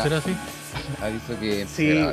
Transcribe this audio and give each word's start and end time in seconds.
Ya. 0.00 0.02
¿Será 0.04 0.18
así? 0.18 0.36
Aviso 1.02 1.40
que. 1.40 1.66
Sí. 1.66 2.04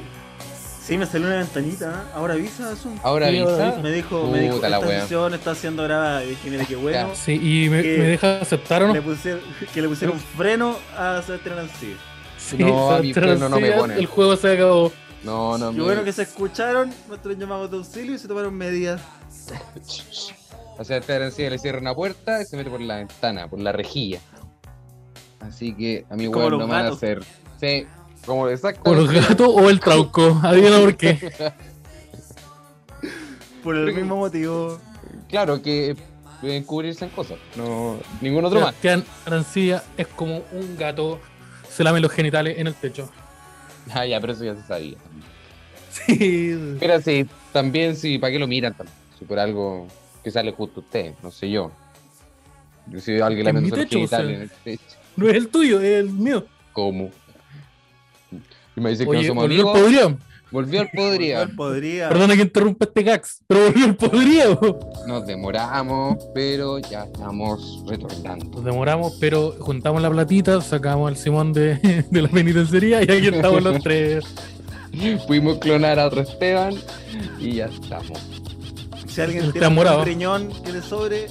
Sí, 0.84 0.98
me 0.98 1.06
salió 1.06 1.28
una 1.28 1.38
ventanita. 1.38 1.90
¿eh? 1.90 2.12
Ahora 2.16 2.34
avisa. 2.36 2.74
Ahora 3.04 3.30
Sí, 3.30 3.38
ahora 3.40 3.66
avisa. 3.68 3.82
Me 3.82 3.92
dijo, 3.92 4.28
me 4.32 4.40
dijo 4.40 4.56
esta 4.56 4.82
sesión 5.02 5.34
está 5.34 5.54
siendo 5.54 5.84
grabada. 5.84 6.24
Y 6.24 6.30
dije, 6.30 6.50
mira 6.50 6.66
qué 6.66 6.76
bueno. 6.78 7.10
Sí, 7.14 7.34
y 7.66 7.70
me, 7.70 7.82
Que- 7.82 7.98
me 7.98 8.04
deja 8.06 8.40
aceptar 8.42 8.84
o 8.84 8.88
no. 8.88 8.94
Le 8.94 9.02
pusieron, 9.02 9.42
que 9.74 9.82
le 9.82 9.90
pusieron 9.90 10.18
freno 10.20 10.78
a 10.98 11.22
Sebastián 11.26 11.56
Arancibia. 11.60 11.98
Sí, 12.38 12.56
No, 12.58 12.92
a 12.92 13.00
freno 13.00 13.50
no 13.50 13.60
me 13.60 13.72
pone. 13.72 13.96
El 13.96 14.06
juego 14.06 14.38
se 14.38 14.54
acabó. 14.54 14.94
No, 15.24 15.58
no, 15.58 15.74
me- 15.74 15.84
bueno 15.84 16.04
que 16.06 16.14
se 16.14 16.22
escucharon 16.22 16.94
nuestros 17.10 17.38
llamados 17.38 17.70
de 17.70 17.78
auxilio 17.78 18.14
y 18.14 18.18
se 18.18 18.28
tomaron 18.30 18.54
medidas. 18.54 19.02
O 20.80 20.84
sea, 20.84 20.98
este 20.98 21.12
Arancibia 21.14 21.50
le 21.50 21.58
cierra 21.58 21.80
una 21.80 21.96
puerta 21.96 22.40
y 22.40 22.46
se 22.46 22.56
mete 22.56 22.70
por 22.70 22.80
la 22.80 22.98
ventana, 22.98 23.48
por 23.50 23.60
la 23.60 23.72
rejilla. 23.72 24.20
Así 25.40 25.74
que 25.74 26.06
a 26.10 26.16
mi 26.16 26.28
weón 26.28 26.52
no 26.52 26.68
me 26.68 26.74
van 26.74 26.86
a 26.86 26.90
hacer. 26.90 27.24
Sí, 27.60 27.88
como 28.26 28.50
exacto. 28.50 28.84
¿Por 28.84 28.98
los 28.98 29.12
gatos 29.12 29.48
o 29.50 29.70
el 29.70 29.80
trauco? 29.80 30.40
Adivina 30.44 30.80
por 30.80 30.96
qué. 30.96 31.32
Por 33.64 33.76
el 33.76 33.94
mismo 33.94 34.16
motivo. 34.16 34.80
Claro 35.28 35.62
que 35.62 35.96
pueden 36.40 36.64
cubrirse 36.64 37.04
en 37.04 37.12
cosas. 37.12 37.38
No, 37.58 37.98
ningún 38.22 38.46
otro 38.46 38.62
más. 38.62 38.70
Sebastián 38.76 39.04
Arancibia 39.26 39.84
es 39.98 40.08
como 40.08 40.42
un 40.54 40.78
gato. 40.78 41.20
Se 41.70 41.84
lame 41.84 42.00
los 42.00 42.12
genitales 42.12 42.58
en 42.60 42.68
el 42.68 42.76
techo. 42.76 43.10
Ah, 43.94 44.06
ya, 44.06 44.22
pero 44.22 44.34
eso 44.34 44.46
ya 44.46 44.56
se 44.56 44.64
sabía. 44.64 44.98
Sí. 45.90 46.78
Pero 46.80 47.02
sí, 47.02 47.28
también 47.52 47.96
sí, 47.96 48.18
¿para 48.20 48.32
qué 48.32 48.40
lo 48.40 48.48
miran? 48.48 48.76
Si 49.18 49.26
por 49.26 49.40
algo 49.40 49.88
que 50.24 50.32
sale 50.32 50.52
justo 50.52 50.82
usted, 50.82 51.14
no 51.24 51.32
sé 51.32 51.50
yo. 51.50 51.72
Yo 52.88 53.00
si 53.00 53.20
alguien 53.20 53.46
meto 53.54 53.76
los 53.76 53.80
techo, 53.80 54.02
o 54.02 54.08
sea. 54.08 54.20
genitales 54.20 54.36
en 54.36 54.42
el 54.42 54.78
techo. 54.78 54.98
No 55.16 55.28
es 55.28 55.36
el 55.36 55.48
tuyo, 55.50 55.82
es 55.82 56.00
el 56.00 56.10
mío. 56.10 56.46
¿Cómo? 56.72 57.12
Y 58.78 58.82
me 58.82 58.92
dice 58.92 59.04
que 59.04 59.10
Oye, 59.10 59.22
no 59.24 59.28
somos 59.30 59.44
volvió 59.44 59.62
el 59.62 59.68
amigos. 59.68 59.82
podría. 59.82 60.18
Volvió 60.50 60.80
al 60.80 60.90
podría. 61.56 62.08
Perdona 62.08 62.36
que 62.36 62.42
interrumpa 62.44 62.86
este 62.86 63.04
gax, 63.04 63.42
pero 63.48 63.66
volvió 63.66 63.86
el 63.86 63.96
podría. 63.98 64.56
po. 64.56 64.80
Nos 65.06 65.28
demoramos, 65.28 66.18
pero 66.34 66.80
ya 66.80 67.04
estamos 67.04 67.84
retornando. 67.86 68.46
Nos 68.46 68.64
demoramos, 68.64 69.18
pero 69.20 69.56
juntamos 69.60 70.02
la 70.02 70.10
platita, 70.10 70.62
sacamos 70.62 71.10
al 71.10 71.18
Simón 71.18 71.52
de, 71.52 72.06
de 72.12 72.22
la 72.22 72.30
penitenciaría 72.30 73.02
y 73.02 73.12
aquí 73.12 73.28
estamos 73.28 73.62
los 73.62 73.82
tres. 73.84 74.24
Pudimos 75.28 75.58
clonar 75.58 76.00
a 76.00 76.08
otro 76.08 76.22
Esteban 76.22 76.76
y 77.40 77.56
ya 77.56 77.66
estamos. 77.66 78.20
Si 79.08 79.20
alguien 79.22 79.46
Está 79.46 79.52
tiene 79.60 79.70
morado. 79.76 80.00
un 80.00 80.06
riñón 80.06 80.50
que 80.64 80.72
le 80.72 80.82
sobre, 80.82 81.28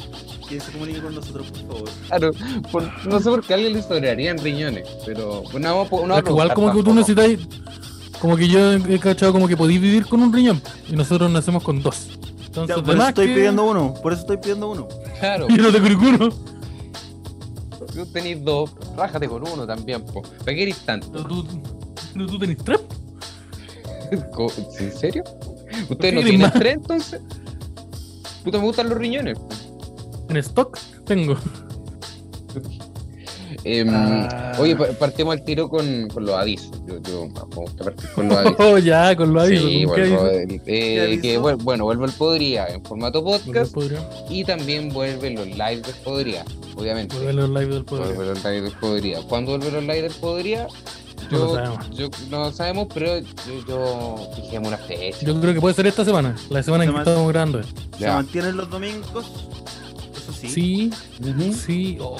que 0.48 0.60
se 0.60 0.72
comunique 0.72 1.00
con 1.00 1.14
nosotros, 1.14 1.46
por 1.50 1.60
favor. 1.66 1.90
Claro, 2.08 2.30
por- 2.72 3.06
no 3.06 3.18
sé 3.20 3.30
por 3.30 3.44
qué 3.44 3.52
a 3.52 3.56
alguien 3.56 3.72
le 3.74 3.82
sobrarían 3.82 4.38
riñones, 4.38 4.88
pero 5.04 5.42
pues 5.50 5.62
no 5.62 5.76
vamos, 5.84 6.06
no 6.08 6.16
Es 6.16 6.22
que 6.24 6.30
igual 6.30 6.54
como 6.54 6.72
que 6.72 6.82
tú 6.82 6.94
necesitáis, 6.94 7.40
como 8.20 8.36
que 8.36 8.48
yo 8.48 8.72
he 8.74 8.98
cachado 8.98 9.32
como 9.32 9.46
que 9.48 9.56
podéis 9.56 9.80
vivir 9.80 10.06
con 10.06 10.22
un 10.22 10.32
riñón 10.32 10.62
y 10.88 10.92
nosotros 10.94 11.30
nacemos 11.30 11.62
con 11.62 11.82
dos. 11.82 12.08
Entonces, 12.46 12.76
Ya, 12.76 12.82
por 12.82 12.94
eso 12.96 13.08
estoy 13.08 13.26
que- 13.28 13.34
pidiendo 13.34 13.64
uno. 13.64 13.94
Por 14.02 14.12
eso 14.12 14.22
estoy 14.22 14.36
pidiendo 14.38 14.70
uno. 14.70 14.88
Claro, 15.20 15.46
Yo 15.50 15.56
no 15.62 15.72
tengo 15.72 15.88
ninguno. 15.88 16.28
tú 17.92 18.06
tenés 18.12 18.42
dos, 18.44 18.70
rájate 18.96 19.28
con 19.28 19.46
uno 19.46 19.66
también, 19.66 20.04
po. 20.04 20.22
¿Para 20.22 20.54
qué 20.54 20.62
eres 20.62 20.78
tanto? 20.84 21.10
Pero 21.12 21.24
tú, 21.24 21.46
pero 22.14 22.26
tú 22.26 22.38
tenés 22.38 22.56
tres. 22.58 22.80
¿En 24.78 24.92
serio? 24.92 25.24
¿Ustedes 25.90 26.14
no 26.14 26.20
tienen 26.20 26.40
más? 26.42 26.52
tres 26.52 26.74
entonces? 26.74 27.20
Puta, 28.44 28.58
me 28.58 28.64
gustan 28.64 28.88
los 28.88 28.96
riñones. 28.98 29.36
En 30.28 30.36
stock 30.38 30.78
tengo. 31.04 31.36
Em, 33.64 33.88
Ah. 33.90 34.52
Oye, 34.60 34.76
pa- 34.76 34.86
partimos 34.98 35.32
al 35.36 35.44
tiro 35.44 35.68
con, 35.68 36.08
con 36.08 36.24
los 36.24 36.34
avisos. 36.36 36.70
Yo, 36.86 37.00
yo 37.02 37.26
me 37.26 37.40
gusta 37.56 37.84
partir 37.84 38.10
con 38.10 38.28
los 38.28 38.38
avisos. 38.38 38.56
Oh, 38.60 38.78
ya, 38.78 39.16
con 39.16 39.32
lo 39.32 39.40
aviso. 39.40 39.66
Sí, 39.66 39.84
¿con 39.84 39.94
qué 39.96 40.00
vuelvo, 40.08 40.20
aviso? 40.26 40.62
eh, 40.66 41.18
que 41.20 41.38
bueno, 41.38 41.84
vuelve 41.84 42.06
el 42.06 42.12
Podría 42.12 42.66
en 42.68 42.84
formato 42.84 43.24
podcast 43.24 43.72
Podría. 43.72 43.98
y 44.30 44.44
también 44.44 44.90
vuelven 44.90 45.34
los 45.34 45.46
lives 45.48 45.82
del 45.82 45.94
Podría, 46.04 46.44
obviamente. 46.76 47.16
A 47.16 47.32
los 47.32 47.48
live 47.50 47.66
del 47.66 47.84
poder. 47.84 48.06
Vuelven 48.14 48.28
los 48.28 48.44
lives 48.44 48.62
del 48.62 48.72
Podría. 48.72 49.22
¿Cuándo 49.22 49.52
vuelven 49.58 49.74
los 49.74 49.82
lives 49.82 50.02
del 50.12 50.20
Podría? 50.20 50.66
No 51.30 51.38
lo 51.38 51.46
Yo, 51.48 51.54
sabemos. 51.54 51.90
yo 51.90 52.08
no 52.30 52.38
lo 52.38 52.52
sabemos, 52.52 52.86
pero 52.94 53.18
yo, 53.18 53.66
yo 53.66 54.30
fijemos 54.36 54.68
una 54.68 54.78
fecha. 54.78 55.18
Yo 55.26 55.40
creo 55.40 55.54
que 55.54 55.60
puede 55.60 55.74
ser 55.74 55.86
esta 55.88 56.04
semana, 56.04 56.36
la 56.50 56.62
semana 56.62 56.84
en 56.84 56.92
que 56.92 56.98
estamos 56.98 57.28
grabando. 57.32 57.62
Se 57.98 58.06
mantienen 58.06 58.56
los 58.56 58.70
domingos. 58.70 59.26
Sí. 60.48 60.90
Sí, 61.66 61.98
oh, 62.00 62.16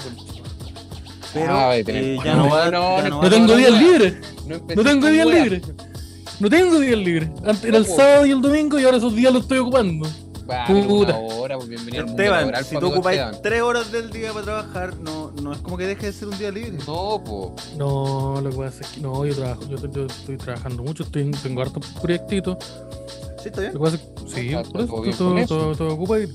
Pero 1.32 1.52
Ah, 1.52 1.76
eh, 1.76 2.18
ya 2.24 2.34
no, 2.34 2.44
no 2.46 2.50
va, 2.54 2.70
no, 2.70 3.02
ya 3.02 3.08
no 3.10 3.28
tengo 3.30 3.56
días 3.56 3.72
libres. 3.72 4.14
No, 4.46 4.82
tengo 4.84 5.08
días 5.08 5.26
libres. 5.26 5.62
No 6.40 6.50
tengo 6.50 6.78
días 6.78 6.98
libres. 6.98 7.28
Antes 7.44 7.64
era 7.64 7.78
el 7.78 7.86
sábado 7.86 8.26
y 8.26 8.30
el 8.30 8.40
domingo 8.40 8.78
y 8.78 8.84
ahora 8.84 8.98
esos 8.98 9.14
días 9.14 9.32
los 9.32 9.42
estoy 9.42 9.58
ocupando. 9.58 10.08
Puta. 10.46 11.16
una 11.16 11.18
hora, 11.18 11.56
pues 11.56 11.68
bienvenido 11.68 12.02
al 12.02 12.06
mundo 12.06 12.22
Esteban, 12.22 12.40
laboral, 12.42 12.64
si 12.64 12.76
tú 12.78 12.86
ocupáis 12.86 13.20
tres 13.42 13.62
horas 13.62 13.90
del 13.90 14.10
día 14.10 14.32
para 14.32 14.44
trabajar, 14.44 14.96
no, 14.98 15.32
no 15.42 15.52
es 15.52 15.58
como 15.58 15.76
que 15.76 15.86
deje 15.86 16.06
de 16.06 16.12
ser 16.12 16.28
un 16.28 16.38
día 16.38 16.52
libre. 16.52 16.78
No, 16.86 17.22
po. 17.24 17.56
No, 17.76 18.40
lo 18.40 18.50
que 18.50 18.56
pasa 18.56 18.80
es 18.82 18.86
que 18.90 19.00
no, 19.00 19.26
yo 19.26 19.34
trabajo, 19.34 19.62
yo, 19.68 19.76
yo 19.90 20.06
estoy 20.06 20.36
trabajando 20.36 20.84
mucho, 20.84 21.02
estoy, 21.02 21.28
tengo 21.42 21.62
hartos 21.62 21.84
proyectitos. 22.00 22.58
Sí, 23.42 23.48
está 23.48 23.60
bien. 23.60 23.74
Lo 23.74 23.80
que 23.80 23.84
pasa 23.84 23.96
es 23.96 24.02
que, 24.02 24.30
sí, 24.40 24.54
Está 24.54 24.86
por 24.86 25.08
eso, 25.08 25.34
todo 25.48 25.74
todo 25.74 25.94
ocupa 25.94 26.20
y- 26.20 26.28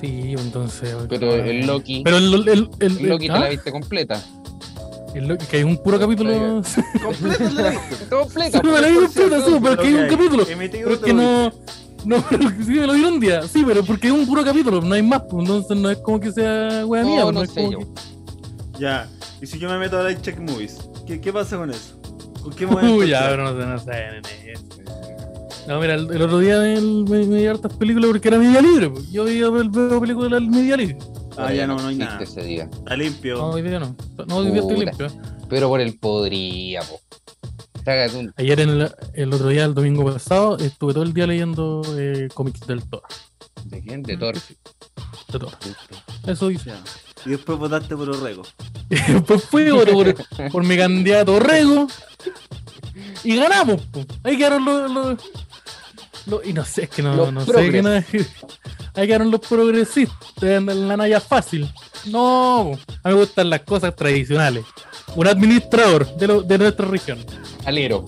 Sí, 0.00 0.34
entonces. 0.38 0.96
Pero 1.08 1.34
el 1.34 1.66
Loki, 1.66 2.02
Pero 2.04 2.16
el, 2.16 2.48
el, 2.48 2.70
el, 2.80 3.08
Loki 3.08 3.26
te 3.26 3.32
¿ah? 3.32 3.40
la 3.40 3.48
viste 3.48 3.70
completa. 3.70 4.22
El 5.14 5.28
Loki, 5.28 5.46
que 5.46 5.58
hay 5.58 5.64
un 5.64 5.76
puro 5.76 5.98
capítulo. 5.98 6.62
Completo 7.02 7.50
la 7.50 7.70
viste. 7.70 8.06
Completa, 8.10 8.62
me 8.62 8.80
la 8.80 8.88
vi 8.88 8.94
completa, 8.94 9.44
sí, 9.44 9.56
pero 9.60 9.72
es 9.72 9.78
que 9.80 9.86
hay 9.86 9.94
un 9.94 10.08
capítulo. 10.08 10.46
Pero 10.46 11.00
que 11.00 11.12
no. 11.12 11.52
No, 12.04 12.24
pero 12.30 12.48
sí 12.48 12.72
me 12.72 12.86
lo 12.86 12.94
dieron 12.94 13.14
un 13.14 13.20
día. 13.20 13.42
Sí, 13.42 13.62
pero 13.66 13.84
porque 13.84 14.06
es 14.06 14.12
un 14.12 14.26
puro 14.26 14.42
capítulo, 14.44 14.80
no 14.80 14.94
hay 14.94 15.02
más. 15.02 15.22
pues, 15.22 15.46
Entonces 15.46 15.76
no 15.76 15.90
es 15.90 15.98
como 15.98 16.18
que 16.18 16.32
sea 16.32 16.86
wea 16.86 17.04
mía. 17.04 17.20
No, 17.20 17.24
pues, 17.24 17.34
no 17.34 17.42
es 17.42 17.50
sé 17.50 17.70
yo. 17.70 17.78
Ya. 18.78 19.08
Y 19.42 19.46
si 19.46 19.58
yo 19.58 19.68
me 19.68 19.78
meto 19.78 19.98
a 19.98 20.02
Light 20.04 20.22
Check 20.22 20.38
Movies, 20.38 20.78
¿qué, 21.06 21.20
qué 21.20 21.32
pasa 21.32 21.56
con 21.56 21.70
eso? 21.70 22.00
¿Con 22.42 22.54
qué 22.54 22.66
momento? 22.66 22.94
Uy, 22.94 23.08
ya, 23.08 23.28
pero 23.28 23.52
no 23.52 23.60
sé, 23.60 23.66
no 23.66 23.78
sé, 23.78 23.90
nene. 23.90 24.54
No, 25.68 25.80
mira, 25.80 25.94
el, 25.94 26.10
el 26.10 26.22
otro 26.22 26.38
día 26.38 26.72
el- 26.72 27.04
me, 27.08 27.24
me 27.26 27.36
di 27.38 27.46
hartas 27.46 27.72
películas 27.76 28.10
porque 28.10 28.28
era 28.28 28.38
media 28.38 28.60
libre. 28.60 28.90
pues. 28.90 29.10
Yo 29.10 29.24
veía 29.24 29.48
veo 29.50 30.00
películas 30.00 30.30
del 30.32 30.48
media 30.50 30.76
libre. 30.76 30.98
Ah, 31.36 31.52
ya 31.52 31.66
no, 31.66 31.76
no 31.76 31.88
hay 31.88 31.96
nada. 31.96 32.20
ese 32.22 32.42
día. 32.42 32.68
Está 32.72 32.96
limpio. 32.96 33.36
No, 33.36 33.50
hoy 33.50 33.62
día 33.62 33.78
no. 33.78 33.94
No, 34.26 34.36
hoy 34.36 34.50
día 34.50 34.60
estoy 34.60 34.84
limpio. 34.84 35.06
Pero 35.48 35.68
por 35.68 35.80
el 35.80 35.98
podría, 35.98 36.80
po. 36.82 37.00
Un- 38.16 38.32
Ayer, 38.36 38.60
en 38.60 38.68
el, 38.68 38.90
el 39.14 39.32
otro 39.32 39.48
día, 39.48 39.64
el 39.64 39.74
domingo 39.74 40.04
pasado, 40.04 40.58
estuve 40.58 40.92
todo 40.92 41.02
el 41.02 41.12
día 41.12 41.26
leyendo 41.26 41.82
eh, 41.96 42.28
cómics 42.34 42.60
del 42.66 42.84
Thor. 42.88 43.02
¿De 43.64 43.80
quién? 43.80 44.02
De 44.02 44.16
Thor. 44.16 44.34
De 45.32 45.38
Thor. 45.38 45.52
Eso 46.26 46.48
dice. 46.48 46.70
Ya. 46.70 46.82
Y 47.26 47.30
después 47.30 47.58
votaste 47.58 47.96
por 47.96 48.08
Orrego. 48.10 48.42
Después 48.88 49.44
fui 49.44 49.68
por, 49.70 49.90
por, 49.90 50.14
por 50.52 50.64
mi 50.64 50.76
candidato 50.76 51.38
Rego 51.40 51.86
y 53.24 53.36
ganamos. 53.36 53.80
po. 53.86 54.04
Ahí 54.24 54.36
quedaron 54.36 54.64
los, 54.64 54.90
los- 54.90 55.18
los- 56.26 56.44
Y 56.46 56.52
no 56.52 56.64
sé, 56.64 56.84
es 56.84 56.90
que 56.90 57.02
no, 57.02 57.14
Los 57.14 57.32
no 57.32 57.44
sé 57.44 57.70
qué 57.70 57.82
nada. 57.82 58.04
Ahí 58.94 59.06
quedaron 59.06 59.30
los 59.30 59.40
progresistas 59.40 60.16
en 60.42 60.88
la 60.88 60.96
naya 60.96 61.20
fácil. 61.20 61.68
No, 62.06 62.72
a 63.02 63.08
mí 63.08 63.14
me 63.14 63.14
gustan 63.14 63.48
las 63.50 63.60
cosas 63.62 63.94
tradicionales. 63.94 64.64
Un 65.16 65.26
administrador 65.26 66.14
de, 66.16 66.26
lo- 66.26 66.42
de 66.42 66.58
nuestra 66.58 66.86
región. 66.86 67.18
Jalero. 67.64 68.06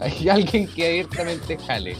Hay 0.00 0.28
alguien 0.28 0.66
que 0.68 0.86
abiertamente 0.88 1.56
jale. 1.66 1.96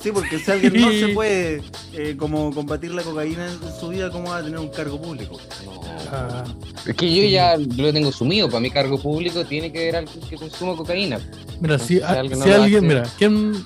Sí, 0.00 0.10
porque 0.12 0.38
si 0.38 0.50
alguien 0.50 0.80
no 0.80 0.90
se 0.90 1.08
puede 1.14 1.62
eh, 1.92 2.16
como 2.16 2.52
combatir 2.54 2.92
la 2.94 3.02
cocaína 3.02 3.46
en 3.52 3.58
su 3.80 3.88
vida, 3.88 4.10
¿cómo 4.10 4.30
va 4.30 4.38
a 4.38 4.42
tener 4.42 4.58
un 4.58 4.68
cargo 4.68 5.00
público? 5.00 5.38
No. 5.64 5.80
Ah, 6.10 6.44
Es 6.86 6.94
que 6.96 7.12
yo 7.12 7.24
ya 7.28 7.56
lo 7.56 7.92
tengo 7.92 8.10
sumido. 8.12 8.48
Para 8.48 8.60
mi 8.60 8.70
cargo 8.70 8.98
público 9.00 9.44
tiene 9.44 9.70
que 9.72 9.78
haber 9.80 9.96
alguien 9.96 10.20
que 10.28 10.36
consuma 10.36 10.76
cocaína. 10.76 11.18
mira, 11.60 11.78
si, 11.78 11.96
Si 11.98 12.02
alguien 12.02 12.38
no 12.38 12.44
si 12.44 12.50
lo 12.50 12.62
alguien, 12.62 12.86
mira, 12.86 13.02
¿quién, 13.18 13.64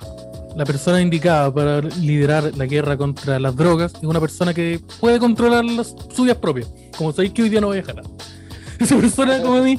la 0.56 0.64
persona 0.64 1.00
indicada 1.00 1.52
para 1.52 1.81
liderar 1.81 2.52
la 2.56 2.66
guerra 2.66 2.96
contra 2.96 3.38
las 3.38 3.56
drogas 3.56 3.94
es 3.94 4.02
una 4.02 4.20
persona 4.20 4.52
que 4.52 4.81
puede 5.00 5.19
controlar 5.19 5.64
las 5.64 5.94
suyas 6.14 6.37
propias. 6.37 6.72
Como 6.96 7.12
sabéis 7.12 7.32
que 7.32 7.43
hoy 7.43 7.49
día 7.49 7.60
no 7.60 7.69
voy 7.69 7.78
a 7.78 7.82
jalar. 7.84 8.04
Esa 8.78 8.96
persona, 8.96 9.40
como 9.43 9.56
a 9.58 9.62
mí, 9.62 9.78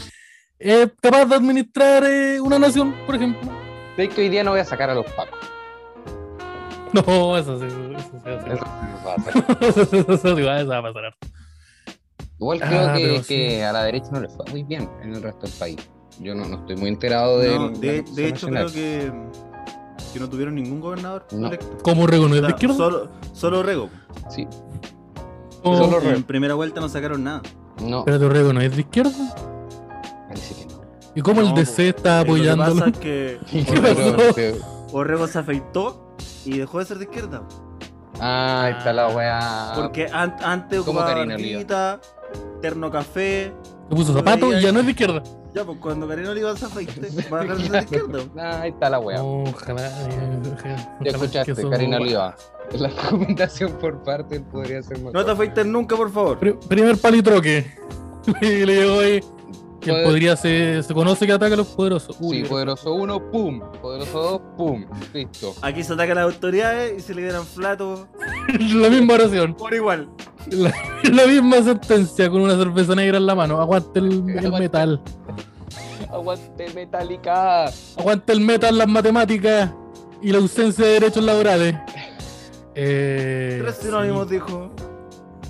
es 0.60 0.90
capaz 1.02 1.26
de 1.26 1.36
administrar 1.36 2.04
eh, 2.06 2.40
una 2.40 2.58
nación, 2.58 2.96
por 3.06 3.16
ejemplo. 3.16 3.52
De 3.98 4.10
que 4.10 4.22
hoy 4.22 4.30
día 4.30 4.44
no 4.44 4.52
voy 4.52 4.60
a 4.62 4.66
sacar 4.66 4.90
a 4.90 4.96
los 4.96 5.06
pacos. 5.12 5.40
No, 6.94 7.36
eso 7.38 7.60
sí, 7.60 7.66
eso 7.66 8.12
sí 8.12 8.30
va 8.30 8.34
a 8.34 8.36
Eso 8.54 8.66
va 9.04 9.12
a 9.14 9.16
hacer. 9.16 10.06
Eso 10.14 10.36
sí 10.36 10.42
va 10.44 10.60
a 10.78 10.82
pasar. 10.84 11.16
Igual 12.40 12.60
creo 12.60 12.80
Ah, 12.88 12.94
que, 12.96 13.22
que 13.22 13.24
sí. 13.24 13.62
a 13.62 13.72
la 13.74 13.84
derecha 13.84 14.10
no 14.12 14.20
le 14.22 14.30
fue 14.30 14.46
muy 14.52 14.64
bien 14.64 14.88
en 15.02 15.16
el 15.16 15.24
resto 15.24 15.42
del 15.48 15.52
país. 15.54 15.78
Yo 16.20 16.36
no, 16.36 16.46
no 16.46 16.58
estoy 16.58 16.76
muy 16.76 16.90
enterado 16.90 17.40
de. 17.40 17.56
No, 17.56 17.70
de, 17.70 18.04
de 18.04 18.28
hecho, 18.28 18.48
nacional. 18.52 18.72
creo 18.72 19.12
que, 19.12 19.12
que 20.12 20.20
no 20.20 20.30
tuvieron 20.30 20.56
ningún 20.56 20.80
gobernador 20.82 21.26
No. 21.32 21.48
electo. 21.48 21.78
¿Cómo 21.84 22.06
Rego 22.08 22.28
no 22.28 22.34
O 22.34 22.36
es 22.38 22.42
de 22.42 22.50
izquierda? 22.50 22.76
Solo, 22.76 23.10
solo 23.34 23.64
Rego. 23.64 23.90
Sí. 24.30 24.48
¿Cómo- 25.64 25.78
solo 25.78 25.98
En 26.00 26.04
Rego. 26.04 26.28
primera 26.28 26.54
vuelta 26.56 26.82
no 26.82 26.90
sacaron 26.90 27.24
nada. 27.24 27.42
No, 27.82 28.00
Espérate, 28.00 28.30
Rego 28.30 28.54
no 28.54 28.62
es 28.62 28.76
de 28.76 28.82
izquierda. 28.82 29.12
parece 30.28 30.56
que 30.56 30.66
no. 30.66 30.82
¿Y 31.16 31.22
cómo 31.22 31.42
el 31.42 31.54
DC 31.54 31.90
está 31.90 32.22
Eh, 32.22 32.26
Lo 32.26 32.26
que 32.26 32.32
apoyándolo? 32.32 32.76
pasa 32.76 32.90
es 32.90 32.98
que 32.98 33.40
¿Qué 33.52 33.82
pasó? 33.82 34.98
Orrego 34.98 35.28
se 35.28 35.40
afeitó 35.40 36.16
y 36.46 36.58
dejó 36.60 36.80
de 36.80 36.86
ser 36.86 36.98
de 37.00 37.06
izquierda. 37.06 37.42
Ah, 38.20 38.70
está 38.78 38.94
la 38.94 39.08
weá. 39.10 39.72
Porque 39.76 40.08
an- 40.12 40.36
antes 40.44 40.80
ocupaba 40.80 41.16
terno 42.62 42.92
café. 42.92 43.52
Se 43.90 43.96
puso 43.96 44.14
zapatos 44.14 44.54
y 44.56 44.62
ya 44.62 44.72
no 44.72 44.80
es 44.80 44.86
de 44.86 44.92
izquierda. 44.92 45.24
Ya, 45.54 45.64
pues 45.64 45.78
cuando 45.80 46.08
Karina 46.08 46.32
Oliva 46.32 46.56
se 46.58 46.66
afeite, 46.66 47.02
va 47.32 47.42
a 47.42 47.46
ser 47.46 47.58
de 47.72 47.78
izquierda. 47.80 48.20
Ah, 48.38 48.62
ahí 48.62 48.70
está 48.72 48.90
la 48.90 49.00
weá. 49.00 49.22
Ojalá. 49.24 49.88
eh, 50.10 50.40
ojalá 50.54 50.98
Ya 51.02 51.12
escuchaste, 51.12 51.70
Karina 51.70 51.98
Oliva. 51.98 52.36
La 52.72 52.88
recomendación 52.88 53.74
por 53.74 54.02
parte 54.04 54.40
podría 54.40 54.82
ser 54.82 54.98
mejor. 54.98 55.14
No 55.14 55.26
te 55.26 55.32
afeites 55.32 55.66
nunca, 55.66 55.96
por 55.96 56.12
favor. 56.12 56.40
Pri- 56.40 56.58
primer 56.68 56.98
palitroque. 56.98 57.72
le 58.42 58.66
le 58.66 58.76
llegó 58.76 59.00
ahí. 59.00 59.20
Que 59.84 59.92
Poder- 59.92 60.06
podría 60.06 60.36
ser, 60.38 60.84
se 60.84 60.94
conoce 60.94 61.26
que 61.28 61.34
ataca 61.34 61.54
a 61.56 61.58
los 61.58 61.68
poderosos. 61.68 62.16
Uy, 62.22 62.38
Sí, 62.38 62.44
poderoso 62.48 62.94
1, 62.94 63.32
pum. 63.32 63.60
Poderoso 63.82 64.22
2, 64.22 64.42
pum. 64.58 64.86
Listo. 65.14 65.54
Aquí 65.62 65.84
se 65.84 65.94
atacan 65.94 66.16
las 66.16 66.26
autoridades 66.26 66.98
y 66.98 67.02
se 67.02 67.14
liberan 67.14 67.46
flatos 67.46 68.06
la 68.60 68.90
misma 68.90 69.16
oración. 69.16 69.54
por 69.56 69.74
igual. 69.74 70.08
La, 70.50 70.74
la 71.12 71.28
misma 71.28 71.62
sentencia 71.62 72.30
con 72.30 72.42
una 72.42 72.56
cerveza 72.56 72.96
negra 72.96 73.18
en 73.18 73.26
la 73.26 73.36
mano. 73.36 73.60
Aguante 73.60 74.00
el, 74.00 74.08
el 74.30 74.38
Aguante. 74.40 74.60
metal. 74.60 75.02
Aguante 76.12 76.70
Metallica. 76.74 77.66
Aguante 77.98 78.34
el 78.34 78.40
metal, 78.40 78.78
las 78.78 78.88
matemáticas 78.88 79.72
y 80.22 80.32
la 80.32 80.38
ausencia 80.38 80.86
de 80.86 80.92
derechos 80.94 81.24
laborales. 81.24 81.76
Eh, 82.76 83.60
Tres 83.62 83.76
sí. 83.78 83.86
sinónimos, 83.88 84.30
dijo. 84.30 84.70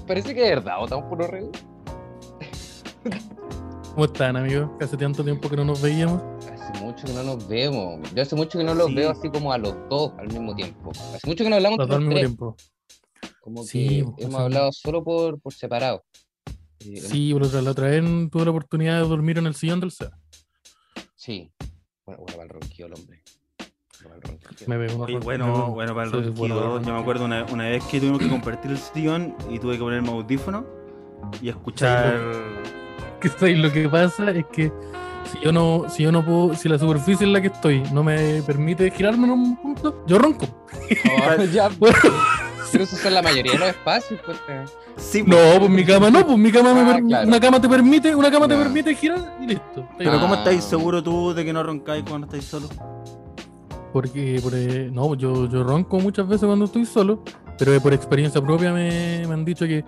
Parece 0.08 0.34
que 0.34 0.44
es 0.44 0.50
verdad, 0.56 0.78
votamos 0.80 1.06
por 1.06 1.20
los 1.20 1.30
reyes. 1.30 1.52
¿Cómo 3.94 4.06
están, 4.06 4.36
amigos? 4.36 4.70
Hace 4.82 4.98
tanto 4.98 5.24
tiempo 5.24 5.48
que 5.50 5.56
no 5.56 5.66
nos 5.66 5.82
veíamos. 5.82 6.22
Hace 6.52 6.84
mucho 6.84 7.06
que 7.06 7.14
no 7.14 7.24
nos 7.24 7.48
vemos. 7.48 8.00
Yo 8.14 8.22
hace 8.24 8.36
mucho 8.36 8.58
que 8.58 8.64
no 8.64 8.74
los 8.74 8.88
Sí. 8.88 8.96
veo 8.96 9.12
así 9.12 9.30
como 9.30 9.54
a 9.54 9.58
los 9.60 9.76
dos 9.90 10.14
al 10.18 10.28
mismo 10.30 10.56
tiempo. 10.56 10.92
Hace 10.92 11.28
mucho 11.28 11.44
que 11.44 11.50
no 11.50 11.56
hablamos 11.58 11.78
Los 11.78 11.88
los 11.88 11.90
dos 11.90 11.98
al 11.98 12.02
mismo 12.02 12.14
tres. 12.16 12.28
tiempo. 12.28 12.56
Como 13.42 13.64
Sí, 13.64 13.88
que 13.88 14.04
pues, 14.06 14.26
hemos 14.26 14.36
sí. 14.38 14.44
hablado 14.44 14.72
solo 14.72 15.04
por, 15.04 15.40
por 15.40 15.54
separado. 15.54 16.04
Sí, 16.80 17.34
por 17.34 17.44
otra, 17.44 17.62
la 17.62 17.72
otra 17.72 17.88
vez 17.88 18.04
tuve 18.32 18.46
la 18.46 18.50
oportunidad 18.52 19.02
de 19.02 19.08
dormir 19.08 19.38
en 19.38 19.46
el 19.46 19.54
sillón 19.56 19.80
del 19.80 19.92
SEA. 19.92 20.12
Sí. 21.16 21.52
Bueno, 22.06 22.22
bueno, 22.24 22.26
para 22.38 22.44
el 22.44 22.50
ronquido 22.50 22.88
el 22.88 22.94
hombre. 22.96 23.22
Para 24.04 24.16
el 24.16 24.22
ronquido. 24.22 24.50
Me 24.68 24.88
ron- 24.88 25.06
me 25.14 25.20
bueno, 25.20 25.72
bueno, 25.72 25.94
para 25.94 26.08
el 26.08 26.12
ronquido. 26.12 26.34
bueno 26.34 26.82
Yo 26.82 26.94
me 26.94 27.00
acuerdo 27.00 27.26
una, 27.26 27.46
una 27.46 27.70
vez 27.70 27.84
que 27.86 28.00
tuvimos 28.00 28.20
que 28.20 28.28
compartir 28.30 28.72
el 28.72 28.78
sillón 28.80 29.36
y 29.50 29.60
tuve 29.60 29.74
que 29.74 29.80
ponerme 29.84 30.10
audífono 30.10 30.66
y 31.42 31.50
escuchar. 31.50 32.20
Que 33.24 33.30
¿sabes? 33.30 33.58
lo 33.58 33.72
que 33.72 33.90
pasa 33.90 34.30
es 34.32 34.46
que 34.52 34.72
si 35.32 35.40
yo 35.44 35.52
no, 35.52 35.86
si 35.90 36.04
yo 36.04 36.12
no 36.12 36.24
puedo, 36.24 36.54
si 36.56 36.68
la 36.70 36.78
superficie 36.78 37.26
en 37.26 37.34
la 37.34 37.42
que 37.42 37.48
estoy 37.48 37.82
no 37.94 38.04
me 38.04 38.42
permite 38.44 38.92
girarme 38.92 39.26
en 39.26 39.32
un 39.32 39.56
punto, 39.58 40.04
yo 40.06 40.20
ronco. 40.20 40.46
Oh, 41.40 41.44
ya, 41.54 41.70
Bueno, 41.80 41.98
pero 42.72 42.84
esos 42.84 43.00
son 43.00 43.14
la 43.14 43.22
mayoría 43.22 43.54
de 43.54 43.58
los 43.60 43.68
espacios, 43.70 44.20
pues. 44.26 44.38
eh. 44.50 44.66
Sí, 44.96 45.24
no, 45.26 45.38
pues 45.58 45.72
mi 45.72 45.84
cama 45.84 46.12
no, 46.12 46.24
pues 46.26 46.38
mi 46.38 46.52
cama 46.52 46.74
me 46.74 46.82
Ah, 46.82 46.94
per- 46.94 47.04
claro. 47.06 47.28
una 47.28 47.40
cama 47.40 47.60
te 47.62 47.68
permite, 47.70 48.14
una 48.16 48.30
cama 48.30 48.48
te 48.48 48.56
permite 48.56 48.94
girar 48.96 49.38
y 49.42 49.48
listo. 49.48 49.88
Pero 49.98 50.20
¿cómo 50.20 50.36
Ah. 50.36 50.38
estáis 50.38 50.64
seguro 50.64 51.02
tú 51.02 51.34
de 51.34 51.44
que 51.46 51.52
no 51.54 51.64
roncáis 51.64 52.04
cuando 52.08 52.26
estáis 52.28 52.44
solo? 52.46 52.68
Porque 53.92 54.40
por, 54.42 54.54
eh, 54.56 54.90
no, 54.92 55.14
yo, 55.16 55.48
yo 55.50 55.64
ronco 55.64 56.00
muchas 56.00 56.28
veces 56.28 56.46
cuando 56.46 56.66
estoy 56.66 56.86
solo, 56.86 57.24
pero 57.60 57.80
por 57.80 57.94
experiencia 57.94 58.42
propia 58.42 58.72
me, 58.74 59.24
me 59.28 59.34
han 59.34 59.46
dicho 59.46 59.66
que, 59.66 59.84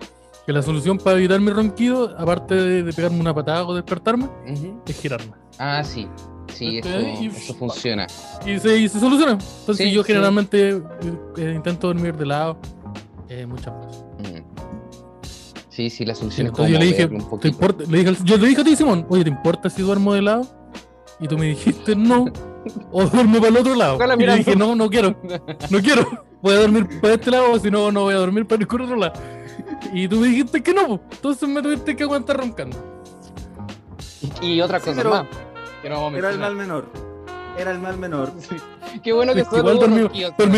que 0.46 0.52
la 0.52 0.62
solución 0.62 0.96
para 0.98 1.18
evitar 1.18 1.40
mi 1.40 1.50
ronquido, 1.50 2.14
aparte 2.16 2.54
de, 2.54 2.82
de 2.84 2.92
pegarme 2.92 3.18
una 3.18 3.34
patada 3.34 3.66
o 3.66 3.74
despertarme, 3.74 4.28
es 4.86 5.00
girarme. 5.00 5.32
Ah, 5.58 5.82
sí. 5.82 6.08
Sí, 6.54 6.78
eso, 6.78 6.88
y- 7.20 7.26
eso 7.26 7.54
funciona. 7.54 8.06
Y 8.46 8.58
se, 8.60 8.78
y 8.78 8.88
se 8.88 9.00
soluciona. 9.00 9.32
Entonces 9.32 9.88
Sí, 9.88 9.92
yo 9.92 10.04
generalmente 10.04 10.70
eh, 10.70 10.82
eh, 11.36 11.52
intento 11.56 11.88
dormir 11.88 12.16
de 12.16 12.24
lado 12.26 12.58
eh, 13.28 13.44
muchas 13.44 13.74
veces. 13.80 14.04
Mm. 14.20 14.56
Sí, 15.68 15.90
sí, 15.90 16.06
la 16.06 16.14
solución 16.14 16.46
es 16.46 16.50
Entonces 16.52 16.72
yo 16.72 16.78
le 16.78 16.86
dije, 16.86 17.04
un 17.06 17.40
¿te 17.40 17.48
importa? 17.48 17.84
Le 17.86 17.98
dije 17.98 18.16
yo 18.24 18.36
le 18.38 18.46
dije 18.48 18.60
a 18.62 18.64
ti, 18.64 18.76
Simón, 18.76 19.04
oye, 19.10 19.24
¿te 19.24 19.30
importa 19.30 19.68
si 19.68 19.82
duermo 19.82 20.14
de 20.14 20.22
lado? 20.22 20.46
Y 21.20 21.28
tú 21.28 21.36
me 21.36 21.46
dijiste 21.46 21.94
no. 21.96 22.26
O 22.90 23.04
duermo 23.04 23.38
para 23.38 23.48
el 23.48 23.56
otro 23.58 23.74
lado. 23.74 23.98
Y 24.18 24.24
le 24.24 24.36
dije, 24.36 24.56
no, 24.56 24.74
no 24.74 24.88
quiero. 24.88 25.16
No 25.70 25.80
quiero. 25.80 26.06
Voy 26.42 26.54
a 26.54 26.60
dormir 26.60 27.00
para 27.00 27.14
este 27.14 27.30
lado, 27.30 27.52
o 27.52 27.58
si 27.58 27.70
no, 27.70 27.90
no 27.92 28.02
voy 28.02 28.14
a 28.14 28.18
dormir 28.18 28.46
para 28.46 28.62
el 28.62 28.68
otro 28.82 28.96
lado. 28.96 29.12
Y 29.98 30.08
tú 30.08 30.20
me 30.20 30.26
dijiste 30.26 30.62
que 30.62 30.74
no, 30.74 30.86
po. 30.86 31.00
entonces 31.10 31.48
me 31.48 31.62
tuviste 31.62 31.96
que 31.96 32.02
aguantar 32.02 32.36
roncando. 32.36 32.76
Y 34.42 34.60
otra 34.60 34.78
Sí, 34.78 34.84
cosa 34.90 34.96
pero 34.98 35.10
más. 35.10 35.26
Que 35.80 35.88
no 35.88 36.08
Era 36.10 36.30
el 36.30 36.38
mal 36.38 36.54
menor. 36.54 36.90
Era 37.56 37.70
el 37.70 37.78
mal 37.78 37.96
menor. 37.96 38.30
Qué 39.02 39.12
bueno 39.14 39.32
que 39.32 39.44
solo 39.44 39.72
igual 39.72 39.78
dormí, 39.78 40.02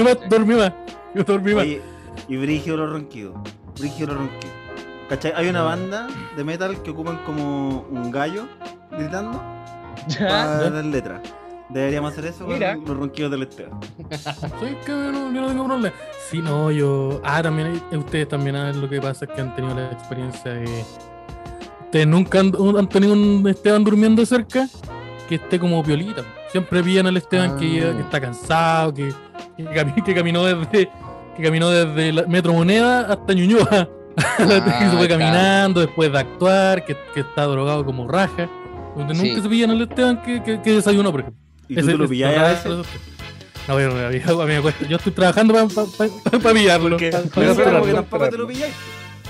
más, 0.03 0.19
dormí 0.29 0.55
más. 0.55 0.73
Yo 1.15 1.23
dormí 1.23 1.55
más. 1.55 1.63
Oye, 1.63 1.81
y 2.27 2.37
Brigio 2.37 2.77
los 2.77 2.91
ronquidos. 2.91 3.37
Brigio 3.79 4.09
los 4.09 4.17
ronquidos. 4.17 4.55
¿Cachai? 5.09 5.33
Hay 5.37 5.49
una 5.49 5.63
banda 5.63 6.09
de 6.37 6.43
metal 6.43 6.83
que 6.83 6.91
ocupan 6.91 7.19
como 7.25 7.83
un 7.91 8.11
gallo 8.11 8.49
gritando 8.91 9.39
para 10.19 10.65
Ya. 10.65 10.71
las 10.71 10.85
letras. 10.85 11.21
Deberíamos 11.69 12.13
hacer 12.13 12.25
eso 12.27 12.47
Mira. 12.47 12.77
con 12.77 12.85
los 12.87 12.97
ronquidos 12.97 13.31
del 13.31 13.43
Esteban. 13.43 13.79
Sí, 14.11 14.77
que 14.87 14.91
yo 14.93 15.13
no, 15.13 15.33
yo 15.33 15.41
no 15.43 15.49
tengo 15.49 15.65
problema. 15.67 15.95
Sí, 16.31 16.39
no, 16.39 16.71
yo. 16.71 17.21
Ah, 17.25 17.43
también 17.43 17.83
hay- 17.91 17.99
ustedes 17.99 18.29
también 18.29 18.57
ah, 18.57 18.73
lo 18.73 18.89
que 18.89 19.01
pasa 19.01 19.27
es 19.27 19.31
que 19.33 19.41
han 19.41 19.55
tenido 19.55 19.75
la 19.75 19.91
experiencia 19.93 20.53
de. 20.53 20.85
Ustedes 21.85 22.07
nunca 22.07 22.41
han, 22.41 22.53
tenido 22.89 23.13
un 23.13 23.47
Esteban 23.49 23.85
durmiendo 23.85 24.25
cerca 24.25 24.67
que 25.29 25.35
esté 25.37 25.59
como 25.59 25.83
piolita. 25.83 26.23
Siempre 26.51 26.83
pillan 26.83 27.07
al 27.07 27.17
Esteban 27.19 27.57
que, 27.59 27.83
Ah. 27.87 27.95
que 27.95 28.01
está 28.03 28.21
cansado, 28.21 28.95
que, 28.95 29.13
que, 29.57 29.65
cami- 29.65 30.03
que 30.03 30.15
caminó 30.15 30.45
desde 30.45 30.91
que 31.37 31.43
caminó 31.43 31.69
desde 31.71 32.13
la 32.13 32.23
Metro 32.27 32.53
Moneda 32.55 33.13
hasta 33.13 33.33
Ñuñoa. 33.35 33.89
que 34.39 34.45
se 34.47 34.55
Ah, 34.59 34.91
fue 34.97 35.07
claro. 35.07 35.09
caminando 35.09 35.81
después 35.81 36.11
de 36.11 36.19
actuar, 36.19 36.85
que, 36.85 36.97
que 37.15 37.21
está 37.21 37.45
drogado 37.45 37.85
como 37.85 38.09
raja. 38.09 38.49
Donde 38.97 39.15
Sí. 39.15 39.29
nunca 39.29 39.43
se 39.43 39.49
pillan 39.51 39.71
al 39.71 39.83
Esteban 39.83 40.23
que, 40.23 40.43
que, 40.43 40.61
que 40.63 40.73
desayunó, 40.73 41.13
por 41.13 41.21
ejemplo. 41.21 41.43
¿Y 41.69 41.75
tú 41.75 41.81
Ese- 41.81 41.93
te 41.93 41.99
lo 41.99 42.05
a 42.05 42.49
veces? 42.49 42.87
No, 43.69 43.79
yo, 43.79 44.11
yo- 44.11 44.43
a 44.43 44.47
mí 44.47 44.55
me 44.55 44.63
cuesta. 44.63 44.87
Yo 44.89 44.97
estoy 44.97 45.13
trabajando 45.13 45.53
para 45.55 46.55
pillarlo. 46.55 46.89
Porque 46.91 47.11
pa- 47.11 47.19
pa 47.19 47.23
pensé 47.25 47.47
capturarlo. 47.47 47.79
como 47.81 47.85
que 47.87 47.93
tampoco 47.95 48.29
te 48.31 48.39
lo 48.39 48.47
pilláis. 48.49 48.73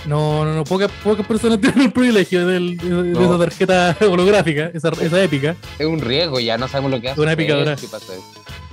No, 0.07 0.45
no, 0.45 0.55
no. 0.55 0.65
Pocas, 0.65 0.91
pocas 1.03 1.27
personas 1.27 1.61
tienen 1.61 1.83
el 1.83 1.93
privilegio 1.93 2.47
del- 2.47 2.77
de, 2.77 2.89
de 3.03 3.11
No. 3.12 3.25
esa 3.35 3.39
tarjeta 3.39 3.97
holográfica, 4.09 4.71
esa, 4.73 4.91
esa 5.01 5.23
épica. 5.25 5.57
Es 5.79 5.87
un 5.87 6.01
riesgo, 6.01 6.39
ya 6.39 6.57
no 6.57 6.69
sabemos 6.69 6.93
lo 6.93 7.01
que 7.01 7.11
hace. 7.11 7.21
Una 7.21 7.35
picadora. 7.35 7.75
¿Qué 7.75 7.89
pasa 7.89 8.12
eso? 8.15 8.23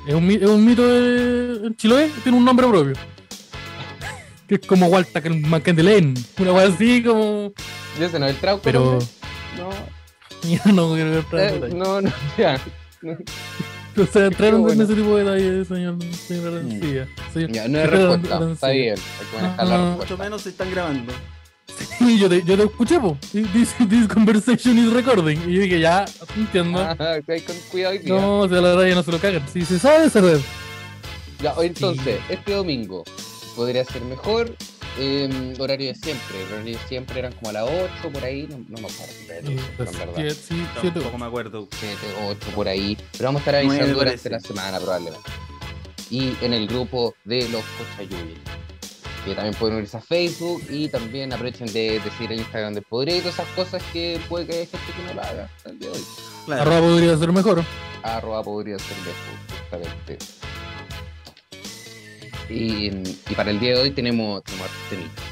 Es 0.08 0.14
un, 0.14 0.30
es 0.30 0.44
un 0.48 0.64
mito 0.64 0.88
de 0.88 1.66
en 1.68 1.76
Chiloé, 1.76 2.12
tiene 2.22 2.38
un 2.38 2.46
nombre 2.46 2.68
propio. 2.68 2.94
Que 4.48 4.56
es 4.56 4.62
como 4.68 4.86
Walter 4.86 5.24
que 5.24 5.30
el 5.30 5.40
Mancandelén. 5.42 6.14
Una 6.38 6.52
cosa 6.52 6.68
así 6.68 7.02
como. 7.02 7.52
¿Y 8.00 8.04
ese 8.04 8.20
no 8.20 8.28
es 8.28 8.36
el 8.36 8.40
trauco? 8.40 8.62
Pero. 8.64 9.00
Yo 10.44 10.60
no 10.72 10.94
quiero 10.94 11.10
ver 11.10 11.24
No, 11.32 11.40
eh, 11.40 11.70
no, 11.74 12.02
no, 12.02 12.12
ya. 12.38 12.54
No, 12.54 12.60
O 13.98 14.06
sea, 14.06 14.26
entraron 14.26 14.62
bueno. 14.62 14.84
en 14.84 14.90
ese 14.90 14.94
tipo 14.94 15.16
de 15.16 15.24
detalles, 15.24 15.68
señor. 15.70 15.96
señor 16.14 16.54
Arancilla. 16.54 17.08
Señor- 17.34 17.52
ya, 17.54 17.68
no 17.70 17.80
es 17.80 17.90
señor 17.90 18.10
respuesta. 18.10 18.52
Está 18.52 18.70
bien, 18.70 18.96
hay 18.96 19.26
que 19.32 19.36
manejar 19.42 19.68
la 19.68 19.78
respuesta. 19.78 19.96
Mucho 20.04 20.18
menos 20.18 20.42
se 20.42 20.50
están 20.50 20.72
grabando. 20.72 21.14
Y 22.02 22.20
yo 22.20 22.28
te, 22.30 22.44
yo 22.44 22.58
te 22.58 22.64
escuché, 22.64 23.00
po. 23.00 23.18
This, 23.32 23.74
this 23.90 24.08
conversation 24.10 24.78
is 24.78 24.92
recording. 24.92 25.38
Y 25.50 25.54
yo 25.54 25.62
dije, 25.62 25.80
ya, 25.80 26.04
entiendo. 26.36 26.80
Ah, 26.80 27.20
hay 27.26 27.42
con 27.42 27.56
cuidado 27.72 27.94
día. 27.98 28.14
no, 28.14 28.40
o 28.42 28.50
sea, 28.50 28.60
la 28.60 28.70
verdad 28.76 28.88
ya 28.88 28.96
no 28.96 29.04
se 29.04 29.12
lo 29.14 29.18
cagan. 29.20 29.48
Si 29.48 29.64
se 29.64 29.80
sabe, 29.80 30.04
se 30.10 30.20
sabe. 30.20 30.42
Ya, 31.42 31.54
entonces, 31.62 32.20
este 32.30 32.54
domingo 32.54 33.04
podría 33.56 33.86
ser 33.86 34.02
mejor. 34.04 34.54
Eh, 34.98 35.54
horario 35.60 35.88
de 35.88 35.96
siempre. 35.96 36.44
El 36.44 36.54
horario 36.54 36.78
de 36.78 36.88
siempre 36.88 37.20
eran 37.20 37.34
como 37.34 37.50
a 37.50 37.54
las 37.54 37.64
8 37.64 38.12
por 38.14 38.24
ahí. 38.24 38.48
No, 38.50 38.58
no 38.58 38.82
me 38.82 38.88
acuerdo. 38.88 39.14
en 39.30 39.98
verdad. 39.98 40.14
Siete, 40.16 40.34
sí, 40.34 40.68
siete. 40.80 41.00
Tampoco 41.00 41.18
me 41.18 41.26
acuerdo. 41.26 41.68
7, 41.72 41.98
8 42.30 42.52
por 42.56 42.68
ahí. 42.68 42.98
Pero 43.14 43.26
vamos 43.26 43.40
a 43.40 43.44
estar 43.44 43.56
avisando 43.56 43.94
durante 43.94 44.30
la 44.30 44.40
semana 44.40 44.80
probablemente. 44.80 45.30
Y 46.10 46.36
en 46.42 46.54
el 46.54 46.68
grupo 46.68 47.16
de 47.24 47.48
los 47.50 47.64
Cochayubi. 47.78 48.36
Que 49.26 49.34
también 49.34 49.56
pueden 49.56 49.78
unirse 49.78 49.98
a 49.98 50.02
Facebook 50.02 50.62
y 50.70 50.88
también 50.88 51.34
aprovechen 51.34 51.66
de, 51.74 52.00
de 52.00 52.12
seguir 52.12 52.34
el 52.34 52.40
Instagram 52.40 52.76
de 52.76 52.84
Podría 52.84 53.18
y 53.18 53.20
todas 53.22 53.34
esas 53.34 53.48
cosas 53.56 53.82
que 53.92 54.20
puede 54.30 54.46
que 54.46 54.54
haya 54.54 54.66
gente 54.68 54.94
que 54.96 55.04
no 55.08 55.14
lo 55.16 55.22
haga 55.22 55.46
hasta 55.46 55.70
el 55.72 55.80
día 55.80 55.90
de 55.90 55.98
hoy. 55.98 56.04
Claro. 56.46 56.62
Arroba 56.62 56.80
podría 56.82 57.18
ser 57.18 57.32
mejor. 57.32 57.64
Arroba 58.04 58.44
podría 58.44 58.78
ser 58.78 58.98
lejos, 59.00 59.60
justamente. 59.60 60.18
Y, 62.50 62.88
y 63.30 63.36
para 63.36 63.52
el 63.52 63.60
día 63.60 63.76
de 63.76 63.82
hoy 63.82 63.92
tenemos, 63.92 64.44
tenemos 64.44 64.68
temitas. 64.90 65.24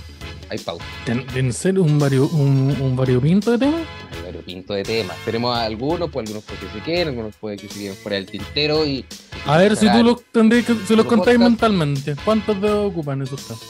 Hay 0.49 0.59
pauta, 0.59 0.83
¿En, 1.07 1.25
en 1.35 1.53
serio 1.53 1.81
un, 1.83 1.97
vario, 1.97 2.27
un, 2.27 2.75
un 2.79 2.95
variopinto 2.95 3.51
de 3.51 3.57
temas? 3.57 3.81
hay 4.11 4.23
varios 4.25 4.43
pintos 4.43 4.75
de 4.75 4.83
temas. 4.83 5.15
Tenemos 5.25 5.57
algunos, 5.57 6.11
pues 6.11 6.27
algunos 6.27 6.43
puede 6.43 6.59
que 6.59 6.67
se 6.79 6.83
queden, 6.83 7.07
algunos 7.09 7.35
puede 7.37 7.57
que 7.57 7.67
se 7.69 7.79
queden 7.79 7.95
fuera 7.95 8.15
del 8.17 8.25
tintero 8.27 8.85
y. 8.85 9.03
A 9.45 9.57
ver 9.57 9.75
si 9.75 9.89
tú 9.89 10.03
los 10.03 10.23
tendréis 10.31 10.65
que, 10.65 10.73
si 10.73 10.79
los 10.95 10.97
Los 10.97 11.05
contáis 11.07 11.37
podcast. 11.37 11.49
mentalmente. 11.49 12.15
¿Cuántos 12.23 12.61
dedos 12.61 12.91
ocupan 12.91 13.21
esos 13.23 13.41
temas? 13.47 13.63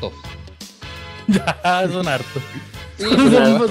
Dos. 0.00 0.12
Ya, 1.26 1.88
son 1.90 2.06
hartos. 2.06 2.42
Sí, 2.98 3.04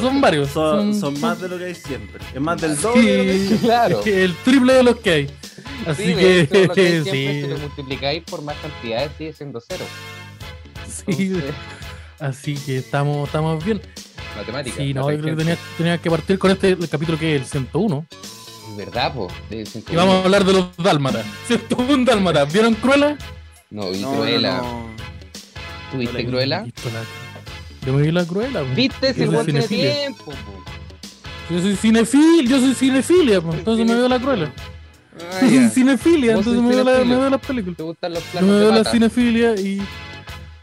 son, 0.02 0.20
varios. 0.22 0.50
Son, 0.50 0.94
son- 0.94 1.00
son 1.16 1.22
más 1.22 1.40
de 1.40 1.48
lo 1.50 1.58
que 1.60 1.66
hay 1.66 1.76
siempre. 1.76 2.20
Es 2.34 2.42
más 2.42 2.60
del 2.60 2.76
Sí, 2.76 2.82
doble 2.82 3.02
de 3.12 3.18
lo 3.18 3.24
que 3.24 3.32
hay 3.32 3.38
siempre. 3.48 3.68
Claro. 3.68 3.98
es 4.00 4.04
que 4.06 4.24
el 4.24 4.36
triple 4.38 4.74
de 4.74 4.84
los 4.84 4.96
que 4.98 5.10
hay. 5.12 5.28
Así 5.88 6.06
Sí, 6.06 6.16
que, 6.16 6.68
lo 6.68 6.74
si 7.12 7.42
lo 7.48 7.58
multiplicáis 7.58 8.24
por 8.24 8.42
más 8.42 8.56
cantidades 8.58 9.12
sigue 9.18 9.34
siendo 9.34 9.62
cero. 9.68 9.86
sí, 10.88 11.04
Entonces, 11.28 11.54
así 12.20 12.56
que 12.56 12.78
estamos, 12.78 13.28
estamos 13.28 13.64
bien. 13.64 13.82
matemática. 14.38 14.78
Sí, 14.78 14.94
no, 14.94 15.12
yo 15.12 15.20
creo 15.20 15.36
que 15.36 15.44
tenía, 15.44 15.58
tenía 15.78 15.98
que 15.98 16.10
partir 16.10 16.40
con 16.40 16.52
este 16.52 16.70
el 16.70 16.90
capítulo 16.90 17.18
que 17.20 17.36
es 17.36 17.42
el 17.42 17.48
101. 17.48 18.06
Es 18.72 18.78
verdad, 18.78 19.14
po. 19.14 19.28
de 19.50 19.68
Y 19.92 19.96
vamos 19.96 20.16
a 20.16 20.24
hablar 20.24 20.46
de 20.46 20.54
los 20.54 20.78
dálmatas. 20.78 21.26
101 21.48 22.06
dálmatas. 22.06 22.52
¿Vieron 22.52 22.74
Cruella? 22.76 23.18
No, 23.70 23.92
y 23.92 24.00
No, 24.00 24.14
Cruella. 24.14 24.58
no, 24.58 24.64
no. 24.64 24.88
¿Tuviste 25.92 26.18
vi. 26.18 26.26
Cruella? 26.26 26.66
Yo 27.86 27.94
me 27.94 28.02
vi 28.04 28.12
la 28.12 28.26
Cruella. 28.26 28.62
po. 28.62 28.68
¿Viste 28.76 29.14
si 29.14 29.24
el 29.24 29.46
tiene 29.46 29.62
tiempo, 29.68 30.26
po? 30.26 30.64
Yo 31.50 31.62
soy 31.62 31.76
cinefil, 31.76 32.48
yo 32.48 32.60
soy 32.60 32.74
cinefilia, 32.74 33.42
po. 33.42 33.54
entonces 33.54 33.86
me 33.86 33.94
veo 33.94 34.08
la 34.08 34.20
Cruella. 34.20 34.52
Ah, 35.20 35.46
ya. 35.46 35.70
cinefilia, 35.74 36.34
entonces 36.34 36.62
me 36.62 36.70
veo, 36.76 36.84
la, 36.84 37.04
me 37.04 37.16
veo 37.18 37.30
las 37.30 37.42
películas. 37.42 37.78
¿Te 37.78 37.84
gustan 37.84 38.14
los 38.14 38.24
Yo 38.24 38.32
planos 38.32 38.50
me 38.50 38.56
de 38.56 38.62
veo 38.66 38.72
la 38.84 38.90
cinefilia 38.92 39.56
y. 39.56 39.82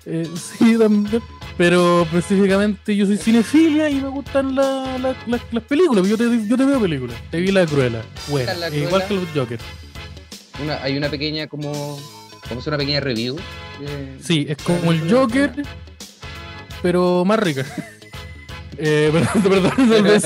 eh, 0.06 0.28
sí, 0.58 0.76
también. 0.78 1.22
Pero 1.56 2.02
específicamente 2.02 2.96
yo 2.96 3.04
soy 3.04 3.18
cinefilia 3.18 3.90
y 3.90 3.96
me 4.00 4.08
gustan 4.08 4.54
la- 4.54 4.96
la- 4.98 5.14
la- 5.26 5.40
las 5.52 5.62
películas. 5.64 6.08
Yo 6.08 6.16
te, 6.16 6.24
yo 6.48 6.56
te 6.56 6.64
veo 6.64 6.80
películas. 6.80 7.16
Te 7.30 7.38
vi 7.40 7.50
la 7.52 7.66
Cruella. 7.66 8.02
Buena. 8.28 8.54
La 8.54 8.68
Igual 8.74 9.06
que 9.06 9.14
los 9.14 9.24
Joker. 9.34 9.58
Una- 10.62 10.82
hay 10.82 10.96
una 10.96 11.08
pequeña 11.10 11.46
como. 11.48 11.98
¿Cómo 12.48 12.60
es 12.60 12.66
una 12.66 12.78
pequeña 12.78 13.00
review? 13.00 13.36
Sí, 14.22 14.46
es 14.48 14.56
como 14.58 14.90
el 14.90 15.08
Joker, 15.12 15.52
pero 16.82 17.24
más 17.24 17.38
rica. 17.38 17.64
Eh, 18.82 19.10
perdón, 19.12 19.42
perdón, 19.42 19.90
tal 19.90 20.02
vez, 20.02 20.22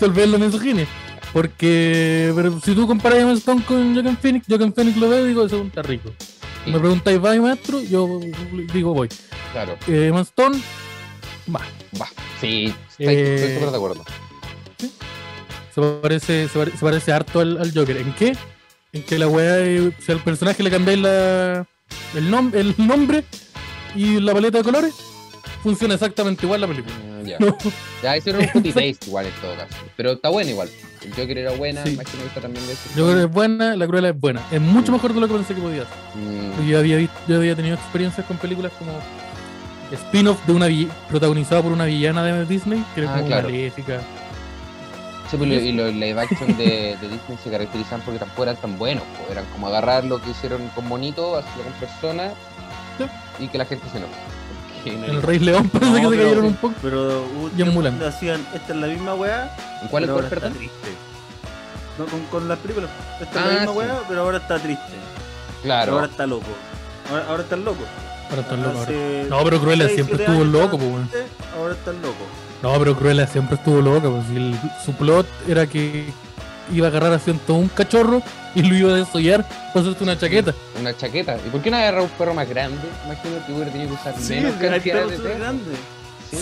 tal 0.00 0.10
vez 0.10 0.28
la 0.28 0.38
misoginia. 0.38 0.84
Porque 1.32 2.32
pero 2.36 2.60
si 2.60 2.74
tú 2.74 2.86
comparas 2.86 3.18
a 3.18 3.22
Emma 3.22 3.32
Stone 3.32 3.62
con 3.64 3.94
Joaquin 3.94 4.16
Phoenix, 4.18 4.46
Joaquin 4.48 4.72
Phoenix 4.72 4.96
lo 4.98 5.08
veo 5.08 5.24
y 5.24 5.28
digo, 5.28 5.46
ese 5.46 5.54
weón 5.54 5.68
está 5.68 5.82
rico. 5.82 6.10
Sí. 6.64 6.70
Me 6.70 6.78
preguntáis, 6.78 7.18
¿va 7.24 7.34
maestro? 7.36 7.80
Yo 7.80 8.20
digo, 8.72 8.92
voy. 8.94 9.08
Claro. 9.52 9.76
Eh, 9.88 10.06
Emma 10.08 10.20
Stone, 10.20 10.60
va. 11.54 11.60
Va. 12.00 12.06
Sí, 12.40 12.74
estoy 12.90 13.06
Eh, 13.06 13.34
estoy 13.34 13.54
súper 13.54 13.70
de 13.70 13.76
acuerdo. 13.76 14.04
Se 15.74 15.80
parece, 16.02 16.48
se 16.48 16.58
pare- 16.58 16.70
se 16.72 16.78
parece 16.84 17.12
harto 17.12 17.40
al, 17.40 17.56
al 17.58 17.72
Joker. 17.74 17.96
¿En 17.96 18.12
qué? 18.14 18.36
En 18.92 19.02
que 19.02 19.18
la 19.18 19.26
weá, 19.26 19.56
si 20.00 20.12
al 20.12 20.20
personaje 20.22 20.62
le 20.62 20.70
cambiáis 20.70 21.00
la, 21.00 21.66
el, 22.14 22.30
nom- 22.30 22.54
el 22.54 22.74
nombre 22.76 23.24
y 23.96 24.20
la 24.20 24.34
paleta 24.34 24.58
de 24.58 24.64
colores, 24.64 24.94
funciona 25.62 25.94
exactamente 25.94 26.44
igual 26.44 26.60
la 26.60 26.66
película. 26.68 26.94
Ya. 27.26 27.38
No. 27.38 27.56
Ya 28.02 28.16
hicieron 28.16 28.42
un 28.42 28.48
copy 28.52 28.72
paste 28.72 28.96
igual 29.06 29.26
en 29.26 29.32
todo 29.40 29.54
caso. 29.56 29.74
Pero 29.96 30.12
está 30.12 30.28
buena 30.28 30.50
igual. 30.50 30.68
El 31.04 31.10
Joker 31.14 31.38
era 31.38 31.52
buena, 31.52 31.82
Sí. 31.84 31.94
imagino 31.94 32.22
que 32.22 32.28
está 32.28 32.40
también 32.40 32.66
de 32.66 32.72
ese 32.74 32.88
Yo 32.96 33.04
creo 33.06 33.16
que 33.16 33.22
es 33.24 33.30
buena, 33.30 33.76
la 33.76 33.86
Cruella 33.86 34.08
es 34.10 34.20
buena. 34.20 34.40
Es 34.50 34.60
mucho 34.60 34.92
mejor 34.92 35.12
de 35.14 35.20
lo 35.20 35.26
que 35.28 35.34
pensé 35.34 35.54
que 35.54 35.60
podía. 35.60 35.82
Mm, 36.14 36.68
Yo 36.68 36.78
había, 36.78 36.96
visto, 36.96 37.14
yo 37.28 37.36
había 37.36 37.56
tenido 37.56 37.74
experiencias 37.76 38.24
con 38.26 38.36
películas 38.36 38.72
como 38.78 38.92
spin-off 39.92 40.38
de 40.46 40.52
una 40.52 40.66
protagonizada 41.08 41.60
por 41.62 41.72
una 41.72 41.84
villana 41.86 42.22
de 42.24 42.46
Disney, 42.46 42.82
que 42.94 43.02
era 43.02 43.10
Ah, 43.10 43.14
como 43.16 43.26
claro. 43.26 43.48
maléfica. 43.48 44.00
Sí, 45.30 45.36
pues, 45.36 45.48
lo- 45.48 45.54
y 45.60 45.72
los 45.72 45.92
live 45.94 46.20
action 46.20 46.56
de, 46.56 46.96
de 47.00 47.08
Disney 47.08 47.38
se 47.42 47.50
caracterizan 47.50 48.00
porque 48.02 48.18
tampoco 48.18 48.42
eran 48.44 48.56
tan 48.56 48.78
buenos. 48.78 49.04
pues, 49.18 49.30
Eran 49.30 49.44
como 49.52 49.66
agarrar 49.68 50.04
lo 50.04 50.20
que 50.20 50.30
hicieron 50.30 50.66
con 50.74 50.86
monito, 50.88 51.36
hacerlo 51.36 51.64
con 51.64 51.72
personas 51.74 52.32
y 53.38 53.48
que 53.48 53.58
la 53.58 53.64
gente 53.64 53.86
se 53.90 53.98
enoje. 53.98 54.12
El 54.84 55.22
Rey 55.22 55.38
León 55.38 55.68
parece 55.72 55.90
No, 55.90 55.96
que 55.96 56.02
se 56.02 56.10
pero- 56.10 56.22
cayeron 56.22 56.44
un 56.46 56.54
poco. 56.54 56.74
Pero 56.82 57.24
hubo 57.36 57.50
Y 57.56 57.62
en 57.62 57.68
Mulan. 57.74 58.02
hacían, 58.02 58.44
esta 58.54 58.72
es 58.74 58.78
la 58.80 58.86
misma 58.88 59.14
weá, 59.14 59.54
¿En 59.82 59.88
cuál 59.88 60.04
es 60.04 60.10
está 60.10 60.28
perdón? 60.28 60.52
triste. 60.54 60.88
No, 61.98 62.06
con, 62.06 62.20
con 62.26 62.48
las 62.48 62.58
películas. 62.58 62.90
Esta 63.20 63.38
es 63.40 63.44
Ah, 63.44 63.48
la 63.48 63.54
misma 63.60 63.72
sí. 63.72 63.78
weá, 63.78 64.00
pero 64.08 64.20
ahora 64.22 64.38
está 64.38 64.58
triste. 64.58 64.92
Claro. 65.62 65.92
Ahora 65.94 66.06
está 66.06 66.26
loco. 66.26 66.46
Ahora, 67.10 67.24
ahora 67.28 67.42
está 67.42 67.56
loco. 67.56 67.84
Ahora 68.30 68.42
están 68.42 68.62
locos 68.62 68.76
ahora. 68.88 69.24
No, 69.28 69.44
pero 69.44 69.60
Cruella 69.60 69.88
siempre 69.90 70.24
estuvo 70.24 70.44
loco, 70.44 70.78
pues, 70.78 70.90
weón. 70.90 71.08
triste, 71.08 71.26
Ahora 71.58 71.74
está 71.74 71.92
loco. 71.92 72.24
No, 72.62 72.78
pero 72.78 72.96
Cruella 72.96 73.26
siempre 73.26 73.56
estuvo 73.56 73.80
loca, 73.82 74.08
pues 74.08 74.30
el- 74.30 74.58
su 74.84 74.92
plot 74.94 75.26
era 75.48 75.66
que 75.66 76.06
iba 76.72 76.86
a 76.86 76.90
agarrar 76.90 77.12
a 77.12 77.18
todo 77.18 77.56
un 77.56 77.68
cachorro 77.68 78.22
y 78.54 78.62
lo 78.62 78.74
iba 78.74 78.92
a 78.92 78.96
desollar 78.96 79.44
para 79.72 79.80
hacerte 79.80 80.04
una 80.04 80.18
chaqueta. 80.18 80.54
Una 80.80 80.96
chaqueta. 80.96 81.36
¿Y 81.46 81.50
por 81.50 81.60
qué 81.62 81.70
no 81.70 81.76
agarrar 81.76 82.02
un 82.02 82.08
perro 82.10 82.34
más 82.34 82.48
grande? 82.48 82.78
Imagino 83.04 83.46
que 83.46 83.52
hubiera 83.52 83.70
tenido 83.70 83.88
que 83.90 83.94
usar 83.96 84.14
Sí, 84.18 84.34
menos 84.34 84.54
hay 84.60 84.68
cantidad 84.68 84.94
perros 84.96 85.10
de 85.12 85.18
perros. 85.18 85.38
grandes. 85.38 85.78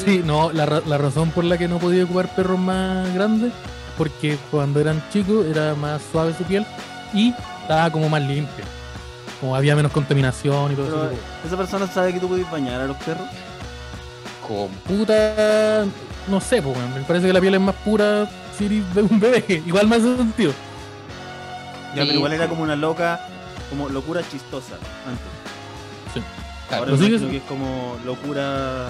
Sí, 0.05 0.23
no, 0.25 0.53
la, 0.53 0.67
ra- 0.67 0.83
la 0.87 0.99
razón 0.99 1.31
por 1.31 1.43
la 1.45 1.59
que 1.59 1.67
no 1.67 1.79
podía 1.79 2.05
ocupar 2.05 2.29
perros 2.35 2.59
más 2.59 3.13
grandes 3.13 3.49
es 3.49 3.55
porque 3.99 4.39
cuando 4.51 4.81
eran 4.81 5.03
chicos 5.13 5.45
era 5.47 5.75
más 5.75 6.01
suave 6.13 6.33
su 6.39 6.45
piel 6.45 6.65
y 7.13 7.35
estaba 7.63 7.91
como 7.91 8.09
más 8.09 8.23
limpia. 8.23 8.65
Como 9.41 9.57
había 9.57 9.75
menos 9.75 9.91
contaminación 9.91 10.73
y 10.73 10.75
todo 10.77 10.87
Pero 10.87 11.05
eso. 11.11 11.21
esa 11.47 11.57
persona 11.57 11.87
sabe 11.87 12.13
que 12.13 12.21
tú 12.21 12.29
puedes 12.29 12.49
bañar 12.51 12.81
a 12.81 12.87
los 12.87 12.97
perros. 12.99 13.27
Como- 14.47 14.69
Puta, 14.87 15.85
no 16.29 16.41
sé, 16.41 16.61
pues, 16.63 16.77
me 16.95 17.01
parece 17.03 17.27
que 17.27 17.33
la 17.33 17.41
piel 17.41 17.55
es 17.55 17.61
más 17.61 17.75
pura 17.77 18.29
si 18.61 18.67
eres 18.67 18.95
de 18.95 19.03
un 19.03 19.19
bebé. 19.21 19.63
Igual 19.67 19.89
me 19.89 19.97
hace 19.97 20.17
sentido. 20.17 20.53
Ya, 21.95 22.03
Sí, 22.03 22.07
pero 22.09 22.13
igual 22.15 22.33
era 22.33 22.45
sí. 22.45 22.51
como 22.51 22.63
una 22.63 22.77
loca, 22.77 23.21
como 23.71 23.89
locura 23.89 24.21
chistosa 24.31 24.75
antes. 25.07 26.25
Claro. 26.69 26.85
Ahora 26.85 26.97
imagino 26.97 27.29
que 27.31 27.37
es 27.39 27.43
como 27.45 27.97
locura. 28.05 28.89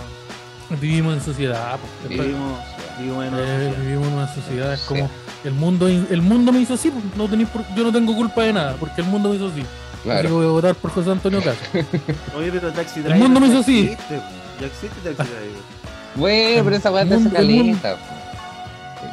Vivimos 0.80 1.14
en 1.14 1.20
sociedad, 1.22 1.78
pues. 2.06 2.18
Vivimos, 2.20 2.58
vivimos 2.98 3.24
en 3.26 3.34
una 3.34 3.42
Eh, 3.42 3.46
sociedad. 3.46 3.78
vivimos 3.82 4.06
en 4.08 4.12
una 4.14 4.34
sociedad, 4.34 4.72
es 4.74 4.80
Sí. 4.80 4.86
como 4.88 5.10
el 5.44 5.52
mundo 5.52 5.88
el 5.88 6.22
mundo 6.22 6.52
me 6.52 6.60
hizo 6.60 6.74
así, 6.74 6.92
no 7.16 7.26
tenéis 7.28 7.48
por- 7.48 7.64
yo 7.74 7.82
no 7.84 7.90
tengo 7.92 8.14
culpa 8.14 8.42
de 8.42 8.52
nada, 8.52 8.76
porque 8.78 9.00
el 9.00 9.06
mundo 9.06 9.30
me 9.30 9.36
hizo 9.36 9.46
así. 9.48 9.60
Así 9.60 9.68
que 10.02 10.08
Claro. 10.10 10.30
voy 10.34 10.46
a 10.46 10.50
votar 10.50 10.74
por 10.74 10.90
José 10.92 11.10
Antonio 11.10 11.42
Caso. 11.42 11.58
Oye, 12.36 12.52
pero 12.52 12.70
Taxi 12.72 12.98
El 13.00 13.04
Driver. 13.04 13.18
mundo 13.22 13.40
me 13.40 13.46
hizo 13.48 13.58
así. 13.60 13.96
Ya 14.60 14.66
existe 14.66 15.00
Taxi 15.14 15.32
Driver. 15.40 15.62
Bueno, 16.16 16.64
pero 16.64 16.76
esa 16.76 16.90
weá 16.92 17.04
te 17.06 17.14
hace 17.14 17.24
el 17.28 17.32
caleta. 17.32 17.96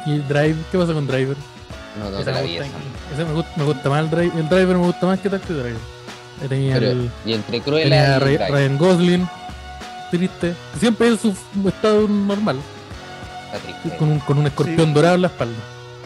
Y 0.06 0.18
Drive, 0.18 0.56
¿qué 0.70 0.78
pasa 0.78 0.92
con 0.92 1.06
Driver? 1.06 1.36
No, 1.98 2.10
no 2.10 2.18
Esa 2.18 2.24
te 2.26 2.32
la 2.32 2.40
me 2.40 2.46
vi 2.46 2.58
gusta, 2.58 2.66
esa. 2.66 3.14
ese 3.14 3.24
me 3.24 3.32
gusta, 3.34 3.50
me 3.56 3.64
gusta 3.64 3.88
más 3.90 4.00
el 4.04 4.10
Driver, 4.10 4.38
el 4.38 4.48
Driver 4.48 4.76
me 4.76 4.86
gusta 4.86 5.06
más 5.06 5.18
que 5.20 5.28
Taxi 5.30 5.52
Driver. 5.52 5.76
Tenía, 6.48 6.74
Pero, 6.74 6.90
el, 6.92 7.10
y 7.26 7.32
entre 7.32 7.60
Cruella 7.60 7.84
tenía 7.84 8.16
y 8.16 8.36
Ray- 8.36 8.50
Ryan 8.50 8.78
Gosling, 8.78 9.28
triste, 10.10 10.54
siempre 10.78 11.08
en 11.08 11.18
su 11.18 11.34
estado 11.66 12.06
normal, 12.06 12.58
está 13.52 13.58
triste. 13.58 13.96
con 13.98 14.08
un, 14.10 14.18
con 14.20 14.38
un 14.38 14.46
escorpión 14.46 14.86
Sí. 14.88 14.92
dorado 14.92 15.16
en 15.16 15.22
la 15.22 15.28
espalda. 15.28 15.56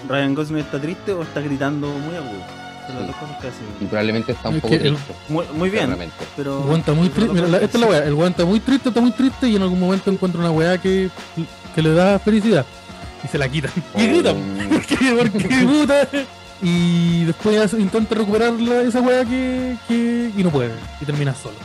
Ryan 0.09 0.35
Gosling 0.35 0.59
está 0.61 0.81
triste 0.81 1.13
o 1.13 1.23
está 1.23 1.41
gritando 1.41 1.89
muy 1.89 2.17
agudo. 2.17 2.41
Sí. 3.43 3.49
Y 3.81 3.85
probablemente 3.87 4.33
está 4.33 4.49
un 4.49 4.57
Es 4.57 4.63
poco 4.63 4.71
que 4.77 4.89
el- 4.89 4.95
triste. 4.97 5.15
Muy, 5.29 5.45
muy 5.55 5.71
bien, 5.71 5.95
pero. 6.37 6.59
El 6.63 6.65
weón 6.67 6.81
está 6.81 6.93
muy 6.93 7.09
triste. 7.11 7.33
Mira, 7.33 7.47
la- 7.49 7.59
esta 7.59 7.79
es 7.79 7.81
la 7.81 7.87
weá. 7.87 8.05
El 8.05 8.19
está 8.23 8.45
muy 8.45 8.61
triste, 8.61 8.89
está 8.89 9.01
muy 9.01 9.13
triste 9.13 9.49
y 9.49 9.57
en 9.57 9.63
algún 9.63 9.79
momento 9.79 10.11
encuentra 10.11 10.41
una 10.41 10.51
weá 10.51 10.79
que, 10.79 11.09
que 11.75 11.83
le 11.83 11.93
da 11.95 12.19
felicidad. 12.19 12.67
Y 13.25 13.29
se 13.29 13.39
la 13.39 13.49
quitan. 13.49 13.71
Y 13.97 14.07
gritan. 14.07 14.37
Oh, 14.37 14.69
¿Por 14.71 14.83
qué? 14.87 14.97
Porque 15.31 15.49
puta. 15.65 16.09
Y 16.63 17.25
después 17.25 17.73
intenta 17.75 18.15
recuperar 18.15 18.53
la- 18.53 18.83
esa 18.83 19.01
weá 19.01 19.25
que, 19.25 19.77
que. 19.89 20.31
Y 20.37 20.43
no 20.45 20.51
puede. 20.51 20.73
Y 21.01 21.05
termina 21.05 21.35
solo. 21.35 21.57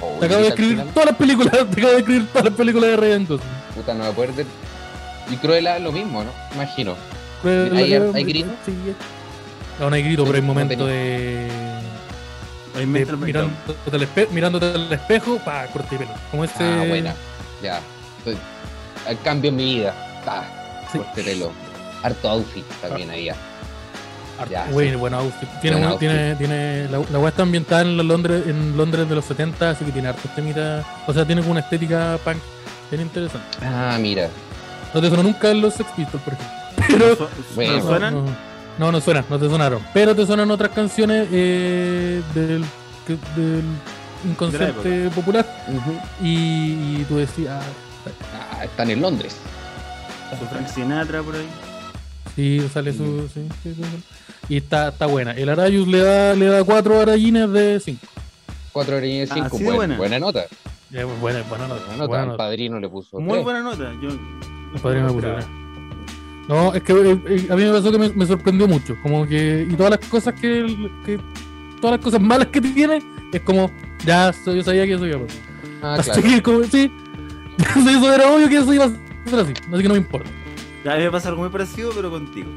oh, 0.00 0.16
Te 0.20 0.26
acabo 0.26 0.42
de 0.42 0.48
escribir 0.48 0.82
todas 0.92 1.06
las 1.10 1.16
películas. 1.16 1.52
Te 1.52 1.58
acabo 1.80 1.92
de 1.92 1.98
escribir 1.98 2.26
todas 2.28 2.44
las 2.46 2.54
películas 2.54 2.90
de 2.90 2.96
Ryan 2.96 3.26
Gosling. 3.26 3.48
Puta, 3.74 3.94
no 3.94 4.04
me 4.04 4.10
acuerdo. 4.10 4.42
Y 5.30 5.36
Cruella 5.36 5.78
lo 5.78 5.92
mismo, 5.92 6.22
¿no? 6.24 6.30
Imagino. 6.54 6.94
Pues, 7.42 7.72
¿Hay- 7.72 7.90
la- 7.90 8.10
hay 8.14 8.24
grito? 8.24 8.50
Sí. 8.66 8.72
No, 9.80 9.88
no 9.88 9.96
hay 9.96 10.02
grito, 10.02 10.24
pero 10.24 10.36
hay 10.36 10.42
momentos 10.42 10.86
de. 10.86 11.48
Ahí 12.74 12.86
de 12.86 12.86
mirándote, 12.86 13.74
al 13.92 14.00
espe- 14.02 14.28
mirándote 14.30 14.66
al 14.66 14.92
espejo, 14.92 15.38
pa, 15.44 15.66
corte 15.66 15.94
y 15.94 15.98
pelo. 15.98 16.10
Como 16.30 16.44
ese. 16.44 16.54
Ah, 16.64 16.84
buena. 16.88 17.14
Ya. 17.62 17.80
El 19.08 19.18
cambio 19.20 19.48
en 19.50 19.56
mi 19.56 19.64
vida. 19.76 19.94
Ah, 20.26 20.44
Sí. 20.46 20.61
Corte 20.98 21.22
pelo. 21.22 21.52
Harto 22.02 22.28
outfit 22.28 22.64
también 22.80 23.10
había. 23.10 23.34
Harto- 24.38 24.50
Ya, 24.52 24.66
Güey, 24.70 24.90
sí. 24.90 24.96
buen 24.96 25.14
outfit. 25.14 25.48
Tiene, 25.60 25.96
tiene, 25.98 26.34
tiene, 26.36 26.88
la, 26.90 26.98
la 27.10 27.18
weá 27.18 27.28
está 27.28 27.42
ambientada 27.42 27.82
en 27.82 27.96
Londres, 28.08 28.42
en 28.46 28.76
Londres 28.76 29.08
de 29.08 29.14
los 29.14 29.24
70, 29.24 29.70
así 29.70 29.84
que 29.84 29.92
tiene 29.92 30.08
hartos 30.08 30.34
temitas. 30.34 30.84
O 31.06 31.12
sea, 31.12 31.24
tiene 31.24 31.42
como 31.42 31.52
una 31.52 31.60
estética 31.60 32.18
punk 32.24 32.38
bien 32.90 33.02
interesante. 33.02 33.46
Ah, 33.62 33.96
mira. 34.00 34.28
No 34.92 35.00
te 35.00 35.08
sonó 35.10 35.22
nunca 35.22 35.52
los 35.54 35.74
Sex 35.74 35.88
Pistols, 35.96 36.22
por 36.24 36.34
ejemplo. 36.34 36.56
¿No 36.76 36.86
Pero. 36.98 37.16
su- 37.16 37.54
Bueno. 37.54 37.72
¿no 37.72 37.78
no, 37.82 37.88
suenan? 37.88 38.14
No, 38.14 38.24
no, 38.78 38.92
no 38.92 39.00
suenan, 39.00 39.24
no 39.30 39.38
te 39.38 39.48
sonaron. 39.48 39.80
Pero 39.94 40.14
te 40.16 40.26
suenan 40.26 40.50
otras 40.50 40.70
canciones 40.72 41.28
eh, 41.30 42.20
del, 42.34 42.64
que- 43.06 43.40
del 43.40 43.62
inconsciente 44.24 45.08
popular. 45.14 45.46
Y, 46.20 46.98
y 47.00 47.06
tú 47.08 47.18
decías, 47.18 47.62
ah, 47.62 48.10
Ah, 48.60 48.64
están 48.64 48.90
en 48.90 49.00
Londres. 49.00 49.36
Su 50.38 50.46
Frank 50.46 50.66
Sinatra 50.68 51.22
por 51.22 51.34
ahí. 51.36 51.46
sí, 52.36 52.60
sale 52.72 52.92
su. 52.92 53.28
Sí, 53.32 53.46
sí, 53.62 53.74
sí, 53.74 53.82
sí. 53.82 54.02
Y 54.48 54.56
está, 54.56 54.88
está 54.88 55.06
buena. 55.06 55.32
El 55.32 55.48
Arayus 55.48 55.86
le 55.86 55.98
da, 55.98 56.34
le 56.34 56.46
da 56.46 56.64
cuatro 56.64 57.00
arayines 57.00 57.50
de 57.52 57.80
5. 57.80 58.06
Cuatro 58.72 58.96
horas 58.96 59.08
y 59.08 59.20
Ah, 59.22 59.26
cinco. 59.34 59.46
así 59.46 59.58
de 59.58 59.64
buen- 59.64 59.76
buena. 59.76 59.96
buena 59.98 60.18
nota. 60.18 60.44
buena, 61.20 61.42
buena 61.42 61.68
nota. 61.68 61.84
Buena 61.84 61.96
nota. 61.96 62.06
buena 62.06 62.22
El 62.22 62.28
nota. 62.30 62.36
padrino 62.38 62.80
le 62.80 62.88
puso. 62.88 63.20
Muy 63.20 63.32
tres. 63.34 63.44
buena 63.44 63.60
nota. 63.62 63.92
Yo 64.02 64.08
El 64.10 64.80
padrino 64.82 65.06
me 65.08 65.12
puso 65.12 65.32
tres. 65.34 65.46
No, 66.48 66.74
es 66.74 66.82
que 66.82 66.92
eh, 66.92 67.22
eh, 67.28 67.46
a 67.50 67.54
mí 67.56 67.64
me 67.64 67.70
pasó 67.72 67.92
que 67.92 67.98
me, 67.98 68.08
me 68.10 68.26
sorprendió 68.26 68.66
mucho. 68.66 68.96
Como 69.02 69.26
que. 69.26 69.66
Y 69.70 69.74
todas 69.76 69.90
las 69.90 70.08
cosas 70.08 70.34
que, 70.40 70.66
que- 71.04 71.20
Todas 71.80 71.96
las 71.98 72.04
cosas 72.04 72.20
malas 72.20 72.46
que 72.48 72.60
tiene, 72.60 73.02
es 73.32 73.40
como. 73.42 73.70
Ya 74.04 74.32
yo 74.46 74.62
sabía 74.64 74.86
que 74.86 74.94
eso 74.94 75.06
iba 75.06 75.16
a 75.18 75.20
pasar. 75.26 75.40
Ah, 75.82 75.94
así 76.00 76.10
claro. 76.10 76.28
que, 76.28 76.42
como, 76.42 76.64
sí. 76.64 76.90
eso 77.90 78.14
era 78.14 78.32
obvio 78.32 78.48
que 78.48 78.56
eso 78.56 78.72
iba 78.72 78.86
a 78.86 78.90
ser 79.30 79.40
así. 79.40 79.52
Así 79.72 79.82
que 79.82 79.88
no 79.88 79.94
me 79.94 80.00
importa. 80.00 80.30
Ya, 80.84 80.94
a 80.94 80.96
mí 80.96 81.04
me 81.04 81.10
pasa 81.10 81.28
algo 81.28 81.42
muy 81.42 81.50
parecido, 81.50 81.92
pero 81.94 82.10
contigo. 82.10 82.50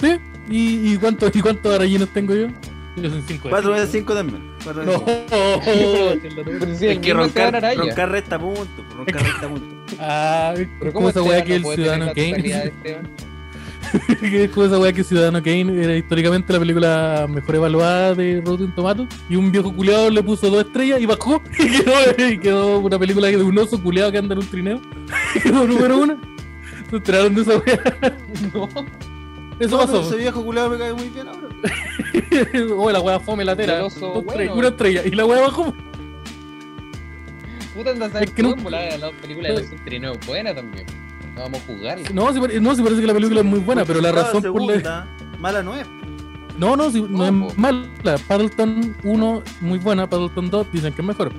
¿Sí? 0.00 0.16
¿Y, 0.48 0.92
y, 0.92 0.96
cuánto, 0.98 1.28
¿Y 1.32 1.40
cuántos 1.40 1.78
rellenos 1.78 2.08
tengo 2.10 2.34
yo? 2.34 2.48
Yo 2.96 3.10
soy 3.10 3.22
5 3.26 3.48
4 3.50 3.70
veces 3.72 3.90
5 3.90 4.14
también. 4.14 4.52
Cuatro 4.62 4.84
veces 4.84 5.02
No. 5.32 6.72
Es 6.72 6.82
el 6.82 7.00
que 7.00 7.12
roncar, 7.12 7.76
roncar 7.76 8.10
resta 8.10 8.38
punto. 8.38 8.84
Roncar 8.96 9.22
resta 9.22 9.48
punto. 9.48 9.74
Ah, 10.00 10.54
Pero 10.56 10.66
es 10.66 10.78
como 10.80 10.92
¿cómo 10.92 11.08
esa 11.10 11.22
weá 11.22 11.44
que 11.44 11.56
el 11.56 11.64
Ciudadano 11.64 12.06
Kane. 12.14 12.72
Que 14.20 14.44
es 14.44 14.50
como 14.50 14.66
esa 14.66 14.78
weá 14.78 14.92
que 14.92 15.04
Ciudadano 15.04 15.42
Kane 15.42 15.82
era 15.82 15.96
históricamente 15.96 16.52
la 16.52 16.58
película 16.58 17.26
mejor 17.28 17.54
evaluada 17.56 18.14
de 18.14 18.42
Rotten 18.44 18.74
Tomatoes. 18.74 19.08
Y 19.28 19.36
un 19.36 19.50
viejo 19.52 19.74
culiado 19.74 20.10
le 20.10 20.22
puso 20.22 20.48
dos 20.50 20.64
estrellas 20.64 21.00
y 21.00 21.06
bajó. 21.06 21.42
Y 21.58 21.68
quedó, 21.68 22.28
y 22.30 22.38
quedó 22.38 22.78
una 22.80 22.98
película 22.98 23.28
de 23.28 23.42
un 23.42 23.58
oso 23.58 23.82
culiado 23.82 24.10
que 24.12 24.18
anda 24.18 24.34
en 24.34 24.40
un 24.40 24.46
trineo. 24.48 24.80
Y 25.34 25.40
quedó 25.42 25.66
número 25.66 25.98
uno. 25.98 26.20
Se 26.90 26.96
enteraron 26.96 27.34
de 27.34 27.42
esa 27.42 27.56
weá. 27.58 27.80
No. 28.52 28.68
Eso 29.60 29.76
No, 29.76 29.78
pasó. 29.78 30.00
Ese 30.02 30.16
viejo 30.16 30.44
culiado 30.44 30.70
me 30.70 30.78
cae 30.78 30.92
muy 30.92 31.08
bien 31.08 31.28
ahora. 31.28 31.48
oh, 32.76 32.90
la 32.90 33.00
weá 33.00 33.20
fome 33.20 33.44
latera. 33.44 33.78
Dos 33.78 33.98
bueno. 34.00 34.20
estrellas, 34.30 34.56
Una 34.56 34.68
estrella. 34.68 35.02
Y 35.06 35.10
la 35.10 35.24
weá 35.26 35.40
bajó. 35.42 35.74
Puta, 37.74 37.90
anda 37.90 38.06
a 38.06 38.10
saber 38.10 38.28
Es 38.28 38.34
que 38.34 38.42
no- 38.42 38.54
la, 38.70 38.96
la 38.98 39.10
película 39.12 39.48
de 39.48 39.54
los 39.60 39.84
Trineo 39.84 40.12
es 40.12 40.26
buena 40.26 40.54
también. 40.54 40.86
No 41.34 41.40
vamos 41.42 41.60
a 41.60 41.66
jugarla. 41.66 42.08
No, 42.12 42.26
pare- 42.40 42.60
no, 42.60 42.74
sí 42.74 42.82
parece 42.82 43.00
que 43.00 43.06
la 43.06 43.14
película 43.14 43.40
es 43.40 43.46
muy 43.46 43.58
buena, 43.60 43.84
pero 43.84 44.00
la 44.00 44.12
razón 44.12 44.42
por 44.42 44.62
la. 44.62 45.06
Mala 45.38 45.62
no 45.62 45.74
es. 45.76 45.86
No, 46.58 46.76
no, 46.76 46.90
sí, 46.90 47.02
no, 47.08 47.30
No, 47.32 47.48
es 47.48 47.58
mala. 47.58 47.88
Paddleton 48.28 48.96
1 49.02 49.42
muy 49.60 49.78
buena, 49.78 50.08
Paddleton 50.08 50.50
2 50.50 50.66
dicen 50.72 50.92
que 50.94 51.02
es 51.02 51.06
mejor. 51.08 51.32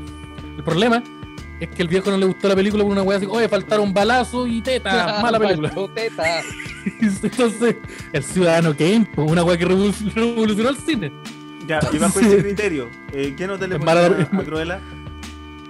El 0.57 0.63
problema 0.63 1.01
es 1.61 1.69
que 1.69 1.81
el 1.81 1.87
viejo 1.87 2.11
no 2.11 2.17
le 2.17 2.25
gustó 2.25 2.49
la 2.49 2.55
película 2.55 2.83
por 2.83 2.91
una 2.91 3.01
weá 3.01 3.17
así, 3.17 3.25
oye, 3.29 3.47
faltaron 3.47 3.93
balazo 3.93 4.45
y 4.45 4.61
teta, 4.61 5.19
mala 5.21 5.39
película. 5.39 5.71
Teta. 5.93 6.41
Entonces, 7.01 7.77
el 8.11 8.23
ciudadano 8.23 8.75
Kane, 8.75 9.07
pues, 9.15 9.31
una 9.31 9.43
weá 9.43 9.57
que 9.57 9.65
revol- 9.67 10.13
revolucionó 10.13 10.69
el 10.69 10.77
cine. 10.77 11.11
Ya, 11.67 11.79
y 11.91 11.97
bajo 11.97 12.19
ese 12.19 12.37
criterio, 12.43 12.89
eh, 13.11 13.33
¿qué 13.35 13.47
nota 13.47 13.65
le 13.65 13.75
Es 13.77 13.81
pones 13.83 14.27
a 14.31 14.43
Cruella? 14.43 14.79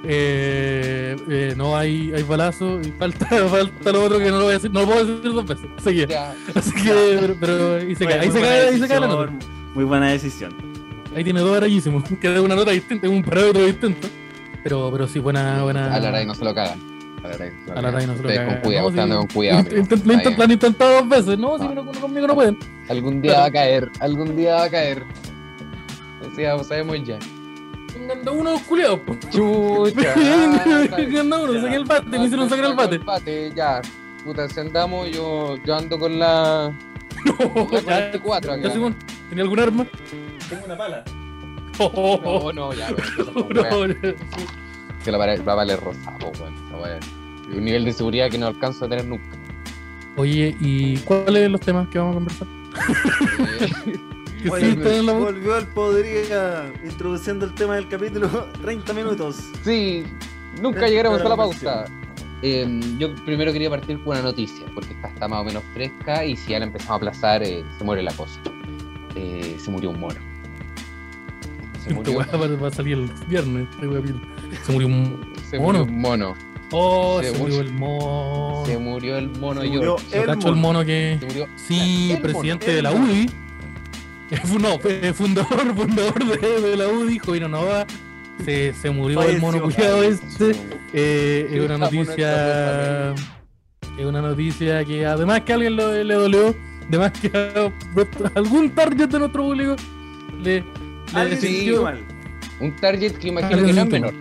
Eh, 0.07 1.15
eh, 1.29 1.53
no 1.57 1.75
hay, 1.75 2.11
hay 2.15 2.23
balazo 2.23 2.79
y 2.81 2.91
falta, 2.91 3.25
falta 3.49 3.91
lo 3.91 4.03
otro 4.03 4.19
que 4.19 4.25
no 4.29 4.37
lo 4.37 4.43
voy 4.43 4.51
a 4.51 4.53
decir, 4.55 4.71
no 4.71 4.81
lo 4.81 4.85
puedo 4.87 5.05
decir 5.05 5.33
dos 5.33 5.45
veces. 5.45 5.65
Seguía. 5.83 6.05
Ya. 6.07 6.35
Así 6.53 6.71
que, 6.73 7.17
pero, 7.21 7.35
pero 7.39 7.75
ahí 7.75 7.95
se 7.95 8.05
cae, 8.05 8.19
ahí 8.19 8.27
muy 8.27 8.33
se 8.35 8.39
buena 8.39 8.55
cae, 8.55 8.67
ahí 8.69 8.79
se 8.79 8.87
cae 8.87 8.99
la 8.99 9.07
nota. 9.07 9.25
decisión, 9.31 9.73
Muy 9.73 9.83
buena 9.83 10.07
decisión. 10.11 10.55
Ahí 11.15 11.23
tiene 11.23 11.39
dos 11.39 11.55
arayísimos, 11.57 12.03
que 12.21 12.29
da 12.29 12.41
una 12.41 12.55
nota 12.55 12.71
distinta, 12.71 13.09
un 13.09 13.23
parámetro 13.23 13.65
distinto. 13.65 14.07
Pero, 14.63 14.89
pero 14.91 15.07
sí, 15.07 15.19
buena, 15.19 15.63
buena. 15.63 15.93
A 15.93 15.99
la 15.99 16.11
Ray 16.11 16.25
no 16.25 16.33
se 16.35 16.43
lo 16.43 16.53
cagan. 16.53 16.79
A 17.23 17.27
la 17.27 17.37
Ray 17.37 17.51
no 17.51 17.65
se 17.65 17.69
lo 17.69 17.75
cagan. 17.75 17.93
no 17.93 17.99
se 17.99 18.07
lo 18.07 18.13
Ustedes 18.13 18.37
cagan. 18.39 18.53
con 18.53 18.61
cuidado, 18.63 18.91
No, 18.91 19.03
sí. 19.05 19.09
con 19.17 19.27
cuidado. 19.27 19.59
Intent- 19.61 20.03
intent- 20.05 20.37
lo 20.37 20.43
han 20.43 20.51
intentado 20.51 20.93
dos 20.95 21.09
veces. 21.09 21.37
No, 21.39 21.57
si 21.59 21.65
Ah. 21.65 21.71
no, 21.75 21.85
conmigo 22.01 22.27
no 22.27 22.35
pueden. 22.35 22.57
Algún 22.89 23.21
día 23.21 23.39
va 23.39 23.45
a 23.45 23.51
caer, 23.51 23.89
algún 23.99 24.35
día 24.35 24.55
va 24.55 24.63
a 24.65 24.69
caer. 24.69 25.03
O 26.31 26.35
sea, 26.35 26.63
sabemos 26.63 26.97
ya. 27.03 27.19
Anda 28.11 28.31
uno 28.31 28.51
los 28.51 28.61
culiados. 28.61 28.99
po. 29.01 29.15
Chucha. 29.31 30.13
Anda 31.19 31.37
uno, 31.39 31.61
saqué 31.61 31.75
el 31.75 31.85
bate, 31.85 32.09
me 32.17 32.25
hicieron 32.25 32.49
sacar 32.49 32.65
el 32.65 32.75
bate. 32.75 32.97
bate, 32.99 33.51
ya. 33.55 33.81
Puta, 34.23 34.47
si 34.49 34.59
andamos, 34.59 35.09
yo, 35.11 35.55
yo 35.65 35.75
ando 35.75 35.99
con 35.99 36.17
la. 36.19 36.73
No, 37.25 37.71
ya, 37.71 37.81
44 37.81 38.51
acá. 38.53 38.61
ya, 38.61 38.71
Simón, 38.71 38.95
¿Tenía 39.29 39.43
algún 39.43 39.59
arma? 39.59 39.87
Tengo 40.49 40.65
una 40.65 40.77
pala. 40.77 41.03
Oh, 41.79 42.51
No, 42.53 42.53
no, 42.53 42.73
ya, 42.73 42.87
weón, 43.35 43.49
no, 43.53 43.87
no. 43.87 44.15
Que 45.03 45.11
la 45.11 45.17
va 45.17 45.25
a 45.33 45.55
valer 45.55 45.79
rosado, 45.81 46.31
weón. 46.39 46.99
Un 47.53 47.65
nivel 47.65 47.83
de 47.85 47.91
seguridad 47.93 48.29
que 48.29 48.37
no 48.37 48.47
alcanzo 48.47 48.85
a 48.85 48.89
tener 48.89 49.05
nunca. 49.05 49.37
Oye, 50.17 50.55
¿y 50.61 50.97
cuáles 50.99 51.43
son 51.43 51.51
los 51.51 51.61
temas 51.61 51.87
que 51.89 51.99
vamos 51.99 52.13
a 52.13 52.15
conversar? 52.15 52.47
Que 54.45 54.51
Oye, 54.51 54.65
sí 54.73 54.77
están 54.77 54.93
en 54.93 55.05
la 55.07 55.13
Volvió 55.13 55.57
el 55.57 55.65
podría 55.67 56.71
introduciendo 56.83 57.45
el 57.45 57.55
tema 57.55 57.75
del 57.75 57.87
capítulo 57.89 58.27
30 58.61 58.93
minutos. 58.93 59.37
Sí, 59.63 60.03
nunca 60.61 60.87
llegaremos 60.87 61.19
a 61.21 61.29
la 61.29 61.35
pausa. 61.35 61.85
Eh, 62.43 62.79
yo 62.99 63.15
primero 63.25 63.51
quería 63.51 63.71
partir 63.71 63.97
con 64.03 64.09
una 64.13 64.21
noticia, 64.21 64.65
porque 64.75 64.93
esta 64.93 65.07
está 65.07 65.27
más 65.27 65.39
o 65.41 65.43
menos 65.45 65.63
fresca 65.73 66.23
y 66.23 66.35
si 66.35 66.51
ya 66.51 66.59
la 66.59 66.65
empezamos 66.65 66.91
a 66.91 66.95
aplazar, 66.97 67.41
eh, 67.41 67.63
se 67.77 67.83
muere 67.83 68.03
la 68.03 68.11
cosa. 68.13 68.39
Eh, 69.15 69.57
se 69.59 69.71
murió 69.71 69.89
un 69.89 69.99
mono. 69.99 70.19
Se 71.83 71.91
murió, 71.93 72.17
va, 72.19 72.25
va 72.61 72.67
a 72.67 72.71
salir 72.71 72.97
el 72.97 73.09
viernes. 73.27 73.67
Se 73.79 74.71
murió 74.71 74.87
un. 74.87 75.33
se 75.49 75.57
mono. 75.59 75.79
murió 75.79 75.93
un 75.95 76.01
mono. 76.01 76.35
Oh, 76.71 77.19
Se 77.21 77.31
se, 77.31 77.37
murió- 77.39 77.55
murió 77.57 77.61
el 77.61 77.73
mono. 77.73 78.63
Se 78.67 78.77
murió 78.77 79.17
el 79.17 79.29
mono 79.39 79.61
Se 79.61 79.67
murió 79.69 79.83
Yo 79.97 79.97
el 80.19 80.25
cacho 80.25 80.49
el 80.49 80.55
mono. 80.55 80.85
que. 80.85 81.17
Se 81.19 81.25
murió 81.25 81.47
Sí, 81.55 82.11
el 82.11 82.17
mono. 82.19 82.21
presidente 82.21 82.69
el 82.69 82.75
de 82.75 82.81
la 82.83 82.91
mono. 82.91 83.05
UDI. 83.05 83.29
No, 84.59 84.79
fue 84.79 85.13
fundador, 85.13 85.75
fundador 85.75 86.25
de, 86.39 86.61
de 86.61 86.77
la 86.77 86.87
UDI, 86.87 87.19
Jovino 87.19 87.47
Nova. 87.47 87.85
Se, 88.43 88.73
se 88.73 88.89
murió 88.89 89.21
el 89.21 89.39
mono 89.39 89.59
Falleció. 89.59 89.75
culiado 89.85 90.03
este. 90.03 90.51
Eh, 90.93 91.47
es 91.51 91.61
una 91.61 91.77
noticia. 91.77 93.13
Es 93.97 94.05
una 94.05 94.21
noticia 94.21 94.83
que 94.83 95.05
además 95.05 95.41
que 95.41 95.53
a 95.53 95.55
alguien 95.55 95.75
lo- 95.77 96.03
le 96.03 96.13
dolió, 96.15 96.53
además 96.89 97.11
que 97.13 97.31
a 97.33 97.71
algún 98.35 98.69
target 98.71 99.07
de 99.07 99.19
nuestro 99.19 99.41
público 99.43 99.75
le, 100.41 100.63
le 101.13 101.37
sí. 101.37 101.71
Un 102.59 102.75
target 102.75 103.13
que 103.13 103.27
imagino 103.29 103.63
que 103.65 103.73
no 103.73 103.81
es 103.81 103.87
menor. 103.89 104.13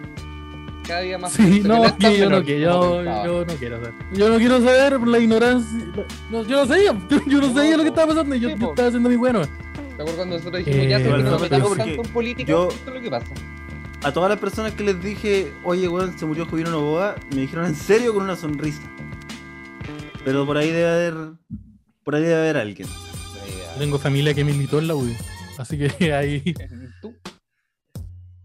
Cada 0.87 1.01
día 1.01 1.19
más. 1.19 1.33
Sí, 1.33 1.63
no, 1.65 1.83
que 1.97 2.19
yo 2.19 2.29
no, 2.31 2.45
que 2.45 2.61
yo, 2.61 3.03
no 3.03 3.55
quiero 3.59 3.81
saber. 3.81 3.95
Yo 4.13 4.29
no 4.29 4.37
quiero 4.37 4.61
saber 4.61 4.99
por 4.99 5.09
la 5.09 5.19
ignorancia. 5.19 5.87
no, 6.31 6.45
yo 6.45 6.57
no 6.59 6.67
sabía, 6.67 6.93
yo, 7.27 7.41
no 7.41 7.49
No, 7.49 7.55
sabía 7.55 7.77
lo 7.79 7.83
que 7.83 7.89
estaba 7.89 8.09
pasando 8.09 8.35
yo, 8.37 8.51
Sí, 8.51 8.57
yo 8.61 8.69
estaba 8.69 8.89
haciendo 8.89 9.09
mi 9.09 9.17
bueno. 9.17 9.43
¿Te 9.97 10.03
acuerdas 10.03 10.17
cuando 10.17 10.37
nosotros 10.37 10.65
dijimos 10.65 10.87
Eh, 10.87 10.89
ya 10.89 10.99
bueno, 10.99 11.19
no 11.31 11.31
porque 11.39 11.49
tanto 11.51 11.85
en 12.03 12.03
política? 12.13 12.51
yo- 12.51 12.69
Esto 12.69 12.91
es 12.91 12.97
lo 12.97 13.01
que 13.03 13.11
pasa. 13.11 13.27
A 14.03 14.13
todas 14.13 14.29
las 14.29 14.39
personas 14.39 14.73
que 14.73 14.83
les 14.85 15.03
dije, 15.03 15.53
oye, 15.65 15.89
weón, 15.89 16.19
se 16.19 16.27
murió 16.27 16.47
Jovino 16.47 16.71
Novoa, 16.71 17.15
me 17.35 17.43
dijeron 17.43 17.67
en 17.67 17.75
serio 17.75 18.13
con 18.13 18.25
una 18.25 18.37
sonrisa. 18.37 18.83
Pero 20.25 20.45
por 20.47 20.57
ahí 20.57 20.71
debe 20.71 20.89
haber. 20.89 21.15
Por 22.03 22.15
ahí 22.15 22.23
debe 22.23 22.35
haber 22.37 22.57
alguien. 22.59 22.89
Yo 22.89 23.79
tengo 23.79 23.99
familia 23.99 24.35
que 24.35 24.45
militó 24.45 24.79
en 24.79 24.89
la 24.89 24.95
UDI. 24.95 25.17
Así 25.59 25.79
que 25.79 25.87
ahí. 26.15 26.55
¿Tú? 27.01 27.15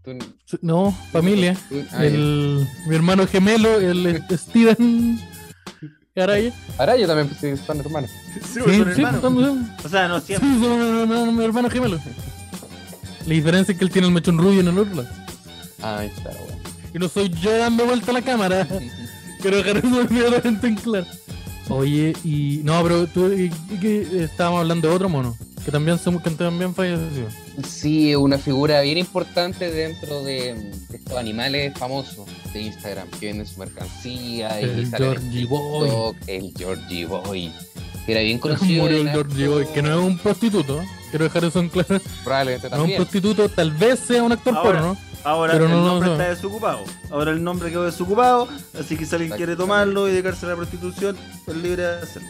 ¿Tú? 0.02 0.18
No, 0.62 0.92
familia. 1.12 1.56
tú- 1.68 1.84
ah, 1.92 2.04
El, 2.06 2.66
mi 2.86 2.94
hermano 2.96 3.26
gemelo, 3.26 3.78
el 3.80 4.22
Steven 4.30 5.20
Araya. 6.16 6.48
ya. 6.50 6.54
Ahora 6.78 6.96
yo 6.96 7.06
también 7.06 7.28
pues, 7.28 7.40
sí, 7.40 7.64
son 7.66 7.78
hermanos. 7.80 8.10
Sí, 8.34 8.40
Sí, 8.42 8.60
son 8.60 8.64
sí, 8.72 8.80
hermanos. 8.80 9.14
estamos- 9.16 9.58
O 9.84 9.88
sea, 9.88 10.08
no 10.08 10.20
sí, 10.20 10.26
siempre. 10.26 10.48
son 10.60 11.08
mi- 11.26 11.32
mi 11.32 11.44
hermano 11.44 11.70
gemelo. 11.70 11.98
La 13.26 13.34
diferencia 13.34 13.72
es 13.72 13.78
que 13.78 13.84
él 13.84 13.90
tiene 13.90 14.08
el 14.08 14.14
mechón 14.14 14.38
rubio 14.38 14.60
en 14.60 14.68
el 14.68 14.78
otro 14.78 14.94
lado. 15.02 15.08
Ah, 15.82 15.98
ahí 15.98 16.08
está 16.14 16.30
wea. 16.30 16.58
Y 16.94 16.98
no 16.98 17.08
soy 17.08 17.28
yo 17.30 17.56
dando 17.56 17.84
vuelta 17.86 18.10
a 18.10 18.14
la 18.14 18.22
cámara. 18.22 18.66
Quiero 19.40 19.58
dejar 19.58 19.76
eso 19.78 20.02
inmediatamente 20.02 20.66
en 20.66 20.74
claro. 20.76 21.06
Oye, 21.68 22.12
y. 22.24 22.60
No, 22.64 22.82
pero 22.82 23.06
tú. 23.06 23.32
Y, 23.32 23.52
y 23.70 23.76
que 23.78 24.24
estábamos 24.24 24.60
hablando 24.62 24.88
de 24.88 24.94
otro 24.94 25.08
mono. 25.08 25.36
Que 25.64 25.70
también, 25.70 25.98
se, 25.98 26.10
que 26.18 26.30
también 26.30 26.74
falleció. 26.74 27.26
Sí, 27.64 28.14
una 28.14 28.38
figura 28.38 28.80
bien 28.82 28.98
importante 28.98 29.70
dentro 29.70 30.22
de, 30.22 30.54
de 30.88 30.96
estos 30.96 31.16
animales 31.16 31.72
famosos 31.78 32.26
de 32.52 32.62
Instagram 32.62 33.08
que 33.18 33.26
venden 33.26 33.46
su 33.46 33.58
mercancía 33.58 34.60
y 34.60 34.64
El 34.64 34.80
en 34.80 34.92
Georgie 34.92 35.44
Boy. 35.46 35.88
TikTok, 35.88 36.16
El 36.28 36.52
Georgie 36.56 37.06
Boy. 37.06 37.52
Que 38.06 38.12
era 38.12 38.20
bien 38.22 38.38
conocido. 38.40 38.82
Murió 38.84 38.98
el 39.02 39.10
Georgie 39.10 39.48
Boy, 39.48 39.66
que 39.72 39.82
no 39.82 39.98
es 40.00 40.04
un 40.06 40.18
prostituto. 40.18 40.80
Quiero 41.10 41.24
dejar 41.24 41.44
eso 41.44 41.58
en 41.60 41.68
claro. 41.68 42.00
Probablemente 42.24 42.70
No 42.70 42.76
es 42.76 42.82
un 42.90 42.96
prostituto, 42.96 43.48
tal 43.48 43.72
vez 43.72 43.98
sea 43.98 44.22
un 44.22 44.32
actor 44.32 44.54
Ahora. 44.54 44.70
porno. 44.80 44.96
Ahora 45.22 45.52
Pero 45.52 45.66
el 45.66 45.70
no 45.72 45.84
nombre 45.84 46.12
está 46.12 46.28
desocupado. 46.30 46.84
Ahora 47.10 47.32
el 47.32 47.42
nombre 47.44 47.68
quedó 47.70 47.84
desocupado. 47.84 48.48
Así 48.78 48.96
que 48.96 49.04
si 49.04 49.14
alguien 49.14 49.32
quiere 49.36 49.54
tomarlo 49.54 50.08
y 50.08 50.12
dedicarse 50.12 50.46
a 50.46 50.50
la 50.50 50.56
prostitución, 50.56 51.16
es 51.46 51.56
libre 51.56 51.82
de 51.82 52.02
hacerlo. 52.02 52.28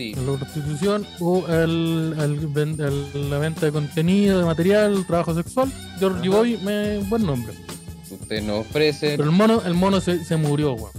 Sí, 0.00 0.14
La 0.14 0.32
prostitución 0.38 1.06
o 1.20 1.46
el, 1.46 2.14
el 2.18 3.30
la 3.30 3.38
venta 3.38 3.66
de 3.66 3.72
contenido, 3.72 4.38
de 4.38 4.46
material, 4.46 5.04
trabajo 5.06 5.34
sexual. 5.34 5.70
Georgie 5.98 6.28
Ajá. 6.30 6.38
Boy, 6.38 6.56
me, 6.62 6.98
buen 7.00 7.26
nombre. 7.26 7.52
usted 8.10 8.42
nos 8.42 8.60
ofrece. 8.66 9.10
Pero 9.18 9.24
el 9.24 9.30
mono, 9.30 9.60
el 9.66 9.74
mono 9.74 10.00
se, 10.00 10.24
se 10.24 10.36
murió, 10.38 10.72
weón. 10.72 10.90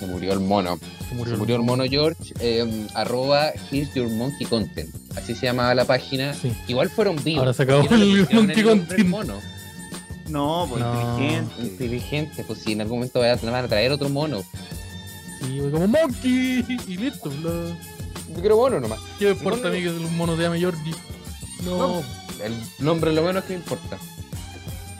Se 0.00 0.06
murió 0.06 0.32
el 0.32 0.40
mono. 0.40 0.80
Se 1.08 1.14
murió, 1.14 1.34
Se 1.34 1.38
murió 1.38 1.56
el 1.56 1.62
mono 1.62 1.84
George. 1.84 2.34
eh, 2.40 2.88
arroba 2.94 3.50
Here's 3.70 3.94
Your 3.94 4.08
Monkey 4.10 4.48
Content. 4.48 4.92
Así 5.16 5.36
se 5.36 5.46
llamaba 5.46 5.72
la 5.76 5.84
página. 5.84 6.34
Sí. 6.34 6.50
Igual 6.66 6.90
fueron 6.90 7.22
vivos. 7.22 7.38
Ahora 7.40 7.52
se 7.52 7.62
acabó 7.62 7.82
el 7.88 8.26
Monkey 8.32 8.64
Content. 8.64 9.08
mono. 9.08 9.34
No, 10.28 10.66
pues 10.68 10.82
No. 10.82 11.18
inteligente. 11.20 11.62
Inteligente, 11.62 12.44
pues 12.44 12.58
si 12.58 12.72
en 12.72 12.80
algún 12.80 12.98
momento 12.98 13.20
vaya- 13.20 13.38
van 13.44 13.64
a 13.64 13.68
traer 13.68 13.92
otro 13.92 14.08
mono. 14.08 14.42
Y 15.48 15.56
yo 15.58 15.70
como 15.70 15.86
Monkey 15.86 16.64
y 16.88 16.96
listo. 16.96 17.30
lo- 17.44 17.99
Yo 18.40 18.42
quiero 18.42 18.56
mono 18.56 18.80
nomás. 18.80 18.98
¿Qué 19.18 19.26
me 19.26 19.30
importa 19.32 19.68
a 19.68 19.70
Mono- 19.70 19.74
mí 19.74 19.82
que 19.82 19.90
un 19.90 20.16
mono 20.16 20.34
se 20.36 20.42
llame 20.42 20.58
Georgie? 20.58 20.94
No, 21.64 21.76
No. 21.78 22.02
El 22.42 22.54
nombre 22.78 23.12
lo 23.12 23.22
menos 23.22 23.44
que 23.44 23.52
me 23.52 23.58
importa. 23.58 23.98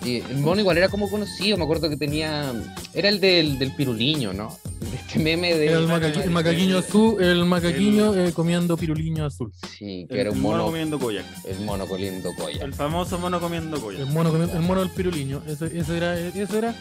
Y 0.05 0.17
el 0.17 0.37
mono 0.39 0.61
igual 0.61 0.77
era 0.79 0.89
como 0.91 1.09
conocido, 1.11 1.57
me 1.57 1.65
acuerdo 1.65 1.89
que 1.89 1.97
tenía. 1.97 2.53
Era 2.95 3.09
el 3.09 3.19
del, 3.21 3.59
del 3.59 3.75
piruliño, 3.75 4.33
¿no? 4.35 4.59
De 4.81 4.97
Este 4.97 5.19
meme 5.19 5.55
de. 5.55 5.69
el, 5.73 5.87
maca- 5.87 6.09
el 6.09 6.31
macaquiño 6.31 6.79
azul, 6.79 7.23
el 7.23 7.45
macaquiño 7.47 8.15
eh, 8.15 8.33
comiendo 8.33 8.77
piruliño 8.77 9.25
azul. 9.27 9.53
Sí, 9.79 10.07
que 10.09 10.15
El 10.15 10.21
era 10.21 10.31
un 10.33 10.41
mono 10.41 10.57
mono. 10.59 10.67
comiendo 10.67 10.99
koyak. 10.99 11.25
El 11.47 11.61
mono 11.61 11.87
coliendo 11.87 12.31
colla. 12.35 12.63
El 12.65 12.75
famoso 12.75 13.19
mono 13.19 13.41
comiendo 13.41 13.77
El 13.77 13.83
koyak. 13.83 14.07
mono, 14.09 14.33
comi- 14.33 14.55
el 14.55 14.61
mono 14.61 14.81
del 14.81 14.91
piruliño. 14.91 15.43
Ese, 15.47 15.67
ese 15.79 15.97
era, 15.97 16.19
ese 16.19 16.59
era. 16.59 16.75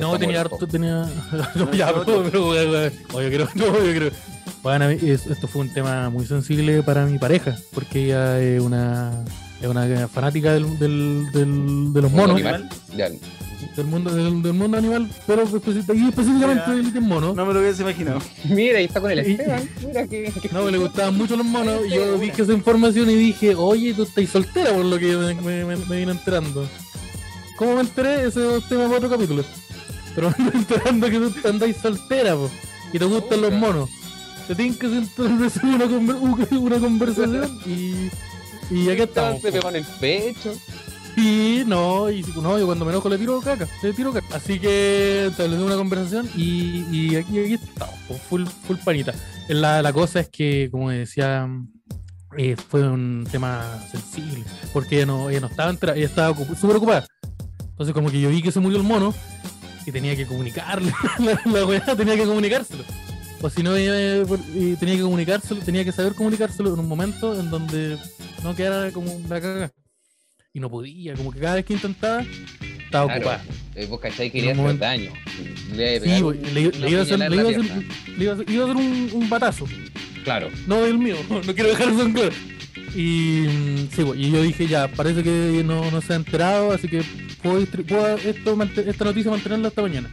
no, 0.00 0.18
tenía 0.18 0.40
harto, 0.42 0.66
tenía. 0.66 1.06
no, 1.54 1.72
ya, 1.72 1.94
pero. 2.04 2.48
Oye, 2.48 3.30
creo, 3.30 3.48
no, 3.54 3.64
yo 3.84 3.94
creo. 3.94 4.10
Bueno, 4.62 4.88
esto 4.90 5.46
fue 5.48 5.62
un 5.62 5.72
tema 5.72 6.10
muy 6.10 6.26
sensible 6.26 6.82
para 6.82 7.06
mi 7.06 7.18
pareja, 7.18 7.56
porque 7.74 8.06
ella 8.06 8.40
es 8.40 8.60
una, 8.60 9.24
es 9.60 9.66
una 9.68 10.08
fanática 10.08 10.52
del, 10.52 10.78
del, 10.78 11.26
del- 11.32 11.92
de 11.92 12.02
los 12.02 12.10
monos, 12.12 12.36
animal. 12.36 12.68
Del 13.76 13.86
mundo, 13.86 14.10
del, 14.14 14.42
del 14.42 14.52
mundo 14.54 14.76
animal, 14.78 15.08
pero 15.26 15.42
específicamente 15.42 16.22
del 16.22 17.00
mono. 17.00 17.32
No 17.34 17.44
me 17.46 17.52
lo 17.54 17.60
hubiese 17.60 17.82
imaginado. 17.82 18.20
Mira, 18.44 18.78
ahí 18.78 18.84
está 18.86 19.00
con 19.00 19.10
el 19.10 19.18
Esteban. 19.20 19.68
Mira 19.86 20.06
que. 20.06 20.32
que- 20.42 20.48
No, 20.52 20.68
le 20.70 20.78
gustaban 20.78 21.16
mucho 21.16 21.36
los 21.36 21.46
monos. 21.46 21.80
Y 21.86 21.90
yo 21.94 22.18
dije 22.18 22.42
esa 22.42 22.52
información 22.52 23.08
y 23.10 23.14
dije, 23.14 23.54
oye, 23.56 23.94
tú 23.94 24.02
estás 24.04 24.28
soltera 24.28 24.72
por 24.72 24.84
lo 24.84 24.98
que 24.98 25.16
me, 25.16 25.34
me, 25.34 25.64
me- 25.64 25.76
me 25.76 25.96
vine 25.96 26.12
enterando. 26.12 26.68
¿Cómo 27.56 27.74
me 27.76 27.80
enteré? 27.82 28.26
Ese 28.26 28.56
es 28.58 28.68
tema 28.68 28.84
para 28.84 28.96
otro 28.98 29.10
capítulo. 29.10 29.44
Pero 30.14 30.30
me 30.38 30.44
vine 30.44 30.58
enterando 30.58 31.10
que 31.10 31.18
tú 31.18 31.48
andáis 31.48 31.76
soltera, 31.76 32.34
po, 32.34 32.50
y 32.92 32.98
te 32.98 33.04
gustan 33.04 33.40
los 33.40 33.52
monos. 33.52 33.90
Te 34.48 34.54
tienes 34.54 34.76
que 34.78 34.86
entonces 34.86 35.62
una, 35.62 35.84
conver- 35.84 36.58
una 36.58 36.78
conversación 36.80 37.60
y, 37.66 38.08
y 38.74 38.88
aquí 38.90 39.02
Esteban 39.02 39.36
estamos. 39.36 39.42
se 39.42 39.52
pegó 39.52 39.68
en 39.68 39.76
el 39.76 39.84
pecho. 40.00 40.54
Y 41.16 41.64
no, 41.66 42.08
y 42.10 42.22
no, 42.40 42.58
yo 42.58 42.66
cuando 42.66 42.84
me 42.84 42.92
enojo 42.92 43.08
le 43.08 43.18
tiro 43.18 43.40
caca, 43.40 43.66
le 43.82 43.92
tiro 43.92 44.12
caca. 44.12 44.36
Así 44.36 44.58
que 44.60 45.26
establecimos 45.26 45.66
una 45.66 45.76
conversación 45.76 46.28
y, 46.36 46.84
y 46.92 47.16
aquí, 47.16 47.38
aquí 47.40 47.54
estamos, 47.54 47.94
full, 48.28 48.44
full 48.66 48.76
panita. 48.84 49.12
La, 49.48 49.82
la 49.82 49.92
cosa 49.92 50.20
es 50.20 50.28
que, 50.28 50.68
como 50.70 50.90
decía, 50.90 51.48
eh, 52.36 52.54
fue 52.56 52.88
un 52.88 53.26
tema 53.30 53.84
sensible, 53.90 54.44
porque 54.72 54.96
ella 54.96 55.06
no, 55.06 55.28
ella 55.28 55.40
no 55.40 55.46
estaba 55.48 55.72
ella 55.94 56.06
estaba 56.06 56.36
súper 56.58 56.76
ocupada. 56.76 57.06
Entonces 57.70 57.92
como 57.94 58.10
que 58.10 58.20
yo 58.20 58.28
vi 58.30 58.40
que 58.40 58.52
se 58.52 58.60
murió 58.60 58.78
el 58.78 58.84
mono 58.84 59.12
y 59.86 59.90
tenía 59.92 60.14
que 60.14 60.24
comunicarle, 60.26 60.92
la, 61.18 61.40
la 61.52 61.66
weá 61.66 61.84
tenía 61.96 62.14
que 62.16 62.24
comunicárselo. 62.26 62.84
O 63.40 63.48
si 63.50 63.62
no, 63.62 63.76
eh, 63.76 64.24
tenía 64.80 64.96
que 64.96 65.02
comunicárselo, 65.02 65.60
tenía 65.60 65.84
que 65.84 65.92
saber 65.92 66.14
comunicárselo 66.14 66.74
en 66.74 66.80
un 66.80 66.88
momento 66.88 67.38
en 67.38 67.50
donde 67.50 67.96
no 68.42 68.54
quedara 68.56 68.90
como 68.90 69.20
la 69.28 69.40
caga. 69.40 69.70
Y 70.52 70.60
no 70.60 70.68
podía, 70.70 71.14
como 71.14 71.30
que 71.30 71.38
cada 71.38 71.54
vez 71.56 71.64
que 71.64 71.74
intentaba, 71.74 72.22
estaba 72.84 73.06
Claro. 73.06 73.20
ocupada. 73.20 73.44
Eh, 73.76 73.86
Vos 73.86 74.00
cachai 74.00 74.30
que 74.30 74.40
hacer 74.40 74.56
momento- 74.56 74.84
daño. 74.84 75.12
Le 75.76 75.96
iba 75.96 76.14
a 76.14 76.16
Sí, 76.18 76.22
un- 76.22 76.42
le, 76.42 76.50
le 76.52 76.90
iba 76.90 76.98
a 77.00 77.02
hacer, 77.02 77.16
puñalada 77.16 77.18
le 77.18 77.24
en 77.26 77.32
iba 77.32 77.40
a 77.40 77.42
la 77.42 77.48
hacer, 77.50 77.84
pierna. 77.84 77.94
le 78.16 78.24
iba 78.24 78.32
a 78.32 78.34
hacer- 78.34 78.50
iba 78.50 78.62
a 78.62 78.66
hacer 78.70 78.76
un, 78.76 79.10
un 79.22 79.30
batazo. 79.30 79.66
Claro. 80.24 80.48
No 80.66 80.82
del 80.82 80.98
mío, 80.98 81.16
no 81.30 81.54
quiero 81.54 81.68
dejar 81.68 81.88
eso 81.90 82.02
en 82.02 82.12
claro. 82.12 82.32
Y 82.96 83.44
mm, 83.46 83.88
sí, 83.94 84.02
güey, 84.02 84.24
y 84.26 84.30
yo 84.32 84.42
dije, 84.42 84.66
ya, 84.66 84.88
parece 84.88 85.22
que 85.22 85.62
no, 85.64 85.88
no 85.92 86.00
se 86.00 86.14
ha 86.14 86.16
enterado, 86.16 86.72
así 86.72 86.88
que 86.88 87.02
puedo, 87.42 87.64
puedo 87.66 88.16
esto, 88.16 88.58
esta 88.84 89.04
noticia 89.04 89.30
mantenerla 89.30 89.68
hasta 89.68 89.82
mañana. 89.82 90.10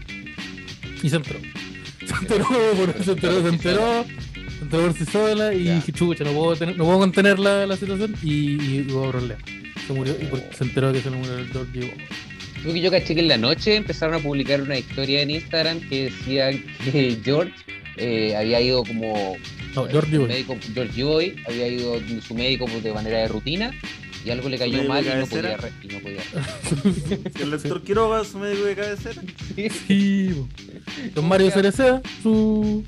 Y 1.01 1.09
se 1.09 1.15
enteró. 1.15 1.39
Se 2.07 2.15
enteró, 2.21 2.45
se 3.03 3.11
enteró, 3.11 3.41
se 3.41 3.47
enteró, 3.49 4.05
se 4.05 4.63
enteró 4.63 4.83
por 4.83 4.93
sí 4.93 5.05
sola 5.05 5.53
y 5.53 5.63
dije, 5.69 5.91
chucha, 5.91 6.23
no 6.23 6.31
puedo, 6.33 6.55
tener- 6.55 6.77
no 6.77 6.85
puedo 6.85 6.99
contener 6.99 7.39
la, 7.39 7.65
la 7.65 7.75
situación 7.77 8.15
y, 8.23 8.53
y 8.81 8.87
hubo 8.89 9.09
problema. 9.11 9.39
Se 9.87 9.93
murió 9.93 10.13
y 10.13 10.55
se 10.55 10.63
enteró 10.63 10.91
que 10.93 11.01
se 11.01 11.09
le 11.09 11.17
murió 11.17 11.37
el 11.37 11.47
Georgie. 11.51 11.93
Porque 12.63 12.81
yo 12.81 12.89
caché 12.89 13.13
que 13.13 13.21
en 13.21 13.27
la 13.27 13.37
noche 13.37 13.75
empezaron 13.75 14.15
a 14.15 14.19
publicar 14.19 14.61
una 14.61 14.77
historia 14.77 15.21
en 15.21 15.29
Instagram 15.29 15.79
que 15.87 16.05
decía 16.05 16.49
que 16.83 17.17
George 17.23 17.53
eh, 17.97 18.35
había 18.35 18.59
ido 18.61 18.83
como 18.83 19.35
No, 19.75 19.85
Georgie 19.87 20.13
el 20.15 20.19
Boy. 20.21 20.27
médico, 20.29 20.57
George 20.73 21.03
Boy 21.03 21.35
había 21.47 21.67
ido 21.67 21.99
su 22.25 22.33
médico 22.33 22.65
pues, 22.65 22.81
de 22.83 22.91
manera 22.93 23.19
de 23.19 23.27
rutina 23.27 23.71
y 24.25 24.29
algo 24.31 24.49
le 24.49 24.57
cayó 24.57 24.73
¿Médico 24.73 24.93
mal 24.93 25.05
y 25.05 25.09
no 25.19 25.27
podía, 25.27 25.57
re- 25.57 25.71
y 25.83 25.87
no 25.87 25.99
podía 25.99 26.21
El 27.41 27.51
doctor 27.51 27.81
Quiroga, 27.83 28.23
su 28.23 28.39
médico 28.39 28.65
de 28.65 28.75
cabecera. 28.75 29.21
Sí. 29.87 30.45
Don 31.13 31.27
Mario 31.27 31.51
Cerecea, 31.51 32.01
su 32.23 32.83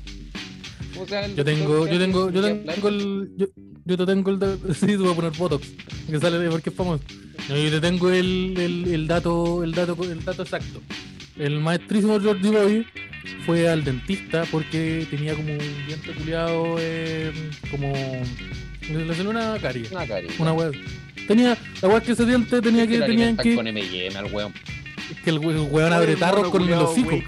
O 0.98 1.06
sea, 1.06 1.24
el 1.24 1.36
Yo 1.36 1.44
tengo, 1.44 1.86
yo 1.86 1.98
tengo, 1.98 2.30
yo 2.30 2.42
tengo 2.42 2.88
el. 2.88 3.30
Yo, 3.36 3.46
yo 3.84 3.96
te 3.96 4.06
tengo 4.06 4.30
el. 4.30 4.38
da- 4.38 4.56
Sí, 4.74 4.86
te 4.86 4.96
voy 4.96 5.12
a 5.12 5.14
poner 5.14 5.32
Botox. 5.32 5.68
Que 6.10 6.18
sale 6.18 6.38
de 6.38 6.50
porque 6.50 6.70
es 6.70 6.76
famoso. 6.76 7.02
No, 7.48 7.56
yo 7.56 7.70
te 7.70 7.80
tengo 7.80 8.10
el, 8.10 8.54
el, 8.58 8.94
el 8.94 9.06
dato, 9.06 9.62
el 9.64 9.72
dato, 9.72 9.96
el 10.04 10.24
dato 10.24 10.42
exacto. 10.42 10.82
El 11.38 11.60
maestrísimo 11.60 12.20
George 12.20 12.48
Boy 12.50 12.86
fue 13.46 13.68
al 13.68 13.84
dentista 13.84 14.44
porque 14.50 15.06
tenía 15.08 15.34
como 15.34 15.52
un 15.52 15.86
diente 15.86 16.12
culiado, 16.18 16.76
eh, 16.80 17.32
como. 17.70 17.92
Le 18.90 19.14
salió 19.14 19.30
una 19.30 19.56
carie. 19.58 19.84
Una 19.92 20.06
cari. 20.06 20.26
Una 20.38 20.52
weá. 20.52 20.70
Tenía, 21.26 21.56
la 21.82 21.88
weá 21.88 21.98
es 21.98 22.04
que 22.04 22.12
ese 22.12 22.24
diente 22.26 22.60
tenía 22.62 22.86
que, 22.86 22.98
tenían 23.00 23.36
que, 23.36 23.54
con 23.54 23.66
M&M 23.66 24.16
al 24.16 24.26
weón. 24.32 24.52
que 25.24 25.30
el, 25.30 25.38
we- 25.38 25.54
el 25.54 25.60
weón 25.70 25.92
abre 25.92 26.16
tarros 26.16 26.48
con 26.50 26.62
el 26.68 26.74
hocico. 26.74 27.10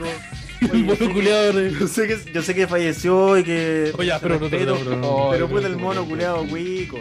El 0.61 0.85
mono 0.85 0.95
sé 0.99 1.07
que- 1.09 1.13
culiao 1.15 1.53
de- 1.55 1.73
Yo 1.73 1.89
sé, 1.89 2.07
que, 2.07 2.33
yo 2.35 2.43
sé 2.43 2.55
que 2.55 2.67
falleció 2.67 3.39
y 3.39 3.45
que. 3.45 3.93
Oye, 3.97 4.13
pero 4.21 4.35
no, 4.35 4.41
respeto, 4.41 4.77
pero- 4.79 4.91
pero- 4.91 5.01
Oh, 5.11 5.31
pero 5.33 5.47
Ay, 5.47 5.53
puta 5.55 5.67
el 5.67 5.77
mono 5.79 6.05
culeado, 6.05 6.47
cuico. 6.47 7.01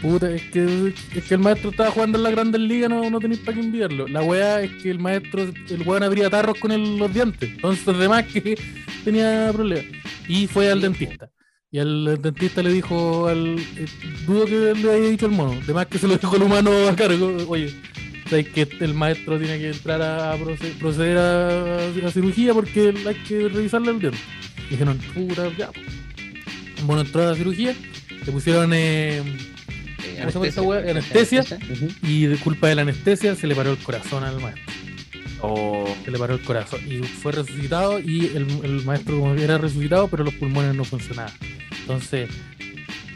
Puta, 0.00 0.30
es 0.30 0.42
que, 0.50 0.94
es 1.16 1.24
que 1.24 1.34
el 1.34 1.40
maestro 1.40 1.70
estaba 1.70 1.90
jugando 1.90 2.16
en 2.18 2.22
la 2.22 2.30
Grandes 2.30 2.60
Ligas, 2.60 2.88
no, 2.90 3.10
no 3.10 3.18
tenéis 3.18 3.40
para 3.40 3.56
qué 3.58 3.64
enviarlo. 3.64 4.06
La 4.06 4.22
weá 4.22 4.62
es 4.62 4.70
que 4.80 4.90
el 4.90 5.00
maestro, 5.00 5.42
el 5.42 5.82
weón 5.84 6.04
abría 6.04 6.30
tarros 6.30 6.56
con 6.60 6.70
el- 6.70 6.96
los 6.96 7.12
dientes. 7.12 7.50
Entonces, 7.50 7.88
además 7.88 8.24
que 8.32 8.56
tenía 9.04 9.50
problemas. 9.52 9.86
Y 10.28 10.46
fue 10.46 10.70
al 10.70 10.80
dentista. 10.80 11.28
Y 11.74 11.78
al 11.78 12.20
dentista 12.20 12.62
le 12.62 12.70
dijo 12.72 13.28
al. 13.28 13.58
eh, 13.58 13.86
dudo 14.26 14.44
que 14.44 14.74
le 14.74 14.92
haya 14.92 15.08
dicho 15.08 15.24
el 15.26 15.32
mono. 15.32 15.58
Además 15.64 15.86
que 15.86 15.98
se 15.98 16.06
lo 16.06 16.16
dijo 16.18 16.36
el 16.36 16.42
humano 16.42 16.70
a 16.88 16.94
cargo. 16.94 17.34
Oye, 17.48 17.74
sabes 18.28 18.48
que 18.48 18.68
el 18.80 18.92
maestro 18.92 19.38
tiene 19.38 19.58
que 19.58 19.70
entrar 19.70 20.02
a 20.02 20.36
proce- 20.36 20.74
proceder 20.78 21.16
a, 21.16 21.86
a 22.06 22.10
cirugía 22.10 22.52
porque 22.52 22.92
hay 23.06 23.14
que 23.26 23.48
revisarle 23.48 23.90
el 23.90 24.00
diente. 24.00 24.18
Dijeron, 24.68 24.98
puta, 25.14 25.50
ya. 25.56 25.70
El 26.78 26.84
mono 26.84 27.00
entró 27.00 27.22
a 27.22 27.26
la 27.30 27.34
cirugía, 27.36 27.74
le 28.26 28.32
pusieron. 28.32 28.72
Eh, 28.74 29.22
Eh. 30.04 30.20
Anestesia. 30.90 31.44
Y 32.02 32.26
de 32.26 32.36
culpa 32.36 32.68
de 32.68 32.74
la 32.74 32.82
anestesia 32.82 33.34
se 33.34 33.46
le 33.46 33.54
paró 33.54 33.70
el 33.70 33.78
corazón 33.78 34.24
al 34.24 34.38
maestro. 34.40 34.64
Oh. 35.42 35.84
Se 36.04 36.10
le 36.10 36.18
paró 36.18 36.34
el 36.34 36.40
corazón 36.42 36.80
y 36.88 36.98
fue 37.02 37.32
resucitado 37.32 37.98
y 37.98 38.26
el, 38.26 38.46
el 38.62 38.84
maestro 38.84 39.18
como 39.18 39.34
que 39.34 39.42
era 39.44 39.58
resucitado 39.58 40.08
pero 40.08 40.24
los 40.24 40.34
pulmones 40.34 40.74
no 40.74 40.84
funcionaban. 40.84 41.32
Entonces, 41.80 42.28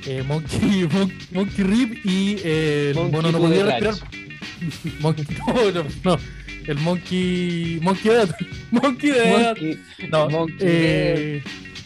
eh, 0.07 0.23
Monkey, 0.27 0.89
Mon- 0.93 1.13
Monkey 1.33 1.65
Rip 1.65 2.05
y 2.05 2.37
eh, 2.45 2.89
el 2.91 2.95
Monkey 2.97 3.13
mono 3.13 3.33
no 3.33 3.39
podía 3.39 3.65
respirar. 3.65 3.95
Monkey, 5.01 5.25
no, 5.47 5.71
no, 5.73 5.87
no. 6.05 6.19
El 6.67 6.79
Monkey. 6.79 7.79
Monkey 7.81 8.11
Dead. 8.11 8.29
Monkey 8.73 9.11
Dead. 9.11 9.47
Monkey, 9.47 9.79
No, 10.11 10.29
Monkey 10.29 10.57
eh, 10.61 11.43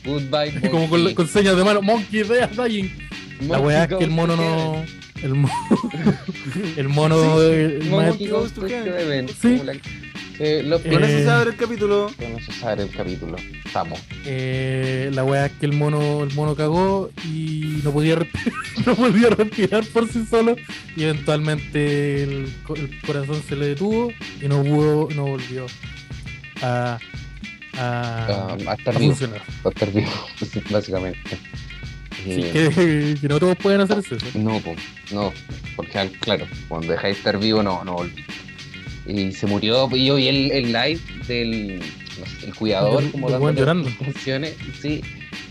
Goodbye. 0.07 0.71
como 0.71 0.89
con, 0.89 1.01
Monkey. 1.01 1.15
con 1.15 1.29
señas 1.29 1.55
de 1.57 1.65
mano. 1.65 1.83
Monkey 1.83 2.23
Dead 2.23 2.49
dying. 2.51 2.91
La 3.43 3.59
Monkey 3.59 3.67
weá 3.67 3.85
es 3.85 3.89
que 3.95 4.05
el 4.05 4.11
mono 4.11 4.37
no. 4.37 4.83
El, 5.23 5.35
mo- 5.35 5.51
el 6.79 6.89
mono. 6.89 7.43
el 7.43 7.83
heaven. 7.83 7.91
maestro- 7.91 8.09
Monkey 8.09 8.27
goes 8.29 8.53
to 8.55 8.67
heaven. 8.67 9.29
Sí. 9.29 9.61
Eh, 10.43 10.63
los 10.65 10.81
Con 10.81 11.05
eso 11.05 11.19
se 11.19 11.31
abre 11.31 11.51
el 11.51 11.57
capítulo. 11.57 12.11
Con 12.17 12.27
eso 12.39 12.51
se 12.51 12.67
abre 12.67 12.85
el 12.85 12.91
capítulo. 12.91 13.37
Estamos. 13.65 14.01
Eh, 14.25 15.11
la 15.13 15.23
weá 15.23 15.47
es 15.47 15.53
que 15.53 15.67
el 15.67 15.75
mono, 15.75 16.23
el 16.25 16.33
mono 16.35 16.55
cagó 16.55 17.11
y 17.27 17.81
no 17.85 17.93
podía, 17.93 18.17
no 18.87 18.95
podía 18.97 19.29
respirar 19.31 19.85
por 19.87 20.09
sí 20.11 20.25
solo 20.29 20.57
y 20.97 21.03
eventualmente 21.05 22.23
el, 22.23 22.53
el 22.77 23.01
corazón 23.07 23.43
se 23.47 23.55
le 23.57 23.67
detuvo 23.69 24.11
y 24.41 24.49
no 24.49 24.63
pudo, 24.63 25.09
no 25.15 25.25
volvió 25.27 25.67
a, 26.63 26.99
a, 27.77 28.27
Ah, 28.27 28.57
a 28.67 28.75
estar 28.75 28.97
a 28.97 28.99
vivo. 28.99 29.13
funcionar. 29.13 29.43
A 29.65 29.69
estar 29.69 29.93
vivo, 29.93 30.11
sí, 30.39 30.63
básicamente. 30.71 31.21
Así 32.13 32.41
Eh, 32.55 32.71
que, 32.75 33.17
que 33.21 33.29
no 33.29 33.39
todos 33.39 33.57
pueden 33.59 33.83
hacer 33.83 33.99
eso. 33.99 34.17
No, 34.39 34.61
no, 35.13 35.33
porque 35.77 36.11
claro, 36.21 36.47
cuando 36.69 36.93
dejáis 36.93 37.17
de 37.17 37.19
estar 37.19 37.39
vivo 37.39 37.63
no, 37.63 37.85
no 37.85 37.93
volví. 37.95 38.25
Y 39.11 39.33
se 39.33 39.47
murió, 39.47 39.89
y 39.93 40.07
yo 40.07 40.15
vi 40.17 40.29
el, 40.29 40.51
el 40.53 40.67
live 40.73 41.01
del 41.27 41.79
no 41.79 42.27
sé, 42.27 42.47
el 42.47 42.55
cuidador, 42.55 43.11
como 43.11 43.27
weón 43.29 43.55
dándole 43.57 43.59
llorando. 43.61 43.91
canciones, 43.99 44.55
sí, 44.81 45.01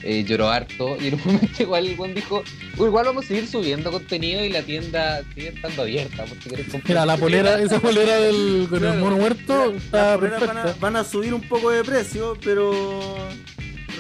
eh, 0.04 0.24
lloró 0.24 0.50
harto, 0.50 0.98
y 1.02 1.08
en 1.08 1.16
un 1.16 1.22
momento 1.26 1.64
igual 1.64 1.88
el 1.88 1.96
buen 1.96 2.14
dijo, 2.16 2.44
"Uy, 2.78 2.88
igual 2.88 3.06
vamos 3.08 3.26
a 3.26 3.28
seguir 3.28 3.48
subiendo 3.48 3.92
contenido 3.92 4.44
y 4.46 4.50
la 4.50 4.62
tienda 4.62 5.22
sigue 5.34 5.50
estando 5.50 5.82
abierta, 5.82 6.26
por 6.26 6.42
si 6.42 6.50
querés 6.50 6.68
comprar 6.68 6.88
Mira, 6.90 7.06
la 7.06 7.18
polera, 7.18 7.62
esa 7.62 7.80
polera 7.80 8.16
del, 8.18 8.68
con 8.70 8.86
el 8.86 8.98
mono 9.00 9.18
muerto 9.18 9.74
Las 9.74 9.84
está 9.84 10.16
poleras 10.16 10.40
van 10.40 10.50
a, 10.50 10.62
perfecta. 10.64 10.78
van 10.80 10.96
a 10.96 11.04
subir 11.04 11.34
un 11.34 11.42
poco 11.42 11.72
de 11.72 11.84
precio, 11.84 12.38
pero. 12.44 13.18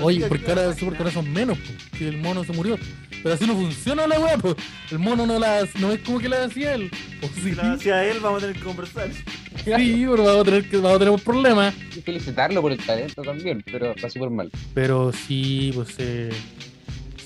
Oye, 0.02 0.26
porque 0.28 0.46
que- 0.46 0.52
ahora, 0.52 0.74
ahora 0.98 1.12
son 1.12 1.32
menos, 1.32 1.58
po, 1.58 1.98
que 1.98 2.08
el 2.08 2.18
mono 2.18 2.44
se 2.44 2.54
murió. 2.54 2.78
Pero 3.22 3.36
así 3.36 3.46
no 3.46 3.54
funciona 3.56 4.08
la 4.08 4.20
weá, 4.20 4.38
pues. 4.38 4.56
El 4.92 5.00
mono 5.00 5.26
no 5.26 5.38
la 5.40 5.68
no 5.80 5.92
es 5.92 6.00
como 6.02 6.20
que 6.20 6.30
la 6.30 6.46
hacía 6.46 6.76
él. 6.76 6.90
O 7.22 7.28
sí, 7.28 7.42
Si 7.44 7.52
la 7.56 7.74
hacía 7.74 8.06
él, 8.06 8.20
vamos 8.22 8.42
a 8.42 8.48
tener 8.48 8.56
que 8.62 8.64
conversar. 8.64 9.10
sí, 9.66 10.06
pero 10.10 10.24
vamos 10.24 10.42
a 10.42 10.44
tener, 10.46 10.70
que, 10.70 10.78
vamos 10.78 10.96
a 10.96 11.00
tener 11.00 11.14
un 11.14 11.20
problema. 11.20 11.74
Que 11.94 12.02
felicitarlo 12.02 12.62
por 12.62 12.72
el 12.72 12.78
talento 12.80 13.22
también, 13.22 13.62
pero 13.70 13.92
está 13.92 14.10
súper 14.10 14.30
mal. 14.30 14.50
Pero 14.74 15.12
sí, 15.12 15.72
pues 15.76 15.90
se, 15.90 16.30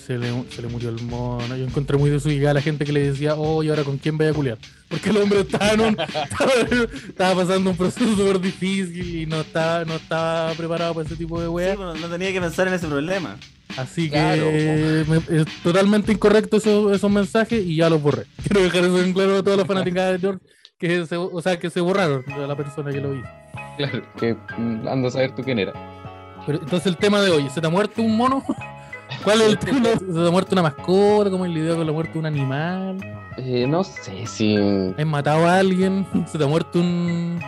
se, 0.05 0.17
le, 0.17 0.27
se 0.49 0.61
le 0.61 0.67
murió 0.67 0.89
el 0.89 1.01
mono. 1.03 1.55
Yo 1.55 1.63
encontré 1.65 1.97
muy 1.97 2.09
desubicada 2.09 2.51
a 2.51 2.53
la 2.55 2.61
gente 2.61 2.85
que 2.85 2.91
le 2.93 3.11
decía, 3.11 3.35
oh, 3.35 3.63
¿y 3.63 3.69
ahora 3.69 3.83
con 3.83 3.97
quién 3.97 4.17
vaya 4.17 4.31
a 4.31 4.33
culiar? 4.33 4.57
Porque 4.89 5.09
el 5.09 5.17
hombre 5.17 5.41
estaba, 5.41 5.71
en 5.71 5.81
un- 5.81 5.97
estaba, 5.99 6.51
estaba 7.07 7.35
pasando 7.41 7.69
un 7.69 7.77
proceso 7.77 8.15
súper 8.15 8.39
difícil 8.39 9.15
y 9.21 9.25
no 9.25 9.41
estaba, 9.41 9.85
no 9.85 9.95
estaba 9.95 10.51
preparado 10.53 10.93
para 10.93 11.05
ese 11.07 11.15
tipo 11.15 11.39
de 11.39 11.45
Sí, 11.47 11.49
weas. 11.51 11.77
bueno, 11.77 11.93
no 11.95 12.07
tenía 12.07 12.31
que 12.31 12.41
pensar 12.41 12.67
en 12.67 12.73
ese 12.75 12.87
problema. 12.87 13.37
Así 13.77 14.07
Claro, 14.09 14.43
que 14.51 15.05
me- 15.07 15.39
es 15.39 15.45
totalmente 15.63 16.11
incorrecto 16.11 16.57
esos, 16.57 16.91
esos 16.95 17.09
mensajes 17.09 17.63
y 17.65 17.77
ya 17.77 17.89
los 17.89 18.01
borré. 18.01 18.23
Quiero 18.47 18.61
dejar 18.61 18.83
eso 18.83 19.01
en 19.01 19.13
claro 19.13 19.37
a 19.37 19.43
todas 19.43 19.57
las 19.59 19.67
fanáticas 19.67 20.11
de 20.11 20.19
George, 20.19 20.39
que 20.77 21.05
se, 21.07 21.17
o 21.17 21.41
sea, 21.41 21.57
que 21.57 21.69
se 21.69 21.81
borraron 21.81 22.23
de 22.25 22.47
la 22.47 22.55
persona 22.55 22.91
que 22.91 22.99
lo 23.01 23.15
hizo. 23.15 23.27
Claro, 23.77 24.03
que 24.19 24.35
mm, 24.57 24.87
ando 24.87 25.07
a 25.07 25.11
saber 25.11 25.33
tú 25.33 25.41
quién 25.43 25.57
era. 25.59 25.73
Pero, 26.45 26.59
entonces 26.61 26.87
el 26.87 26.97
tema 26.97 27.21
de 27.21 27.31
hoy, 27.31 27.49
¿se 27.49 27.61
te 27.61 27.67
ha 27.67 27.69
muerto 27.69 28.01
un 28.01 28.15
mono? 28.17 28.43
¿Cuál 29.23 29.41
es 29.41 29.47
el 29.49 29.57
tema? 29.59 29.89
¿Se 29.89 29.99
te 30.05 30.27
ha 30.27 30.31
muerto 30.31 30.53
una 30.55 30.61
mascota? 30.63 31.29
¿Cómo 31.29 31.45
es 31.45 31.51
la 31.51 31.59
idea 31.59 31.75
con 31.75 31.85
la 31.85 31.91
muerte 31.93 32.13
de 32.13 32.19
un 32.19 32.25
animal? 32.25 32.97
Eh, 33.37 33.65
no 33.67 33.83
sé 33.83 34.25
si. 34.27 34.57
¿Has 34.97 35.05
matado 35.05 35.47
a 35.47 35.57
alguien? 35.57 36.05
¿Se 36.31 36.37
te 36.37 36.43
ha 36.43 36.47
muerto 36.47 36.79
un...? 36.79 37.39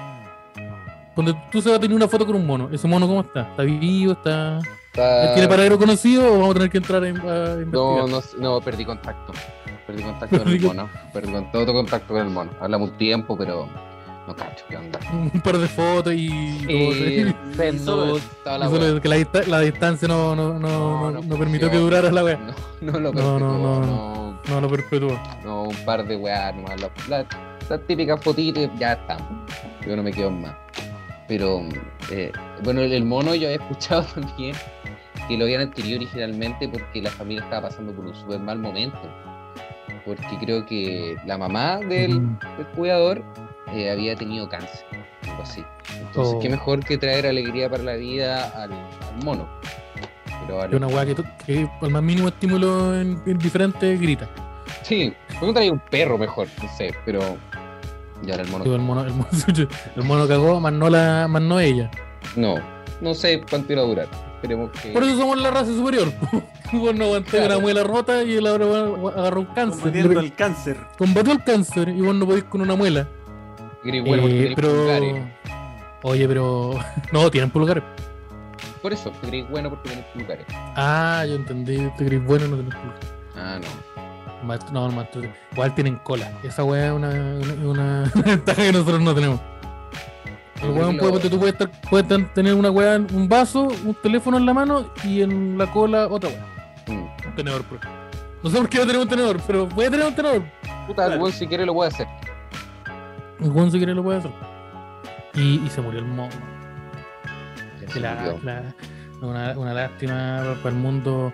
Cuando 1.13 1.33
tú 1.51 1.61
se 1.61 1.69
va 1.69 1.77
a 1.77 1.79
tener 1.79 1.95
una 1.95 2.07
foto 2.09 2.25
con 2.25 2.35
un 2.35 2.45
mono, 2.45 2.69
¿ese 2.71 2.87
mono 2.87 3.07
cómo 3.07 3.21
está? 3.21 3.41
¿Está 3.43 3.63
vivo? 3.63 4.11
¿Está... 4.13 4.59
está- 4.91 5.33
¿Tiene 5.33 5.47
paradero 5.47 5.77
conocido 5.77 6.27
o 6.27 6.31
vamos 6.39 6.51
a 6.51 6.53
tener 6.55 6.69
que 6.69 6.77
entrar 6.79 7.03
a, 7.03 7.07
in- 7.09 7.17
a 7.17 7.21
investigar? 7.61 7.67
No, 7.71 8.07
no, 8.07 8.21
no, 8.39 8.61
perdí 8.61 8.83
contacto. 8.83 9.31
Perdí 9.87 10.03
contacto 10.03 10.39
con 10.43 10.47
el 10.49 10.61
mono. 10.61 10.89
Perdí 11.13 11.31
con- 11.31 11.51
todo 11.53 11.71
contacto 11.73 12.13
con 12.13 12.21
el 12.25 12.29
mono. 12.31 12.51
Hablamos 12.59 12.89
un 12.91 12.97
tiempo, 12.97 13.37
pero 13.37 13.69
no 14.27 14.35
cacho, 14.35 14.65
¿qué 14.69 14.77
onda? 14.77 14.99
Un 15.13 15.41
par 15.41 15.57
de 15.57 15.67
fotos 15.67 16.13
y... 16.13 16.29
Eh, 16.67 17.33
solo 17.83 18.19
la 18.45 18.57
Y 18.65 18.69
solo 18.69 18.85
wea. 18.93 18.99
que 19.01 19.09
la, 19.09 19.15
dista- 19.17 19.45
la 19.47 19.59
distancia 19.59 20.07
no, 20.07 20.35
no, 20.35 20.57
no, 20.57 20.59
no, 20.59 21.11
no 21.11 21.21
no 21.21 21.35
permitió 21.37 21.69
que 21.69 21.77
durara 21.77 22.11
la 22.11 22.23
wea. 22.23 22.39
No, 22.81 22.91
no 22.93 22.99
lo 22.99 23.13
No, 23.13 23.39
no, 23.39 23.39
perpetuó, 23.39 23.57
no, 23.59 23.79
no, 23.85 24.39
No 24.49 24.61
lo 24.61 24.69
perpetuó. 24.69 25.19
no, 25.43 25.63
un 25.63 25.75
par 25.85 26.05
de 26.07 26.15
weas 26.15 26.55
nomás. 26.55 26.79
La, 26.81 26.89
la, 27.07 27.25
la 27.69 27.77
típica 27.79 28.17
fotito 28.17 28.61
y 28.61 28.71
ya 28.79 28.93
estamos. 28.93 29.27
Yo 29.85 29.95
no 29.95 30.03
me 30.03 30.11
quedo 30.11 30.31
más. 30.31 30.55
Pero, 31.27 31.61
eh, 32.11 32.31
bueno, 32.63 32.81
el, 32.81 32.93
el 32.93 33.03
mono 33.05 33.33
yo 33.35 33.47
había 33.47 33.57
escuchado 33.61 34.03
también 34.15 34.55
que 35.27 35.37
lo 35.37 35.45
habían 35.45 35.61
adquirido 35.61 35.97
originalmente 35.97 36.67
porque 36.69 37.01
la 37.01 37.09
familia 37.09 37.43
estaba 37.43 37.67
pasando 37.69 37.93
por 37.93 38.05
un 38.05 38.15
súper 38.15 38.39
mal 38.39 38.59
momento. 38.59 38.99
Porque 40.05 40.37
creo 40.39 40.63
que 40.67 41.15
la 41.25 41.35
mamá 41.37 41.77
del, 41.77 42.21
del 42.57 42.67
cuidador 42.75 43.23
eh, 43.73 43.89
había 43.91 44.15
tenido 44.15 44.47
cáncer, 44.49 44.85
algo 45.29 45.43
así. 45.43 45.63
Entonces, 45.99 46.35
Oh. 46.35 46.39
qué 46.39 46.49
mejor 46.49 46.79
que 46.83 46.97
traer 46.97 47.25
alegría 47.27 47.69
para 47.69 47.83
la 47.83 47.93
vida 47.95 48.45
al, 48.63 48.71
al 48.73 49.23
mono. 49.23 49.47
Pero 50.45 50.57
vale. 50.57 50.75
una 50.75 50.87
weá 50.87 51.05
que, 51.05 51.67
al 51.81 51.89
más 51.89 52.03
mínimo 52.03 52.27
estímulo 52.27 52.93
en, 52.99 53.21
en 53.25 53.37
diferentes 53.37 53.99
grita. 53.99 54.29
Sí, 54.83 55.13
me 55.41 55.53
traer 55.53 55.71
un 55.71 55.79
perro 55.79 56.17
mejor, 56.17 56.47
no 56.61 56.69
sé, 56.77 56.93
pero. 57.05 57.19
Y 58.25 58.31
ahora 58.31 58.43
el 58.43 58.49
mono. 58.49 58.65
El 58.75 58.81
mono, 58.81 59.01
el 59.05 59.13
mono, 59.13 59.27
el 59.95 60.03
mono 60.03 60.27
cagó, 60.27 60.59
más 60.59 60.73
no, 60.73 60.89
la, 60.89 61.27
más 61.27 61.41
no 61.41 61.59
ella. 61.59 61.89
No, 62.35 62.55
no 63.01 63.13
sé 63.13 63.41
cuánto 63.49 63.73
irá 63.73 63.81
a 63.81 63.85
durar. 63.85 64.07
Esperemos 64.35 64.69
que. 64.71 64.89
Por 64.89 65.03
eso 65.03 65.17
somos 65.17 65.39
la 65.41 65.49
raza 65.51 65.67
superior. 65.73 66.11
Vos 66.73 66.93
no 66.95 67.05
aguanté 67.05 67.31
Claro. 67.31 67.45
una 67.55 67.59
muela 67.59 67.83
rota 67.83 68.23
y 68.23 68.35
él 68.35 68.45
ahora 68.47 68.65
agarró 69.17 69.39
un 69.41 69.45
cáncer. 69.47 69.81
Combatiendo 69.81 70.19
el 70.19 70.33
cáncer. 70.35 70.77
Combatió 70.97 71.33
el 71.33 71.43
cáncer 71.43 71.89
y 71.89 72.01
vos 72.01 72.13
no 72.15 72.25
podés 72.25 72.43
con 72.43 72.61
una 72.61 72.75
muela. 72.75 73.07
Porque 73.93 74.51
Eh, 74.51 74.53
pero. 74.55 74.69
pulgares. 74.69 75.23
Oye, 76.03 76.27
pero. 76.27 76.71
No, 77.11 77.29
tienen 77.31 77.49
pulgares. 77.51 77.83
Por 78.81 78.93
eso, 78.93 79.11
gris 79.23 79.47
bueno 79.49 79.69
porque 79.69 79.89
tenéis 79.89 80.05
pulgares. 80.13 80.45
Ah, 80.75 81.23
yo 81.27 81.35
entendí. 81.35 81.75
Este 81.77 82.03
gris 82.05 82.23
bueno 82.23 82.47
no 82.47 82.57
tenés 82.57 82.75
pulgares. 82.75 83.09
Ah, 83.35 83.59
no. 83.61 84.45
Maestro, 84.45 84.71
no, 84.73 84.89
maestro. 84.91 85.21
Igual 85.53 85.73
tienen 85.73 85.95
cola. 86.03 86.31
Esa 86.43 86.63
weá 86.63 86.87
es 86.87 86.91
una, 86.93 87.09
una, 87.09 87.69
una 87.69 88.11
ventaja 88.25 88.61
que 88.61 88.71
nosotros 88.71 89.01
no 89.01 89.15
tenemos. 89.15 89.39
El 90.61 90.69
weón 90.71 90.97
puede, 90.97 91.13
lo- 91.13 91.19
tú 91.29 91.37
puedes 91.39 91.53
estar- 91.55 91.71
puedes 91.89 92.07
ten- 92.07 92.31
tener 92.33 92.53
una 92.53 92.71
weá, 92.71 92.95
un 92.97 93.27
vaso, 93.27 93.67
un 93.85 93.93
teléfono 94.01 94.37
en 94.37 94.45
la 94.45 94.53
mano 94.53 94.89
y 95.03 95.21
en 95.21 95.57
la 95.57 95.69
cola 95.71 96.07
otra 96.07 96.29
weá. 96.29 96.45
Mm. 96.87 97.27
Un 97.27 97.35
tenedor, 97.35 97.63
pues. 97.63 97.81
No 98.43 98.49
sé 98.49 98.57
por 98.57 98.69
qué 98.69 98.77
a 98.81 98.85
tener 98.85 99.01
un 99.01 99.07
tenedor, 99.07 99.39
pero 99.47 99.67
puede 99.67 99.89
tener 99.89 100.05
un 100.05 100.15
tenedor. 100.15 100.43
Puta, 100.87 101.11
el 101.11 101.19
weón 101.19 101.33
si 101.33 101.47
quiere 101.47 101.65
lo 101.65 101.73
puede 101.73 101.89
hacer. 101.89 102.07
El 103.41 103.49
weón 103.51 103.71
si 103.71 103.77
quiere 103.77 103.93
lo 103.93 104.03
puede 104.03 104.19
hacer. 104.19 104.31
Y, 105.33 105.61
y 105.65 105.69
se 105.69 105.81
murió 105.81 105.99
el 105.99 106.05
mono. 106.05 106.29
La- 107.99 108.35
la- 108.43 108.73
una, 109.21 109.57
una 109.57 109.73
lástima 109.73 110.55
para 110.61 110.75
el 110.75 110.81
mundo 110.81 111.31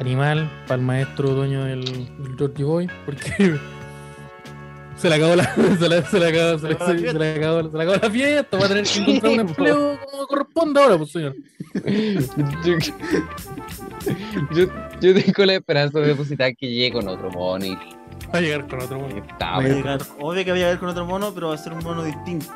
animal, 0.00 0.50
para 0.66 0.80
el 0.80 0.86
maestro 0.86 1.30
dueño 1.30 1.64
del, 1.64 1.84
del 1.84 2.36
Georgie 2.36 2.64
Boy, 2.64 2.90
porque 3.06 3.56
se 4.96 5.08
le 5.08 5.14
acabó 5.14 5.36
la, 5.36 5.44
se 5.78 5.88
le, 5.88 6.02
se 6.02 6.18
le 6.20 6.28
acabó, 6.28 6.58
se 6.58 6.68
le- 6.68 6.74
acabó 6.74 6.92
la 6.92 6.98
se- 7.00 7.10
se 7.12 7.18
le 7.18 7.34
acabó- 7.36 7.70
se 7.70 7.76
le 7.76 7.82
acabó 7.82 7.96
la 8.02 8.10
fiesta, 8.10 8.56
va 8.58 8.64
a 8.64 8.68
tener 8.68 8.84
que 8.84 8.98
encontrar 9.00 9.32
un 9.32 9.40
empleo 9.40 9.98
como 10.10 10.26
corresponde 10.26 10.80
ahora, 10.82 10.98
pues 10.98 11.12
señor. 11.12 11.34
yo, 12.64 12.76
yo, 14.54 14.66
yo 15.00 15.14
tengo 15.14 15.44
la 15.44 15.54
esperanza 15.54 16.00
de 16.00 16.06
depositar 16.08 16.56
que 16.56 16.68
llegue 16.68 16.92
con 16.92 17.06
otro 17.08 17.30
mono 17.30 17.64
y 17.64 17.78
Va 18.34 18.38
a 18.38 18.40
llegar 18.40 18.66
con 18.66 18.80
otro 18.82 18.98
mono. 18.98 19.16
está, 19.16 19.50
Va 19.50 19.56
a 19.56 19.58
weón. 19.60 19.76
llegar, 19.76 20.00
obvio 20.20 20.44
que 20.44 20.50
voy 20.52 20.62
a 20.62 20.66
ver 20.68 20.78
con 20.78 20.88
otro 20.88 21.04
mono, 21.04 21.32
pero 21.34 21.48
va 21.48 21.54
a 21.54 21.58
ser 21.58 21.72
un 21.72 21.84
mono 21.84 22.02
distinto. 22.04 22.46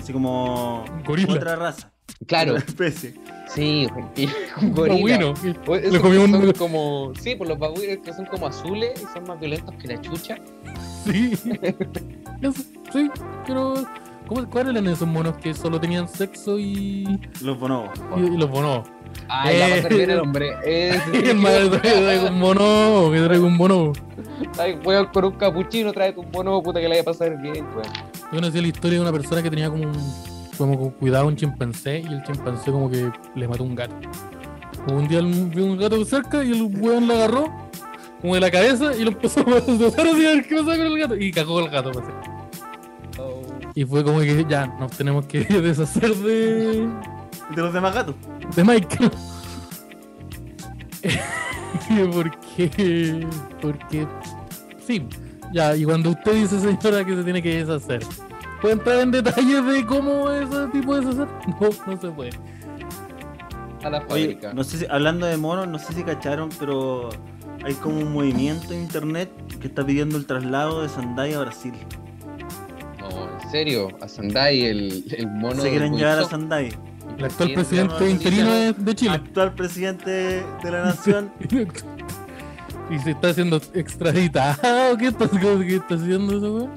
Así 0.00 0.12
como 0.12 0.84
otra 1.28 1.56
raza. 1.56 1.90
Claro, 2.26 2.52
Otra 2.54 2.64
especie. 2.66 3.14
sí, 3.54 3.86
un 4.60 4.66
Un 4.68 4.72
gorila. 4.72 5.18
Le 5.18 6.00
comió 6.00 6.24
un- 6.24 6.32
son 6.32 6.52
como, 6.52 7.12
sí, 7.20 7.34
por 7.36 7.46
los 7.46 7.58
babuinos 7.58 7.98
que 8.04 8.12
son 8.12 8.24
como 8.26 8.46
azules 8.46 8.90
y 9.00 9.04
son 9.12 9.24
más 9.26 9.38
violentos 9.38 9.74
que 9.76 9.88
la 9.88 10.00
chucha. 10.00 10.36
Sí. 11.04 11.32
Eso, 12.42 12.62
sí, 12.92 13.10
pero. 13.46 13.74
¿Cómo, 14.28 14.48
¿Cuáles 14.48 14.72
eran 14.74 14.86
esos 14.86 15.08
monos 15.08 15.36
que 15.38 15.54
solo 15.54 15.80
tenían 15.80 16.06
sexo 16.08 16.58
y, 16.58 17.18
Los 17.42 17.58
bonobos. 17.58 17.90
y, 18.16 18.20
y 18.20 18.36
los 18.36 18.48
bonobos? 18.50 18.88
Ay, 19.28 19.58
la 19.58 19.68
va 19.68 19.74
a 19.74 19.78
hacer 19.78 19.94
bien 19.94 20.10
el 20.10 20.18
Eh. 20.18 20.20
hombre. 20.20 20.50
Es, 20.64 21.02
El 21.12 21.36
madre 21.38 21.68
trae 21.78 22.28
un 22.30 22.38
mono, 22.38 23.10
que 23.12 23.20
trae 23.20 23.38
un 23.40 23.56
mono. 23.56 23.92
Ay, 24.58 24.78
weón, 24.84 25.06
con 25.06 25.24
un 25.24 25.32
capuchino 25.32 25.92
trae 25.92 26.14
un 26.16 26.30
mono, 26.30 26.62
puta 26.62 26.78
que 26.78 26.84
le 26.84 26.90
vaya 26.90 27.00
a 27.02 27.04
pasar 27.04 27.40
bien, 27.40 27.64
weón. 27.74 27.92
Yo 28.30 28.30
conocí 28.30 28.60
la 28.60 28.68
historia 28.68 28.98
de 28.98 29.02
una 29.02 29.12
persona 29.12 29.42
que 29.42 29.50
tenía 29.50 29.70
como 29.70 29.84
un. 29.84 29.92
como 30.58 30.92
cuidaba 30.92 31.24
a 31.24 31.26
un 31.28 31.36
chimpancé 31.36 32.00
y 32.00 32.06
el 32.12 32.22
chimpancé 32.24 32.70
como 32.70 32.90
que 32.90 33.10
le 33.34 33.48
mató 33.48 33.64
un 33.64 33.74
gato. 33.74 33.94
Como 34.84 34.98
un 34.98 35.08
día 35.08 35.20
vio 35.22 35.64
un 35.64 35.78
gato 35.78 36.04
cerca 36.04 36.44
y 36.44 36.52
el 36.52 36.62
weón 36.80 37.08
lo 37.08 37.14
agarró 37.14 37.46
como 38.20 38.34
de 38.34 38.40
la 38.40 38.50
cabeza 38.50 38.94
y 38.96 39.04
lo 39.04 39.10
empezó 39.10 39.40
a 39.40 39.60
deshacer 39.60 40.06
así 40.08 40.26
a 40.26 40.30
ver 40.30 40.46
qué 40.48 40.54
pasaba 40.56 40.76
con 40.76 40.86
el 40.86 40.98
gato 40.98 41.16
y 41.16 41.30
cagó 41.32 41.60
el 41.60 41.68
gato. 41.70 41.92
parece. 41.92 42.12
Y 43.78 43.84
fue 43.84 44.02
como 44.02 44.18
que 44.18 44.44
ya 44.48 44.66
nos 44.66 44.90
tenemos 44.90 45.26
que 45.26 45.44
deshacer 45.62 46.12
de. 46.16 46.88
De 47.54 47.62
los 47.62 47.72
demás 47.72 47.94
gatos. 47.94 48.16
de 48.56 48.64
Mike. 48.64 48.98
porque. 52.12 53.26
Porque. 53.62 54.04
Sí. 54.84 55.06
Ya, 55.52 55.76
y 55.76 55.84
cuando 55.84 56.10
usted 56.10 56.34
dice, 56.34 56.58
señora, 56.58 57.04
que 57.04 57.14
se 57.14 57.22
tiene 57.22 57.40
que 57.40 57.64
deshacer, 57.64 58.02
¿puede 58.60 58.74
entrar 58.74 58.98
en 58.98 59.12
detalles 59.12 59.64
de 59.64 59.86
cómo 59.86 60.28
es 60.28 60.50
ese 60.50 60.66
tipo 60.72 60.96
de 60.96 61.06
deshacer? 61.06 61.28
No, 61.60 61.68
no 61.86 62.00
se 62.00 62.08
puede. 62.08 62.30
A 63.84 63.90
la 63.90 63.98
Oye, 64.08 64.24
fábrica. 64.24 64.54
no 64.54 64.64
sé 64.64 64.78
si, 64.78 64.86
hablando 64.90 65.24
de 65.24 65.36
monos, 65.36 65.68
no 65.68 65.78
sé 65.78 65.92
si 65.92 66.02
cacharon, 66.02 66.48
pero 66.58 67.10
hay 67.64 67.74
como 67.74 68.00
un 68.00 68.12
movimiento 68.12 68.74
en 68.74 68.80
internet 68.80 69.30
que 69.60 69.68
está 69.68 69.86
pidiendo 69.86 70.16
el 70.16 70.26
traslado 70.26 70.82
de 70.82 70.88
Sandai 70.88 71.34
a 71.34 71.42
Brasil. 71.42 71.74
En 73.48 73.52
serio, 73.52 73.88
a 74.02 74.08
Sandai, 74.08 74.66
el, 74.66 75.04
el 75.16 75.26
mono. 75.26 75.62
Se 75.62 75.70
quieren 75.70 75.96
llevar 75.96 76.18
a 76.18 76.24
Sandai. 76.28 76.68
El 77.16 77.24
actual 77.24 77.54
presidente 77.54 78.10
interino 78.10 78.52
de, 78.52 78.72
de 78.74 78.94
Chile. 78.94 79.10
Actual 79.12 79.54
presidente 79.54 80.10
de 80.62 80.70
la 80.70 80.84
nación. 80.84 81.32
y 82.90 82.98
se 82.98 83.12
está 83.12 83.30
haciendo 83.30 83.56
extraditado. 83.72 84.98
¿Qué 84.98 85.06
está, 85.06 85.26
qué 85.30 85.76
está 85.76 85.94
haciendo 85.94 86.36
ese 86.36 86.46
weón? 86.50 86.70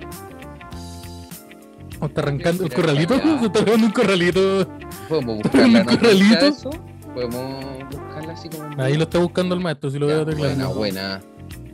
¿O 1.99 2.05
está 2.05 2.21
arrancando 2.21 2.63
el 2.63 2.73
corralito? 2.73 3.15
Se 3.15 3.45
está 3.47 3.59
arrancando 3.59 3.85
un 3.87 3.91
corralito. 3.91 4.67
Podemos 5.09 5.35
¿Un 5.35 5.41
buscar 5.41 5.67
noticia 5.69 5.99
corralito? 5.99 6.45
de 6.45 6.47
eso. 6.51 6.69
Podemos 7.13 7.65
buscarla 7.91 8.31
así 8.33 8.47
como. 8.47 8.81
Ahí 8.81 8.95
lo 8.95 9.03
está 9.03 9.17
buscando 9.19 9.55
el 9.55 9.61
maestro, 9.61 9.89
si 9.89 9.99
lo 9.99 10.07
Ya, 10.07 10.13
veo 10.23 10.25
Buena, 10.25 10.39
teclando. 10.47 10.73
buena. 10.75 11.21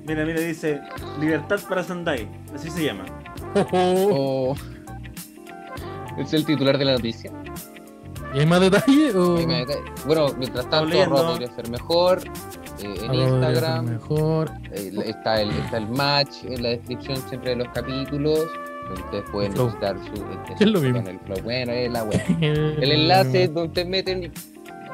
Mira, 0.07 0.25
mira, 0.25 0.39
dice 0.41 0.81
Libertad 1.19 1.59
para 1.69 1.83
Sandai. 1.83 2.27
Así 2.55 2.71
se 2.71 2.83
llama. 2.83 3.05
Oh, 3.55 3.65
oh. 3.71 4.49
Oh, 4.51 4.55
¿Es 6.17 6.33
el 6.33 6.45
titular 6.45 6.77
de 6.77 6.85
la 6.85 6.93
noticia? 6.93 7.31
¿Y 8.33 8.39
hay 8.39 8.45
más 8.45 8.59
detalles? 8.61 9.15
O... 9.15 9.35
Detalle. 9.35 9.79
Bueno, 10.05 10.27
mientras 10.37 10.69
tanto, 10.69 10.85
Oliendo. 10.87 11.15
arroba 11.15 11.31
podría 11.31 11.55
ser 11.55 11.69
mejor. 11.69 12.19
eh, 12.83 12.95
en 13.05 13.13
Instagram 13.13 13.85
Mejor. 13.85 14.51
eh, 14.71 14.91
está, 15.05 15.41
el, 15.41 15.49
está 15.51 15.77
el 15.77 15.87
match 15.89 16.43
en 16.43 16.63
la 16.63 16.69
descripción 16.69 17.17
siempre 17.29 17.51
de 17.51 17.55
los 17.57 17.67
capítulos. 17.69 18.45
donde 18.87 19.01
Ustedes 19.03 19.23
pueden 19.31 19.53
Flow. 19.53 19.65
visitar 19.67 19.97
su. 19.99 20.13
este, 20.13 20.53
Es 20.63 20.69
lo 20.71 20.81
mismo. 20.81 20.99
el 21.07 21.19
flow. 21.19 21.37
Bueno, 21.43 21.71
es 21.71 21.91
la 21.91 22.03
web. 22.03 22.21
El 22.41 22.91
enlace 22.91 23.43
es 23.43 23.53
donde 23.53 23.67
ustedes 23.69 23.87
meten, 23.87 24.31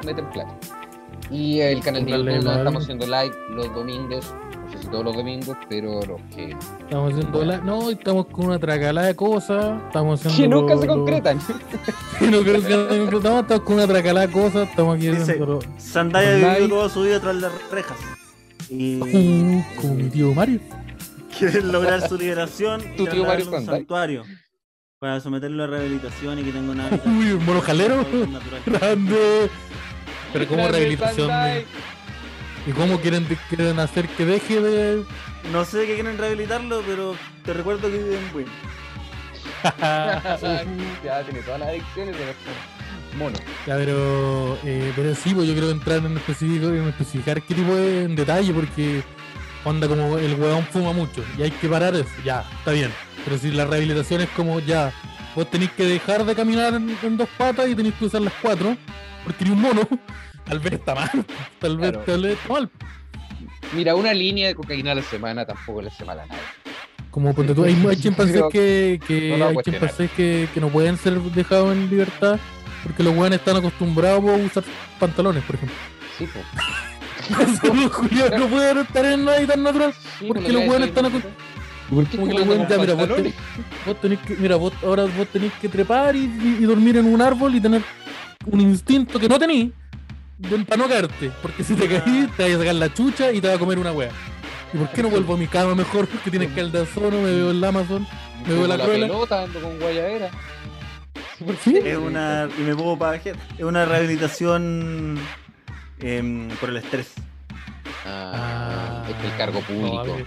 meten 0.04 0.30
plata. 0.30 0.56
Y 1.30 1.60
el 1.60 1.80
canal 1.82 2.04
de 2.04 2.10
YouTube 2.12 2.34
donde 2.44 2.58
estamos 2.58 2.82
haciendo 2.84 3.06
live 3.06 3.34
los 3.50 3.74
domingos. 3.74 4.34
Todos 4.90 5.04
los 5.04 5.16
domingos, 5.16 5.56
pero 5.68 6.00
los 6.02 6.20
que, 6.34 6.56
Estamos 6.80 7.12
haciendo 7.12 7.44
la... 7.44 7.58
No, 7.58 7.90
estamos 7.90 8.26
con 8.26 8.46
una 8.46 8.58
tracalada 8.58 9.06
de 9.08 9.16
cosas. 9.16 9.80
Estamos 9.86 10.20
haciendo. 10.26 10.56
que 10.56 10.62
nunca 10.62 10.74
lo- 10.74 10.80
se 10.80 10.86
lo- 10.86 10.94
concretan. 10.96 11.38
Que 12.18 12.26
nunca 12.28 12.50
se 12.60 12.98
concretamos. 12.98 13.42
Estamos 13.42 13.60
con 13.64 13.74
una 13.76 13.86
tracalada 13.86 14.26
de 14.26 14.32
cosas. 14.32 14.68
Estamos 14.68 14.96
aquí 14.96 15.08
Dice- 15.08 15.22
haciendo. 15.22 15.58
Online. 15.96 16.54
vivió 16.60 16.68
toda 16.68 16.88
su 16.88 17.02
vida 17.02 17.20
tras 17.20 17.36
las 17.36 17.52
rejas. 17.70 17.98
Y 18.70 18.96
Uh, 19.00 19.64
como 19.80 19.94
mi 19.94 20.04
tío 20.10 20.32
Mario. 20.34 20.60
quiere 21.38 21.60
lograr 21.62 22.06
su 22.08 22.16
liberación 22.16 22.80
y 22.94 22.96
Tu 22.96 23.06
tío 23.06 23.24
Mario 23.24 23.50
un 23.50 23.64
santuario 23.66 24.22
para 24.98 25.20
someterlo 25.20 25.64
a 25.64 25.66
rehabilitación 25.66 26.38
y 26.38 26.44
que 26.44 26.52
tenga 26.52 26.72
una 26.72 26.88
Uy, 27.04 27.34
mono 27.44 27.60
jalero. 27.60 27.96
natural. 27.96 28.62
Grande. 28.64 29.50
Pero 30.32 30.46
como 30.48 30.66
rehabilitación. 30.68 31.28
Bandai. 31.28 31.64
¿Y 32.66 32.72
cómo 32.72 32.98
quieren, 33.00 33.26
quieren 33.48 33.78
hacer 33.78 34.08
que 34.08 34.24
deje 34.24 34.60
de.? 34.60 35.04
No 35.52 35.64
sé 35.64 35.86
qué 35.86 35.94
quieren 35.94 36.16
rehabilitarlo, 36.16 36.82
pero 36.86 37.14
te 37.44 37.52
recuerdo 37.52 37.90
que 37.90 37.98
vive 37.98 38.18
en 38.18 38.36
Win. 38.36 38.46
ya 41.04 41.22
tiene 41.24 41.40
todas 41.40 41.60
las 41.60 41.68
adicciones 41.68 42.18
de 42.18 42.26
los 42.26 42.34
monos. 43.18 43.40
Ya, 43.66 43.76
pero, 43.76 44.58
eh, 44.64 44.92
pero 44.96 45.14
sí, 45.14 45.34
pues 45.34 45.46
yo 45.46 45.52
quiero 45.52 45.70
entrar 45.70 46.04
en 46.04 46.16
específico, 46.16 46.68
en 46.68 46.88
especificar 46.88 47.42
qué 47.42 47.54
tipo 47.54 47.74
de 47.74 48.04
en 48.04 48.16
detalle, 48.16 48.52
porque 48.52 49.02
onda 49.64 49.88
como 49.88 50.18
el 50.18 50.34
huevón 50.34 50.64
fuma 50.64 50.92
mucho 50.92 51.24
y 51.38 51.42
hay 51.42 51.50
que 51.50 51.68
parar 51.68 51.94
eso, 51.94 52.08
ya, 52.24 52.44
está 52.58 52.72
bien. 52.72 52.90
Pero 53.24 53.38
si 53.38 53.50
la 53.50 53.64
rehabilitación 53.64 54.22
es 54.22 54.28
como 54.30 54.60
ya, 54.60 54.92
vos 55.34 55.50
tenéis 55.50 55.70
que 55.72 55.84
dejar 55.84 56.24
de 56.24 56.34
caminar 56.34 56.74
en, 56.74 56.96
en 57.02 57.16
dos 57.16 57.28
patas 57.38 57.68
y 57.68 57.74
tenéis 57.74 57.94
que 57.94 58.06
usar 58.06 58.22
las 58.22 58.34
cuatro, 58.42 58.76
porque 59.24 59.44
eres 59.44 59.54
un 59.54 59.62
mono, 59.62 59.88
tal 60.44 60.58
vez 60.60 60.72
está 60.74 60.94
mal, 60.94 61.10
tal 61.60 61.76
vez, 61.78 61.90
Claro. 61.92 62.04
tal 62.06 62.22
vez 62.22 62.32
está 62.38 62.52
mal. 62.52 62.70
Mira, 63.72 63.94
una 63.94 64.14
línea 64.14 64.48
de 64.48 64.54
cocaína 64.54 64.92
a 64.92 64.94
la 64.96 65.02
semana 65.02 65.44
tampoco 65.44 65.82
le 65.82 65.88
hace 65.88 66.04
mal 66.04 66.20
a 66.20 66.26
nadie. 66.26 66.40
Como 67.10 67.32
ponte 67.34 67.54
tú, 67.54 67.64
hay, 67.64 67.74
hay 67.88 67.96
chimpancés 67.96 68.42
que, 68.50 69.00
que, 69.06 69.30
no 69.30 69.36
lo 69.36 69.36
voy 69.36 69.42
a 69.44 69.48
hay 69.48 69.54
cuestionar. 69.54 69.80
chimpancés 69.80 70.10
que, 70.16 70.48
que 70.52 70.60
no 70.60 70.68
pueden 70.68 70.96
ser 70.96 71.20
dejados 71.20 71.72
en 71.72 71.88
libertad 71.88 72.38
porque 72.82 73.02
los 73.02 73.16
hueones 73.16 73.38
están 73.38 73.56
acostumbrados 73.56 74.22
a 74.24 74.32
usar 74.34 74.64
pantalones, 74.98 75.42
por 75.44 75.54
ejemplo. 75.56 75.76
Sí, 76.18 76.26
pues. 76.32 76.44
los 77.62 78.38
no 78.38 78.46
pueden 78.48 78.78
estar 78.78 79.04
en 79.06 79.24
nada 79.24 79.46
tan 79.46 79.62
natural. 79.62 79.94
Sí, 80.18 80.26
Porque 80.26 80.52
los 80.52 80.62
le 80.66 80.84
a 80.84 80.84
están 80.86 81.06
acostumbrados. 81.06 81.54
¿Por 81.88 82.06
qué 82.06 82.16
Como 82.16 82.28
que 82.28 82.34
ya, 82.34 82.46
con 82.46 82.80
mira, 82.80 82.94
vos, 82.94 83.08
tenés- 83.08 83.34
vos 83.86 84.00
tenés 84.00 84.18
que, 84.20 84.36
mira, 84.36 84.56
vos 84.56 84.72
ahora 84.82 85.04
vos 85.04 85.26
tenés 85.28 85.52
que 85.54 85.68
trepar 85.68 86.16
y, 86.16 86.20
y- 86.24 86.56
y 86.60 86.64
dormir 86.64 86.96
en 86.96 87.06
un 87.12 87.20
árbol 87.22 87.54
y 87.54 87.60
tener 87.60 87.82
un 88.46 88.60
instinto 88.60 89.18
que 89.18 89.28
no 89.28 89.38
tenís 89.38 89.70
de- 90.50 90.64
para 90.64 90.82
no 90.82 90.88
caerte. 90.88 91.30
Porque 91.42 91.62
si 91.64 91.74
te 91.74 91.88
caís, 91.88 92.28
te 92.36 92.44
vas 92.44 92.54
a 92.54 92.58
sacar 92.58 92.74
la 92.74 92.92
chucha 92.92 93.32
y 93.32 93.40
te 93.40 93.48
va 93.48 93.54
a 93.54 93.58
comer 93.58 93.78
una 93.78 93.92
wea. 93.92 94.10
¿Y 94.72 94.76
por 94.78 94.88
qué 94.90 95.02
no 95.02 95.08
vuelvo 95.10 95.34
a 95.34 95.36
mi 95.36 95.46
cama 95.46 95.74
mejor? 95.74 96.06
Porque 96.08 96.30
tienes 96.30 96.50
que 96.52 96.60
me 97.18 97.30
veo 97.32 97.50
en 97.50 97.56
el 97.58 97.64
Amazon. 97.64 98.06
Me 98.42 98.48
veo 98.48 98.56
Como 98.56 98.66
la 98.66 98.76
la 98.76 98.84
cruela. 98.84 99.06
pelota, 99.06 99.42
ando 99.44 99.60
con 99.60 99.78
guayabera. 99.78 100.30
¿Por 101.44 101.54
qué? 101.56 101.92
Es 101.92 101.96
una. 101.96 102.48
Y 102.58 102.62
me 102.62 102.74
pongo 102.74 102.98
para 102.98 103.18
Es 103.58 103.64
una 103.64 103.84
rehabilitación 103.84 105.18
em, 106.00 106.48
por 106.60 106.70
el 106.70 106.76
estrés. 106.78 107.12
Ah, 108.06 109.04
es 109.08 109.14
que 109.16 109.26
el 109.26 109.36
cargo 109.36 109.60
no, 109.60 109.64
a 109.64 110.02
público 110.02 110.18
mí- 110.18 110.24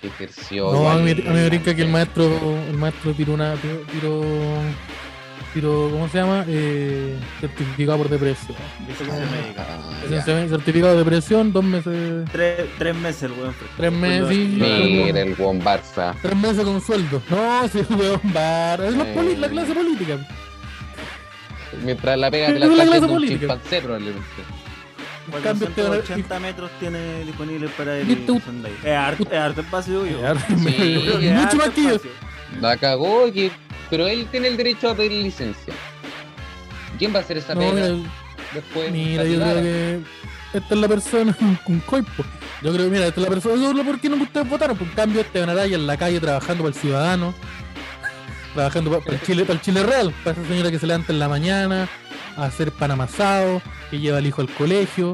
que 0.00 0.06
ejerció. 0.08 0.72
No, 0.72 0.88
a 0.90 0.96
mí, 0.96 1.10
igual, 1.10 1.28
a 1.28 1.30
mí 1.32 1.36
me 1.40 1.48
brinca 1.48 1.74
que 1.74 1.82
el 1.82 1.88
maestro, 1.88 2.24
el 2.68 2.76
maestro 2.76 3.12
tiró 3.14 3.34
una, 3.34 3.54
tiró, 3.54 3.76
tiró, 3.92 4.22
¿cómo 5.62 6.08
se 6.08 6.18
llama? 6.18 6.44
Eh, 6.48 7.18
certificado 7.40 7.98
por 7.98 8.08
depresión. 8.08 8.56
Licencia 8.86 9.26
médica. 9.26 9.66
ah. 9.68 9.90
Licencia- 10.08 10.48
Certificado 10.48 10.92
de 10.92 10.98
depresión, 10.98 11.52
dos 11.52 11.64
meses, 11.64 12.24
Tres, 12.32 12.66
tres 12.78 12.94
meses 12.96 13.22
el 13.24 13.32
weón. 13.32 13.54
tres 13.76 13.92
meses, 13.92 14.28
Mira 14.30 15.20
el 15.20 15.34
buen 15.34 15.62
Barça. 15.62 16.14
tres 16.22 16.36
meses 16.36 16.64
con 16.64 16.80
sueldo. 16.80 17.22
No, 17.30 17.68
sí, 17.68 17.80
weón, 17.90 18.20
bar. 18.24 18.80
Es 18.82 18.94
la, 18.96 19.04
poli- 19.14 19.36
la 19.36 19.48
clase 19.48 19.72
política. 19.74 20.18
Mientras 21.82 22.18
la 22.18 22.30
pega 22.30 22.48
Es 22.50 22.60
la 22.60 22.66
la 22.66 22.84
clase 22.84 23.06
política. 23.06 23.38
chimpancé 23.40 23.80
probablemente. 23.82 24.26
En 25.34 25.42
cambio, 25.42 25.68
te 25.68 25.82
van 25.82 25.92
a- 25.92 25.96
480 25.96 26.38
metros 26.40 26.70
tiene 26.78 27.24
disponible 27.24 27.68
para 27.76 27.98
el. 27.98 28.08
Es 28.10 28.96
harto, 28.96 29.24
es 29.30 29.32
harto 29.38 29.60
espacio, 29.60 30.06
yo. 30.06 30.18
Sí. 30.48 31.30
Mucho 31.32 31.56
más 31.56 31.70
que 31.70 31.82
yo. 31.82 31.96
La 32.60 32.76
cagó. 32.76 33.26
Pero 33.90 34.06
él 34.08 34.26
tiene 34.30 34.48
el 34.48 34.56
derecho 34.56 34.90
a 34.90 34.94
pedir 34.94 35.12
licencia. 35.12 35.74
¿Quién 36.98 37.14
va 37.14 37.18
a 37.18 37.22
hacer 37.22 37.38
esa 37.38 37.54
No, 37.54 37.60
después? 38.54 38.90
Mira, 38.92 39.24
yo 39.24 39.36
creo 39.40 39.54
que 39.62 40.00
esta 40.54 40.74
es 40.74 40.80
la 40.80 40.88
persona 40.88 41.36
con 41.64 41.80
coipo. 41.80 42.24
Yo 42.62 42.72
creo, 42.72 42.88
mira, 42.88 43.06
esta 43.06 43.20
es 43.20 43.24
la 43.26 43.30
persona. 43.32 43.54
Eso 43.56 43.70
es 43.70 43.76
lo 43.76 43.84
por 43.84 44.00
qué 44.00 44.08
no 44.08 44.16
ustedes 44.16 44.48
votaron. 44.48 44.76
Por 44.76 44.88
en 44.88 44.94
cambio, 44.94 45.20
este 45.20 45.42
Araya 45.42 45.74
en 45.76 45.86
la 45.86 45.96
calle 45.96 46.18
trabajando 46.20 46.64
para 46.64 46.74
el 46.74 46.80
ciudadano. 46.80 47.34
Trabajando 48.54 48.90
pa- 48.90 49.00
para, 49.00 49.16
el 49.16 49.22
Chile, 49.22 49.42
para 49.44 49.54
el 49.54 49.60
Chile 49.60 49.82
real. 49.82 50.14
Para 50.24 50.40
esa 50.40 50.48
señora 50.48 50.70
que 50.70 50.78
se 50.78 50.86
levanta 50.86 51.12
en 51.12 51.18
la 51.18 51.28
mañana 51.28 51.88
a 52.36 52.44
hacer 52.46 52.72
pan 52.72 52.90
amasado, 52.92 53.60
que 53.90 53.98
lleva 53.98 54.18
al 54.18 54.26
hijo 54.26 54.40
al 54.40 54.48
colegio. 54.48 55.12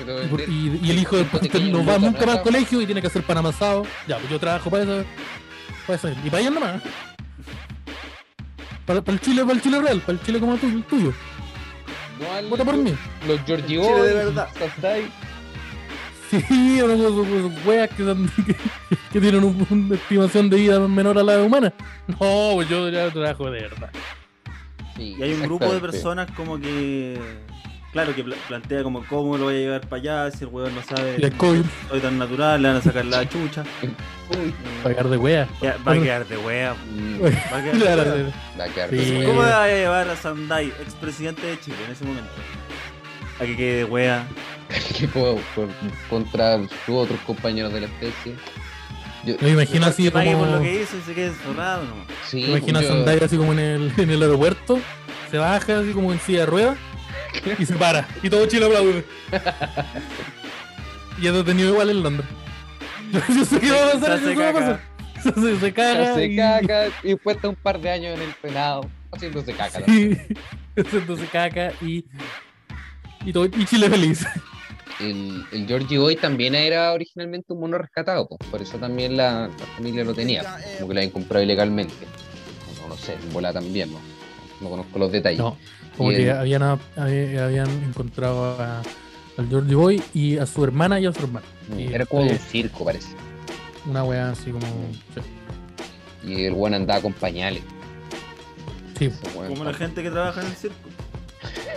Pero 0.00 0.24
Y, 0.24 0.26
por- 0.26 0.40
de- 0.40 0.52
y- 0.52 0.80
y 0.82 0.90
el 0.90 0.98
hijo 0.98 1.16
después 1.16 1.40
pequeño, 1.42 1.78
no 1.78 1.86
va 1.86 1.98
nunca 1.98 2.26
más 2.26 2.38
al 2.38 2.42
colegio 2.42 2.80
y 2.82 2.86
tiene 2.86 3.00
que 3.00 3.06
hacer 3.06 3.22
pan 3.22 3.38
amasado. 3.38 3.84
Ya, 4.08 4.16
pues 4.18 4.28
yo 4.30 4.40
trabajo 4.40 4.68
para 4.70 4.82
eso. 4.82 5.04
Para 5.86 5.96
eso. 5.96 6.08
Y 6.24 6.30
para 6.30 6.38
allá 6.38 6.50
nomás. 6.50 6.82
Para, 8.88 9.02
para 9.02 9.14
el 9.16 9.20
Chile, 9.20 9.42
para 9.42 9.52
el 9.54 9.60
Chile 9.62 9.80
real, 9.82 10.00
para 10.00 10.18
el 10.18 10.24
Chile 10.24 10.40
como 10.40 10.56
tú, 10.56 10.66
el 10.66 10.82
tuyo. 10.82 11.12
No 12.20 12.32
al- 12.32 12.48
Vota 12.48 12.64
por 12.64 12.76
mí. 12.76 12.92
Los 13.28 13.40
Georgie 13.42 13.80
Chile 13.80 14.02
de 14.02 14.14
verdad. 14.14 14.48
Sastai. 14.58 15.02
Sí, 16.30 16.78
esos 16.78 17.66
weas 17.66 17.88
que, 17.90 18.02
son- 18.04 18.28
que, 18.46 18.56
que 19.12 19.20
tienen 19.20 19.44
un- 19.44 19.66
una 19.70 19.94
estimación 19.94 20.50
de 20.50 20.56
vida 20.56 20.80
menor 20.88 21.18
a 21.18 21.22
la 21.22 21.40
humana. 21.42 21.72
No, 22.08 22.52
pues 22.54 22.68
yo 22.68 22.88
ya 22.88 23.10
trabajo 23.10 23.50
de 23.50 23.60
verdad. 23.62 23.90
Sí, 24.96 25.14
Y 25.18 25.22
hay 25.22 25.34
un 25.34 25.42
grupo 25.42 25.72
de 25.72 25.78
personas 25.80 26.28
como 26.32 26.58
que. 26.58 27.18
Claro, 27.92 28.14
que 28.14 28.22
pla- 28.22 28.36
plantea 28.46 28.82
como 28.82 29.02
cómo 29.06 29.38
lo 29.38 29.44
voy 29.44 29.54
a 29.54 29.58
llevar 29.58 29.80
para 29.88 30.00
allá, 30.26 30.30
si 30.30 30.44
el 30.44 30.50
weón 30.50 30.74
no 30.74 30.82
sabe. 30.82 31.30
COVID, 31.38 31.62
Soy 31.88 32.00
tan 32.00 32.18
natural, 32.18 32.60
le 32.60 32.68
van 32.68 32.76
a 32.76 32.82
sacar 32.82 33.04
la 33.06 33.26
chucha. 33.28 33.64
Uy, 34.30 34.52
pagar 34.82 35.08
de 35.08 35.16
wea. 35.16 35.48
Ya, 35.62 35.76
va 35.86 35.92
a 35.92 35.94
quedar 35.94 36.26
de 36.28 36.36
wea. 36.36 36.74
mm, 36.74 37.22
Va 37.22 37.58
a 37.58 37.62
quedar 37.62 38.04
de 38.04 38.22
wea. 38.24 38.32
va 38.60 38.64
a 38.64 38.68
quedar 38.68 38.90
Sí. 38.90 39.22
¿Cómo 39.24 39.40
va 39.40 39.64
a 39.64 39.68
llevar 39.68 40.08
a 40.08 40.16
Sandai, 40.16 40.66
expresidente 40.68 41.46
de 41.46 41.58
Chile 41.60 41.76
en 41.86 41.92
ese 41.92 42.04
momento? 42.04 42.28
A 43.40 43.44
que 43.46 43.56
quede 43.56 43.74
de 43.78 43.84
wea. 43.84 44.26
que 44.98 45.08
puedo 45.08 45.38
contra 46.10 46.58
sus 46.84 46.94
otros 46.94 47.18
compañeros 47.26 47.72
de 47.72 47.80
la 47.80 47.86
especie. 47.86 48.34
Yo, 49.24 49.34
me 49.40 49.48
imagino 49.50 49.86
así 49.86 50.04
Que 50.04 50.10
como. 50.12 50.38
por 50.40 50.48
lo 50.48 50.60
que 50.60 50.82
hizo 50.82 50.96
y 50.96 51.00
se 51.00 51.14
quede 51.14 51.32
zorrado 51.42 51.84
nomás. 51.84 52.06
sí, 52.26 52.42
Me 52.42 52.48
imagino 52.58 52.78
a 52.78 52.82
yo- 52.82 52.88
Zendaya 52.88 53.24
así 53.24 53.36
como 53.38 53.52
en 53.54 53.58
el, 53.60 53.92
en 53.96 54.10
el 54.10 54.22
aeropuerto. 54.22 54.78
Se 55.30 55.38
baja 55.38 55.78
así 55.80 55.92
como 55.92 56.12
en 56.12 56.20
silla 56.20 56.40
de 56.40 56.46
ruedas. 56.46 56.76
Y 57.58 57.66
se 57.66 57.74
para. 57.74 58.06
Y 58.22 58.30
todo 58.30 58.46
Chile 58.46 58.66
aplaude. 58.66 59.04
y 61.20 61.26
es 61.26 61.32
detenido 61.32 61.70
igual 61.70 61.90
en 61.90 62.02
Londres. 62.02 62.26
Yo, 63.12 63.20
yo 63.34 63.44
sé 63.44 63.60
qué 63.60 63.70
va 63.70 63.86
a 63.86 63.90
Se 63.92 63.98
pasar. 63.98 64.12
hace 64.12 64.24
yo 64.24 64.28
sé 64.30 64.34
qué 64.34 64.40
va 64.42 64.48
a 64.48 64.52
caca. 64.52 64.60
pasar. 64.60 64.98
Se, 65.34 65.58
se 65.58 65.72
caga. 65.72 66.14
se 66.14 66.26
y- 66.26 66.36
caca 66.36 66.86
y 67.02 67.08
después 67.08 67.34
está 67.36 67.48
un 67.48 67.56
par 67.56 67.80
de 67.80 67.90
años 67.90 68.16
en 68.16 68.22
el 68.22 68.32
penado 68.34 68.88
haciéndose 69.12 69.52
caca. 69.52 69.80
Sí, 69.84 70.16
haciéndose 70.76 71.26
caca 71.26 71.72
y, 71.82 72.04
y, 73.24 73.32
todo, 73.32 73.46
y 73.46 73.64
Chile 73.66 73.90
feliz. 73.90 74.24
El, 75.00 75.44
el 75.50 75.66
Georgie 75.66 75.98
Boy 75.98 76.14
también 76.16 76.54
era 76.54 76.92
originalmente 76.92 77.52
un 77.52 77.60
mono 77.60 77.78
rescatado, 77.78 78.28
pues, 78.28 78.48
por 78.50 78.62
eso 78.62 78.78
también 78.78 79.16
la, 79.16 79.48
la 79.48 79.66
familia 79.76 80.04
lo 80.04 80.14
tenía, 80.14 80.42
como 80.78 80.88
que 80.88 80.94
lo 80.94 81.00
habían 81.00 81.10
comprado 81.10 81.42
ilegalmente. 81.44 81.94
No, 82.80 82.88
no 82.88 82.96
sé, 82.96 83.14
en 83.14 83.32
bola 83.32 83.52
también, 83.52 83.90
no, 83.92 83.98
no 84.60 84.70
conozco 84.70 84.98
los 85.00 85.10
detalles. 85.10 85.38
No, 85.40 85.56
como 85.98 86.10
que 86.10 86.30
habían, 86.30 86.62
habían, 86.62 87.38
habían 87.38 87.68
encontrado 87.84 88.58
a, 88.60 88.82
al 89.36 89.48
Georgie 89.48 89.74
Boy 89.74 90.02
y 90.14 90.38
a 90.38 90.46
su 90.46 90.64
hermana 90.64 90.98
y 91.00 91.06
a 91.06 91.12
su 91.12 91.20
hermano. 91.24 91.44
Mm, 91.68 91.78
y 91.80 91.86
era 91.92 92.06
como 92.06 92.22
un 92.22 92.28
eh, 92.28 92.38
circo, 92.38 92.84
parece. 92.84 93.08
Una 93.86 94.04
wea 94.04 94.30
así 94.30 94.50
como. 94.50 94.66
Sí. 95.14 95.20
Y 96.30 96.44
el 96.44 96.54
buen 96.54 96.74
andaba 96.74 97.00
con 97.02 97.12
pañales. 97.12 97.62
sí. 98.98 99.10
Weón. 99.36 99.48
Como 99.48 99.64
la 99.64 99.74
gente 99.74 100.02
que 100.02 100.10
trabaja 100.10 100.40
en 100.40 100.46
el 100.48 100.54
circo. 100.54 100.88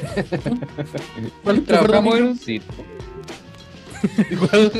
¿Cuál- 1.43 1.61
Trabajamos 1.65 2.17
en 2.17 2.23
un 2.23 2.37
circo. 2.37 2.73
cuál- 4.39 4.71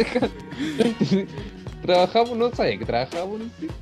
Trabajamos, 1.84 2.38
no 2.38 2.54
sabía 2.54 2.78
que 2.78 2.86
trabajábamos 2.86 3.36
en 3.38 3.42
un 3.44 3.52
circo. 3.60 3.76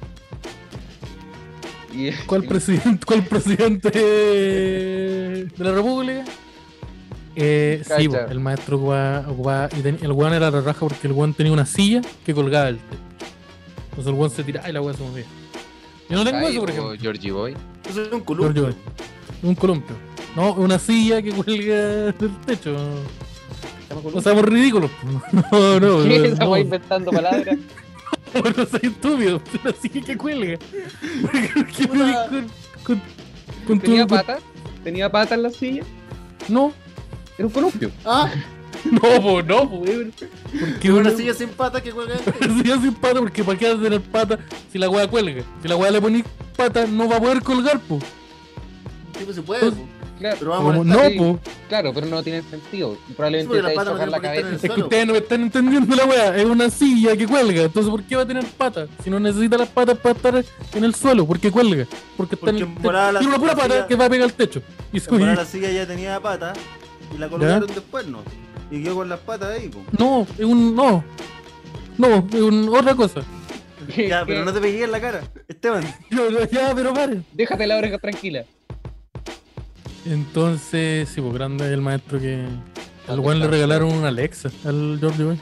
Y- 1.93 2.11
¿Cuál 2.27 2.43
presidente, 2.43 3.05
cuál 3.05 3.23
presidente 3.25 3.89
de 3.89 5.47
la 5.57 5.71
República? 5.71 6.23
Eh, 7.35 7.81
sí, 7.97 8.07
po, 8.09 8.17
el 8.17 8.39
maestro 8.39 8.77
ocupaba, 8.77 9.25
ocupaba- 9.29 9.69
y 9.77 9.81
ten- 9.81 9.97
el 10.01 10.11
weón 10.11 10.33
era 10.33 10.51
la 10.51 10.61
raja 10.61 10.79
porque 10.81 11.07
el 11.07 11.13
weón 11.13 11.33
tenía 11.33 11.51
una 11.53 11.65
silla 11.65 12.01
que 12.25 12.33
colgaba 12.33 12.65
del 12.65 12.77
techo. 12.77 13.01
Entonces 13.91 14.07
el 14.13 14.19
weón 14.19 14.31
se 14.31 14.43
tiraba 14.43 14.69
y 14.69 14.73
la 14.73 14.81
weón 14.81 14.95
se 14.97 15.03
movía. 15.03 15.23
Yo 16.09 16.17
no 16.17 16.23
tengo 16.25 16.37
Ay, 16.39 16.51
eso, 16.53 16.59
por 16.61 16.69
ejemplo. 16.69 16.95
Georgie 16.99 17.31
Boy. 17.31 17.55
Eso 17.89 18.01
es 18.03 18.11
un 18.11 18.21
columpio. 18.21 18.63
Boy. 18.63 18.75
Un 19.43 19.55
columpio. 19.55 19.95
No, 20.35 20.53
una 20.53 20.77
silla 20.79 21.21
que 21.21 21.31
cuelga 21.31 21.75
del 22.11 22.37
techo. 22.45 22.75
No 24.13 24.21
seamos 24.21 24.43
ridículos. 24.45 24.91
No, 25.31 25.79
no, 25.79 26.03
¿Qué 26.03 26.35
no. 26.39 26.49
va 26.49 26.59
inventando 26.59 27.11
palabras? 27.11 27.57
No 28.57 28.65
soy 28.65 28.79
estúpido. 28.83 29.41
Una 29.63 29.73
silla 29.73 30.01
que 30.05 30.17
cuelga. 30.17 30.57
¿Qué 31.75 31.87
Puta. 31.87 32.27
con, 32.29 32.47
con, 32.83 33.01
con 33.67 33.79
¿Tenía 33.79 34.07
patas? 34.07 34.41
¿Tenía 34.83 35.11
patas 35.11 35.33
en 35.33 35.43
la 35.43 35.49
silla? 35.49 35.83
No, 36.47 36.73
Era 37.37 37.47
un 37.47 37.53
columpio. 37.53 37.91
Ah, 38.05 38.31
no, 38.91 38.99
po, 39.21 39.41
no, 39.41 39.69
po, 39.69 39.77
weón. 39.77 40.13
Porque 40.59 40.79
que 40.79 40.91
una 40.91 41.01
una 41.01 41.11
silla 41.11 41.33
sin 41.33 41.49
pata 41.49 41.81
que 41.81 41.91
juega 41.91 42.15
silla 42.17 42.79
sin 42.79 42.93
pata, 42.93 43.19
porque 43.19 43.43
para 43.43 43.57
qué 43.57 43.69
vas 43.69 43.79
a 43.79 43.83
tener 43.83 44.01
pata 44.01 44.39
si 44.71 44.77
la 44.77 44.89
weá 44.89 45.07
cuelga. 45.07 45.43
Si 45.61 45.67
la 45.67 45.75
weá 45.75 45.91
le 45.91 46.01
pones 46.01 46.23
pata, 46.55 46.85
no 46.87 47.07
va 47.09 47.17
a 47.17 47.19
poder 47.19 47.41
colgar, 47.43 47.79
po. 47.81 47.99
Tipo 49.17 49.33
se 49.33 49.41
puede, 49.41 49.71
po. 49.71 49.87
Claro, 50.19 50.35
pero 50.39 50.51
vamos 50.51 50.73
Como, 50.77 50.83
no, 50.83 51.03
sí. 51.09 51.17
po. 51.17 51.39
claro, 51.69 51.91
pero 51.93 52.05
no 52.07 52.21
tiene 52.21 52.41
sentido. 52.43 52.95
Sí, 53.07 53.13
Probablemente 53.15 53.47
porque 53.55 53.69
te 53.69 53.75
patas 53.75 53.97
no 53.99 54.05
la 54.05 54.19
cabeza. 54.19 54.49
Es 54.55 54.61
que 54.73 54.81
ustedes 54.81 55.07
no 55.07 55.13
me 55.13 55.19
están 55.19 55.41
entendiendo 55.41 55.95
la 55.95 56.05
weá. 56.05 56.35
Es 56.37 56.45
una 56.45 56.69
silla 56.69 57.15
que 57.15 57.25
cuelga. 57.25 57.63
Entonces, 57.63 57.89
¿por 57.89 58.03
qué 58.03 58.15
va 58.17 58.23
a 58.23 58.25
tener 58.27 58.43
patas? 58.45 58.89
Si 59.03 59.09
no 59.09 59.19
necesita 59.19 59.57
las 59.57 59.69
patas 59.69 59.97
para 59.97 60.15
estar 60.15 60.43
en 60.73 60.83
el 60.83 60.93
suelo, 60.93 61.25
¿por 61.25 61.39
qué 61.39 61.49
cuelga? 61.51 61.85
Porque 62.17 62.35
está 62.35 62.47
Porque 62.47 62.63
en 62.63 62.77
el 62.85 62.93
la- 62.93 63.19
Tiene 63.19 63.27
una 63.27 63.37
pura 63.39 63.53
la 63.53 63.57
pata 63.61 63.73
silla- 63.75 63.87
que 63.87 63.95
va 63.95 64.05
a 64.05 64.09
pegar 64.09 64.25
al 64.25 64.33
techo. 64.33 64.61
Y 64.91 64.99
la 65.19 65.45
silla 65.45 65.71
ya 65.71 65.87
tenía 65.87 66.19
pata 66.19 66.53
y 67.15 67.17
la 67.17 67.29
colocaron 67.29 67.67
después, 67.67 68.05
¿no? 68.07 68.19
Y 68.69 68.83
quedó 68.83 68.95
con 68.95 69.09
las 69.09 69.19
patas 69.19 69.57
ahí, 69.57 69.69
po. 69.69 69.79
No, 69.97 70.27
es 70.37 70.45
un. 70.45 70.75
No. 70.75 71.03
No, 71.97 72.27
es 72.31 72.41
un, 72.41 72.69
otra 72.69 72.93
cosa. 72.95 73.21
Ya, 73.97 74.23
pero 74.25 74.43
no 74.45 74.53
te 74.53 74.59
pegué 74.61 74.83
en 74.83 74.91
la 74.91 74.99
cara. 75.01 75.21
Esteban, 75.47 75.83
ya, 76.51 76.73
pero 76.75 76.93
pare. 76.93 77.21
Déjate 77.33 77.65
la 77.67 77.77
oreja 77.77 77.97
tranquila. 77.97 78.43
Entonces, 80.09 81.07
sí, 81.09 81.21
pues 81.21 81.33
grande 81.33 81.71
el 81.71 81.81
maestro 81.81 82.19
que. 82.19 82.43
Al 83.07 83.15
¿Dónde 83.15 83.21
weón 83.27 83.39
le 83.39 83.47
regalaron 83.47 83.93
una 83.93 84.07
Alexa 84.09 84.49
al 84.65 84.97
George 84.99 85.23
Boy. 85.23 85.39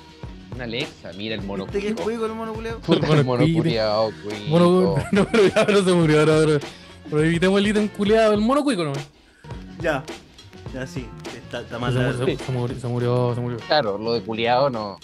Una 0.55 0.63
Alexa, 0.65 1.11
mira 1.18 1.36
el 1.36 1.41
mono. 1.41 1.65
¿viste 1.65 1.80
que 1.82 1.88
es 1.89 1.95
juego 2.01 2.26
el 2.26 2.34
mono 2.34 2.53
mono 2.53 2.70
el 3.13 3.26
mono 3.26 3.43
cuico. 3.45 3.63
Mono, 4.49 4.95
no, 5.11 5.26
pero 5.32 5.47
ya 5.47 5.65
pero 5.65 5.84
se 5.84 5.93
murió 5.93 6.20
ahora, 6.20 6.36
ahora. 6.36 6.59
Pero 7.09 7.24
evitemos 7.24 7.59
el 7.59 7.68
ítem 7.68 7.88
culeado, 7.88 8.34
el 8.34 8.41
mono 8.41 8.63
cuico, 8.63 8.84
¿no? 8.84 8.93
Ya. 9.82 10.03
Ya 10.74 10.86
sí. 10.86 11.07
Está, 11.36 11.61
está 11.61 11.76
Se, 11.76 11.80
mal. 11.82 11.93
la- 11.95 12.26
se- 12.26 12.38
se 12.38 12.51
murió, 12.51 12.80
se 12.80 12.88
murió, 12.88 13.32
se 13.36 13.41
murió. 13.41 13.57
Claro, 13.68 13.97
lo 13.97 14.13
de 14.13 14.22
culiao 14.22 14.70
no. 14.70 14.97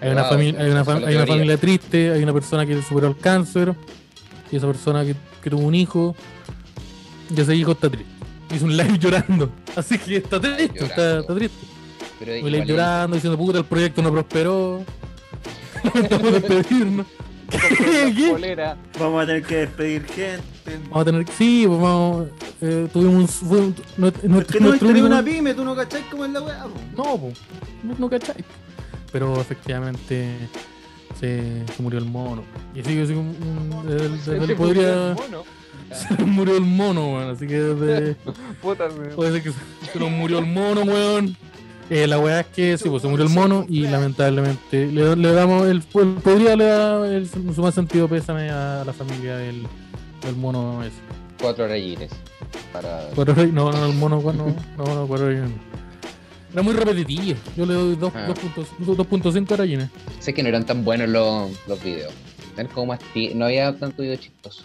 Hay 0.00 0.10
una, 0.10 0.24
familia, 0.24 0.60
hay, 0.60 0.70
una 0.70 0.84
hay 1.08 1.16
una 1.16 1.26
familia 1.26 1.56
triste, 1.56 2.12
hay 2.12 2.22
una 2.22 2.32
persona 2.32 2.64
que 2.64 2.80
superó 2.82 3.08
el 3.08 3.16
cáncer, 3.16 3.74
y 4.52 4.56
esa 4.56 4.68
persona 4.68 5.04
que, 5.04 5.16
que 5.42 5.50
tuvo 5.50 5.62
un 5.66 5.74
hijo, 5.74 6.14
y 7.36 7.40
ese 7.40 7.56
hijo 7.56 7.72
está 7.72 7.90
triste. 7.90 8.17
Hizo 8.54 8.64
un 8.64 8.76
live 8.76 8.98
llorando, 8.98 9.50
así 9.76 9.98
que 9.98 10.16
está 10.16 10.40
triste, 10.40 10.84
está, 10.84 11.22
triste. 11.26 11.66
Pero 12.18 12.32
Un 12.44 12.50
live 12.50 12.62
es- 12.62 12.68
llorando, 12.68 13.14
diciendo 13.16 13.36
puta, 13.38 13.58
el 13.58 13.64
proyecto 13.64 14.02
no 14.02 14.10
prosperó. 14.10 14.84
Despedirnos. 15.94 17.06
Vamos 18.98 19.22
a 19.22 19.26
tener 19.26 19.42
que 19.42 19.56
despedir 19.56 20.04
gente. 20.06 20.42
Vamos 20.90 21.00
a 21.00 21.04
tener 21.04 21.24
que. 21.24 21.32
Sí, 21.32 21.64
pues 21.66 21.80
vamos. 21.80 22.28
Eh, 22.60 22.88
tuvimos 22.92 23.42
un. 23.42 23.48
Fue, 23.48 24.12
que 24.12 24.28
no 24.28 24.34
nuestro 24.34 24.58
tenés 24.58 24.82
único- 24.82 25.06
una 25.06 25.22
pyme, 25.22 25.54
tú 25.54 25.64
no 25.64 25.74
cachai 25.74 26.02
cómo 26.10 26.24
es 26.26 26.30
la 26.32 26.40
weá. 26.42 26.66
No, 26.96 27.18
pues. 27.18 27.38
No, 27.82 27.94
no 27.98 28.10
cachai. 28.10 28.44
Pero 29.12 29.40
efectivamente. 29.40 30.34
Se, 31.20 31.64
se 31.74 31.82
murió 31.82 31.98
el 31.98 32.04
mono. 32.04 32.42
Y 32.74 32.82
sigue 32.82 33.02
así 33.02 33.12
un. 33.12 33.28
un- 33.28 33.86
desde 33.86 34.06
el- 34.06 34.12
desde 34.18 34.36
el 34.36 34.46
Se 34.46 34.54
podría. 34.54 35.14
murió 35.14 35.24
el 35.24 35.30
mono. 35.30 35.44
Se 36.16 36.24
murió 36.24 36.56
el 36.56 36.64
mono, 36.64 37.12
weón. 37.14 37.30
Así 37.30 37.46
que 37.46 37.58
desde. 37.60 38.14
Puta, 38.62 38.88
me- 38.88 39.08
Puede 39.14 39.32
ser 39.32 39.42
que 39.42 39.50
se, 39.50 39.92
se 39.92 39.98
nos 39.98 40.10
murió 40.10 40.38
el 40.38 40.46
mono, 40.46 40.82
weón. 40.82 41.36
Eh, 41.90 42.06
la 42.06 42.18
weá 42.18 42.40
es 42.40 42.46
que 42.48 42.76
sí, 42.76 42.86
pues 42.90 43.00
se 43.00 43.08
murió 43.08 43.24
el 43.26 43.32
mono 43.32 43.64
y 43.66 43.86
lamentablemente 43.88 44.86
le, 44.88 45.16
le 45.16 45.32
damos 45.32 45.66
el, 45.68 45.78
el 45.94 46.08
podría 46.22 46.54
le 46.54 46.64
da 46.66 47.08
el, 47.08 47.26
su 47.26 47.62
más 47.62 47.74
sentido 47.74 48.06
pésame 48.06 48.50
a 48.50 48.82
la 48.84 48.92
familia 48.92 49.36
del, 49.36 49.66
del 50.22 50.36
mono 50.36 50.82
ese. 50.84 50.96
Cuatro 51.40 51.66
rayines. 51.66 52.10
Para. 52.74 53.08
Cuatro 53.14 53.34
rey- 53.34 53.50
no, 53.50 53.72
no, 53.72 53.86
el 53.86 53.94
mono, 53.94 54.20
no, 54.20 54.32
no, 54.76 54.94
no, 54.94 55.06
cuatro 55.06 55.28
reyes. 55.28 55.44
Era 56.52 56.62
muy 56.62 56.72
repetitivo. 56.74 57.38
Yo 57.56 57.66
le 57.66 57.74
doy 57.74 57.96
dos- 57.96 58.12
Ah. 58.14 58.26
dos 58.26 58.38
puntos- 58.38 58.68
2.5 58.78 59.56
rayines. 59.56 59.90
Sé 60.18 60.32
que 60.32 60.42
no 60.42 60.48
eran 60.48 60.64
tan 60.64 60.84
buenos 60.84 61.08
los, 61.08 61.50
los 61.68 61.82
videos. 61.82 62.12
Eran 62.54 62.68
como 62.72 62.96
No 63.34 63.44
había 63.44 63.76
tanto 63.78 64.02
video 64.02 64.16
chistoso. 64.16 64.64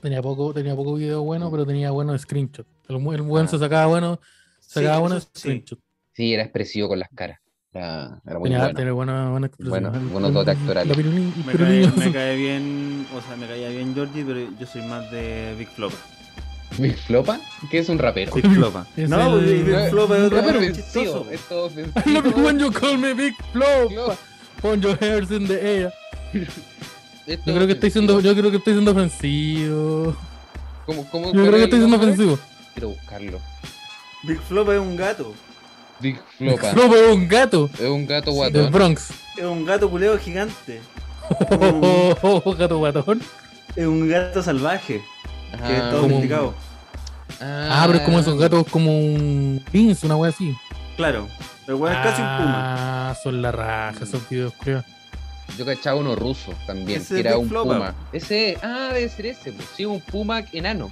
Tenía 0.00 0.22
poco, 0.22 0.52
tenía 0.52 0.74
poco 0.76 0.94
video 0.94 1.22
bueno, 1.22 1.50
pero 1.50 1.64
tenía 1.66 1.90
buenos 1.90 2.20
screenshots. 2.22 2.68
El, 2.88 2.98
buen 2.98 3.46
Ah. 3.46 3.48
se 3.48 3.58
sacaba 3.58 3.86
bueno, 3.86 4.20
Sí, 4.60 4.74
sacaba 4.74 4.94
eso 4.94 5.00
buenos 5.00 5.22
sí. 5.32 5.40
screenshots. 5.40 5.82
Sí, 6.12 6.32
era 6.34 6.42
expresivo 6.42 6.88
con 6.88 6.98
las 7.00 7.08
caras. 7.14 7.40
Era, 7.72 8.20
era 8.24 8.38
muy 8.38 8.48
Tenía, 8.50 8.58
bueno. 8.64 8.74
tenía 8.78 8.92
buena, 8.92 9.30
buena 9.30 9.46
expresión. 9.48 9.82
Bueno, 9.90 10.08
buenos 10.12 10.32
dotes 10.32 10.56
actorales. 10.56 10.96
Me 10.96 11.52
cae, 11.54 11.90
me 11.96 12.12
cae 12.12 12.36
bien, 12.36 13.06
o 13.16 13.20
sea, 13.20 13.36
me 13.36 13.46
caía 13.48 13.68
bien 13.70 13.94
Georgie, 13.94 14.24
pero 14.24 14.40
yo 14.60 14.66
soy 14.66 14.82
más 14.82 15.10
de 15.10 15.56
Big 15.58 15.68
Flopa. 15.68 15.96
¿Big 16.78 16.96
Flopa? 16.96 17.40
Que 17.70 17.78
es 17.78 17.88
un 17.88 17.98
rapero. 17.98 18.32
Big 18.34 18.46
Flopa. 18.48 18.86
No, 18.96 19.38
el- 19.38 19.64
Big 19.64 19.90
Flopa 19.90 20.14
es 20.16 20.20
un 20.20 20.26
otro 20.26 20.38
rapero 20.38 20.58
weón 20.60 20.72
ofensivo. 20.72 21.04
chistoso. 21.04 21.30
Esto 21.30 21.70
I 22.06 22.10
love 22.10 22.26
it 22.26 22.32
ofensivo. 22.32 22.46
when 22.46 22.58
you 22.58 22.72
call 22.72 22.98
me 22.98 23.14
Big 23.14 23.34
Flow. 23.52 24.16
Pon 24.60 24.80
your 24.80 24.96
hairs 25.00 25.30
in 25.30 25.46
the 25.46 25.54
air. 25.60 25.92
Esto 27.26 27.42
Yo 27.50 27.54
creo 27.54 27.66
que 27.66 27.72
estoy 27.74 27.90
siendo, 27.90 28.12
ofensivo. 28.14 28.34
yo 28.34 28.38
creo 28.40 28.50
que 28.50 28.56
estoy 28.58 28.72
siendo 28.74 28.90
ofensivo. 28.90 30.16
¿Cómo, 30.86 31.08
cómo, 31.10 31.26
Yo 31.32 31.40
creo 31.40 31.52
que 31.52 31.64
estoy 31.64 31.78
siendo 31.78 31.96
ofensivo. 31.96 32.38
Quiero 32.74 32.88
buscarlo. 32.90 33.40
Big 34.24 34.38
Flopa 34.40 34.74
es 34.74 34.80
un 34.80 34.96
gato. 34.96 35.34
Big 36.00 36.18
Flopa. 36.36 36.72
Flow 36.72 36.94
es 36.94 37.14
un 37.14 37.28
gato 37.28 37.70
Es 37.74 37.88
un 37.88 38.04
gato 38.06 38.30
del 38.30 38.34
guatón. 38.34 38.72
Bronx. 38.72 39.10
Es 39.38 39.44
un 39.44 39.64
gato 39.64 39.88
culeo 39.90 40.18
gigante. 40.18 40.80
Oh, 41.50 42.14
oh, 42.20 42.42
oh, 42.44 42.54
gato 42.54 42.76
guatón. 42.78 43.22
Es 43.74 43.86
un 43.86 44.06
gato 44.08 44.42
salvaje. 44.42 45.00
Que 45.56 45.76
es 45.76 45.82
Ah, 45.82 45.90
todo 45.90 46.02
como-. 46.02 46.54
Ah, 47.40 47.82
pero 47.86 47.98
es 47.98 48.04
como 48.04 48.18
esos 48.20 48.38
gatos 48.38 48.66
como 48.70 48.90
un 48.98 49.62
Vince, 49.72 50.06
una 50.06 50.16
wea 50.16 50.30
así. 50.30 50.54
Claro. 50.96 51.28
Pero 51.66 51.78
bueno, 51.78 51.96
es 51.96 52.02
casi 52.02 52.22
un 52.22 52.28
puma. 52.36 53.10
Ah, 53.10 53.16
son 53.22 53.42
la 53.42 53.50
raja 53.52 54.04
esos 54.04 54.28
videos, 54.28 54.52
creo. 54.60 54.84
Yo 55.58 55.64
cachaba 55.66 55.98
uno 56.00 56.14
ruso 56.16 56.52
también, 56.66 57.00
Ese 57.00 57.14
que 57.14 57.20
es 57.20 57.26
era 57.26 57.38
un 57.38 57.48
Flopa. 57.48 57.74
puma. 57.74 57.94
Ese, 58.12 58.58
ah, 58.62 58.90
debe 58.92 59.08
ser 59.08 59.26
ese, 59.26 59.52
pues. 59.52 59.68
Sí, 59.76 59.84
un 59.84 60.00
puma 60.00 60.42
enano. 60.52 60.90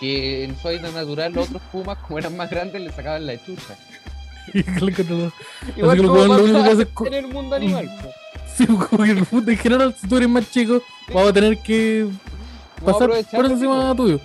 Que 0.00 0.44
en 0.44 0.58
su 0.58 0.68
hábitat 0.68 0.92
natural 0.92 1.32
los 1.32 1.46
otros 1.48 1.62
pumas, 1.72 1.96
como 1.98 2.18
eran 2.18 2.36
más 2.36 2.50
grandes, 2.50 2.80
le 2.82 2.92
sacaban 2.92 3.26
la 3.26 3.34
chucha. 3.44 3.76
Que 4.52 4.60
Igual 4.60 4.94
que 4.94 5.02
lo 6.02 6.12
único 6.12 6.62
que 6.62 6.70
hace 6.70 6.86
en 7.06 7.14
el 7.14 7.26
mundo 7.28 7.56
animal. 7.56 7.90
pues. 8.00 8.14
Sí, 8.56 8.64
como 8.66 9.04
que 9.04 9.10
en 9.52 9.58
general, 9.58 9.94
si 10.00 10.08
tú 10.08 10.16
eres 10.16 10.28
más 10.30 10.50
chico, 10.50 10.80
vamos 11.12 11.28
a 11.30 11.32
tener 11.34 11.58
que 11.58 12.06
pasar 12.84 13.10
por 13.32 13.46
encima 13.46 13.94
tuyo. 13.96 14.20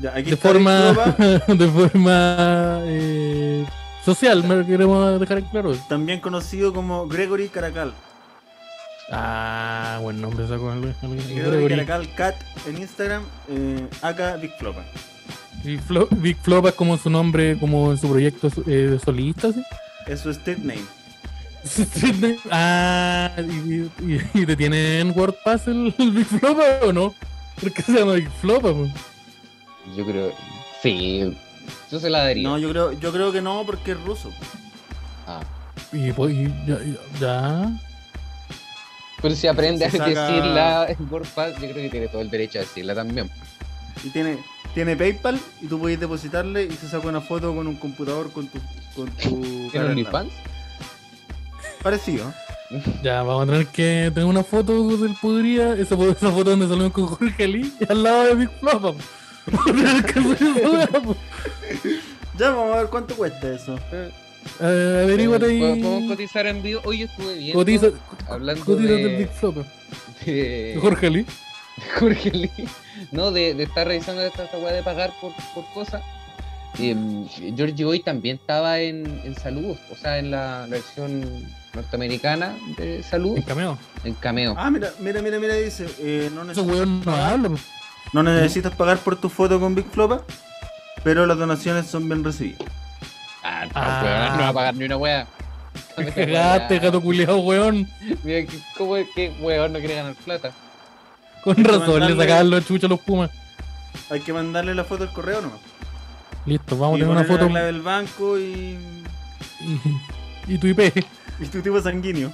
Ya, 0.00 0.10
aquí 0.14 0.30
De 0.30 0.36
forma, 0.36 0.92
de 1.48 1.68
forma 1.68 2.78
eh, 2.84 3.64
social, 4.04 4.44
me 4.44 4.56
lo 4.56 4.66
queremos 4.66 5.18
dejar 5.18 5.42
claro. 5.50 5.74
también 5.88 6.20
conocido 6.20 6.72
como 6.74 7.06
Gregory 7.08 7.48
Caracal. 7.48 7.92
Ah, 9.10 9.98
buen 10.02 10.20
nombre 10.20 10.46
sacó 10.48 10.72
el, 10.72 10.82
el- 10.84 10.94
el 11.02 11.34
Gregory 11.34 11.56
Gregory. 11.64 11.86
Caracal 11.86 12.14
Cat 12.14 12.34
en 12.66 12.78
Instagram. 12.78 13.22
Eh, 13.48 13.86
acá 14.02 14.36
Big 14.36 14.50
Flopa. 14.58 14.84
Big, 15.64 15.80
Flo, 15.80 16.06
Big 16.10 16.36
Flop 16.42 16.66
es 16.66 16.74
como 16.74 16.96
su 16.96 17.08
nombre, 17.08 17.56
como 17.58 17.90
en 17.90 17.98
su 17.98 18.08
proyecto 18.08 18.48
eh, 18.66 18.98
solista, 19.04 19.52
¿sí? 19.52 19.62
Es 20.06 20.20
su 20.20 20.30
street 20.30 20.58
name. 20.58 20.84
ah, 22.50 23.30
y, 23.38 23.82
y- 24.04 24.20
y 24.34 24.46
te 24.46 24.56
tiene 24.56 25.00
en 25.00 25.10
WordPass 25.18 25.68
el, 25.68 25.94
el 25.98 26.10
Big 26.12 26.26
Flop 26.26 26.58
o 26.82 26.92
no? 26.92 27.14
¿Por 27.60 27.72
qué 27.72 27.82
se 27.82 27.92
llama 27.92 28.12
Big 28.14 28.30
Flop? 28.40 28.62
po? 28.62 28.86
Yo 29.96 30.04
creo. 30.06 30.32
Sí. 30.82 31.36
Yo 31.90 31.98
se 32.00 32.10
la 32.10 32.24
daría. 32.24 32.42
No, 32.48 32.58
yo 32.58 32.70
creo, 32.70 32.92
yo 32.92 33.12
creo 33.12 33.32
que 33.32 33.40
no 33.40 33.64
porque 33.64 33.92
es 33.92 34.00
ruso. 34.02 34.30
Ah. 35.26 35.40
Y, 35.92 36.12
pues, 36.12 36.34
y 36.34 36.44
ya, 36.66 36.78
ya- 36.78 37.18
ya. 37.20 37.80
Pero 39.22 39.34
si 39.34 39.46
aprende 39.46 39.88
Se 39.90 39.96
a 39.96 40.00
saca- 40.06 40.26
decirla 40.26 40.86
en 40.88 40.96
WordPress, 41.10 41.54
yo 41.54 41.60
creo 41.70 41.74
que 41.74 41.88
tiene 41.90 42.08
todo 42.08 42.20
el 42.22 42.30
derecho 42.30 42.58
a 42.58 42.62
decirla 42.62 42.94
también. 42.94 43.30
Y 44.04 44.10
tiene, 44.10 44.38
tiene 44.74 44.94
PayPal 44.96 45.40
y 45.62 45.66
tú 45.66 45.78
puedes 45.80 45.98
depositarle 45.98 46.64
y 46.64 46.72
se 46.72 46.88
saca 46.88 47.08
una 47.08 47.20
foto 47.22 47.54
con 47.54 47.66
un 47.66 47.76
computador 47.76 48.30
con 48.32 48.46
tu. 48.48 48.58
Con 48.94 49.06
tu 49.10 49.68
¿Tiene. 49.70 49.86
OnlyFans? 49.86 50.32
Parecido. 51.86 52.34
Ya, 53.00 53.22
vamos 53.22 53.44
a 53.44 53.52
tener 53.52 53.66
que 53.68 54.10
tener 54.12 54.24
una 54.28 54.42
foto 54.42 54.96
del 54.96 55.14
Podría, 55.22 55.74
esa, 55.74 55.94
esa 55.94 56.32
foto 56.32 56.50
donde 56.50 56.66
salimos 56.66 56.90
con 56.90 57.06
Jorge 57.06 57.46
Lee 57.46 57.72
al 57.88 58.02
lado 58.02 58.24
de 58.24 58.34
Big 58.34 58.50
po. 58.60 58.96
Ya 62.36 62.50
vamos 62.50 62.74
a 62.74 62.78
ver 62.80 62.86
cuánto 62.90 63.14
cuesta 63.14 63.54
eso. 63.54 63.78
Eh, 64.60 65.00
averíguate 65.04 65.46
Eh, 65.46 65.60
Podemos 65.60 66.02
ahí. 66.02 66.08
cotizar 66.08 66.46
en 66.48 66.60
vivo. 66.60 66.80
Hoy 66.84 67.02
estuve 67.04 67.34
viendo. 67.34 67.56
Cotiza, 67.60 67.86
hablando 68.28 68.64
cotiza 68.64 68.92
de, 68.92 69.04
del 69.04 69.16
Big 69.18 69.28
Floppa. 69.28 69.62
de- 70.24 70.78
Jorge 70.82 71.08
Lee. 71.10 71.26
Jorge 72.00 72.30
Lee, 72.32 72.50
no, 73.12 73.30
de, 73.30 73.54
de 73.54 73.62
estar 73.62 73.86
revisando 73.86 74.22
esta, 74.22 74.42
esta 74.42 74.58
weá 74.58 74.72
de 74.72 74.82
pagar 74.82 75.12
por, 75.20 75.30
por 75.54 75.64
cosas. 75.72 76.02
Em, 76.80 77.28
Georgie 77.56 77.84
Boy 77.84 78.00
también 78.00 78.36
estaba 78.36 78.80
en, 78.80 79.20
en 79.24 79.36
salud, 79.36 79.76
o 79.92 79.94
sea, 79.96 80.18
en 80.18 80.32
la, 80.32 80.62
la 80.62 80.66
versión 80.66 81.22
norteamericana 81.76 82.56
de 82.76 83.02
salud, 83.02 83.36
En 83.36 83.42
cameo. 83.44 83.78
en 84.04 84.14
cameo. 84.14 84.54
Ah, 84.58 84.70
mira, 84.70 84.90
mira, 85.00 85.22
mira, 85.22 85.38
mira, 85.38 85.54
dice, 85.54 85.86
eh, 86.00 86.30
no, 86.34 86.42
Ese 86.50 86.60
neces- 86.60 86.66
weón 86.66 87.02
no 87.04 87.56
no 88.12 88.22
necesitas 88.22 88.72
pagar 88.74 88.98
por 88.98 89.16
tu 89.16 89.28
foto 89.28 89.58
con 89.60 89.74
Big 89.74 89.86
Flopa, 89.90 90.22
pero 91.04 91.26
las 91.26 91.36
donaciones 91.38 91.86
son 91.86 92.08
bien 92.08 92.24
recibidas. 92.24 92.62
Ah, 93.44 93.64
no, 93.66 93.70
Ah. 93.74 94.00
weón, 94.02 94.36
no 94.38 94.42
va 94.42 94.48
a 94.48 94.52
pagar 94.52 94.74
ni 94.74 94.84
una 94.84 94.96
weá. 94.96 95.26
Te 95.96 96.12
cagaste, 96.12 96.78
gato 96.78 97.00
culiao, 97.00 97.38
weón. 97.38 97.88
Mira, 98.24 98.46
¿cómo 98.76 98.96
es 98.96 99.06
que 99.14 99.30
weón 99.40 99.72
no 99.72 99.78
quiere 99.78 99.94
ganar 99.96 100.14
plata? 100.14 100.52
Con 101.44 101.62
razón, 101.62 102.00
le 102.06 102.16
sacaban 102.16 102.50
los 102.50 102.66
chuchos 102.66 102.84
a 102.84 102.88
los 102.88 103.00
pumas. 103.00 103.30
Hay 104.10 104.20
que 104.20 104.32
mandarle 104.32 104.74
la 104.74 104.84
foto 104.84 105.04
al 105.04 105.12
correo 105.12 105.42
nomás. 105.42 105.58
Listo, 106.44 106.76
vamos 106.78 106.96
a 106.96 106.98
tener 107.00 107.08
una 107.16 107.24
foto. 107.24 107.48
la 107.48 107.64
del 107.64 107.82
banco 107.82 108.38
y, 108.38 108.78
Y, 109.60 109.80
y 110.54 110.58
tu 110.58 110.66
IP. 110.68 110.80
y 111.40 111.46
tu 111.46 111.60
tipo 111.60 111.80
sanguíneo. 111.80 112.32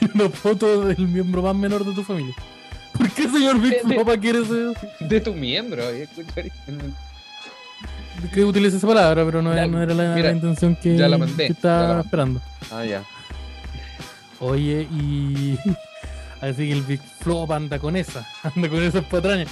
Y 0.00 0.16
una 0.16 0.28
foto 0.28 0.84
del 0.86 1.08
miembro 1.08 1.42
más 1.42 1.54
menor 1.54 1.84
de 1.84 1.92
tu 1.92 2.02
familia. 2.02 2.34
¿Por 2.96 3.10
qué 3.10 3.28
señor 3.28 3.60
Big 3.60 3.80
Floppa 3.82 4.16
quiere 4.16 4.40
ese, 4.40 4.72
De 5.00 5.20
tu 5.20 5.34
miembro, 5.34 5.82
que 8.32 8.44
utilice 8.44 8.76
esa 8.76 8.86
palabra, 8.86 9.24
pero 9.24 9.42
no, 9.42 9.52
era 9.52 9.66
la, 9.66 10.14
mira, 10.14 10.28
la 10.28 10.32
intención 10.32 10.74
que, 10.74 10.96
ya 10.96 11.08
la 11.08 11.18
mandé, 11.18 11.46
que 11.46 11.52
estaba 11.52 11.80
ya 11.80 11.82
la 11.82 11.94
mandé. 11.94 12.06
esperando. 12.06 12.40
Ah, 12.72 12.84
ya. 12.84 13.04
Oye, 14.40 14.88
y. 14.90 15.58
Así 16.40 16.68
que 16.68 16.72
el 16.72 16.82
Big 16.82 17.00
Flop 17.20 17.50
anda 17.50 17.78
con 17.78 17.96
esa, 17.96 18.26
anda 18.42 18.68
con 18.68 18.82
esas 18.82 19.04
patrañas. 19.04 19.48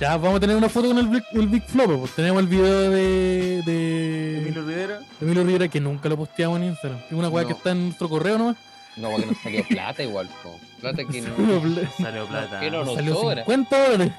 Ya, 0.00 0.16
vamos 0.16 0.36
a 0.38 0.40
tener 0.40 0.56
una 0.56 0.68
foto 0.68 0.88
con 0.88 0.98
el 0.98 1.06
Big, 1.08 1.22
el 1.32 1.48
Big 1.48 1.62
Flop. 1.64 1.98
Pues. 2.00 2.10
Tenemos 2.12 2.42
el 2.42 2.48
video 2.48 2.90
de, 2.90 3.62
de, 3.64 4.38
Emilio 4.38 4.62
Rivera. 4.66 4.98
de 4.98 5.06
Emilio 5.20 5.44
Rivera 5.44 5.68
que 5.68 5.80
nunca 5.80 6.08
lo 6.08 6.16
posteamos 6.16 6.58
en 6.60 6.64
Instagram. 6.68 7.00
Es 7.06 7.12
una 7.12 7.28
weá 7.28 7.42
No. 7.44 7.48
que 7.48 7.54
está 7.54 7.70
en 7.70 7.84
nuestro 7.84 8.08
correo 8.08 8.36
nomás. 8.38 8.56
No, 8.96 9.10
porque 9.10 9.26
nos 9.26 9.38
salió 9.38 9.64
plata 9.68 10.02
igual, 10.02 10.28
po. 10.42 10.58
Plata 10.80 11.02
que 11.04 11.20
no. 11.22 11.36
Salió 11.96 12.26
plata. 12.26 12.60
que 12.60 12.70
no 12.70 12.84
nos 12.84 12.94
Salió 12.94 13.14
sobra. 13.14 13.44
50 13.44 13.84
dólares. 13.90 14.12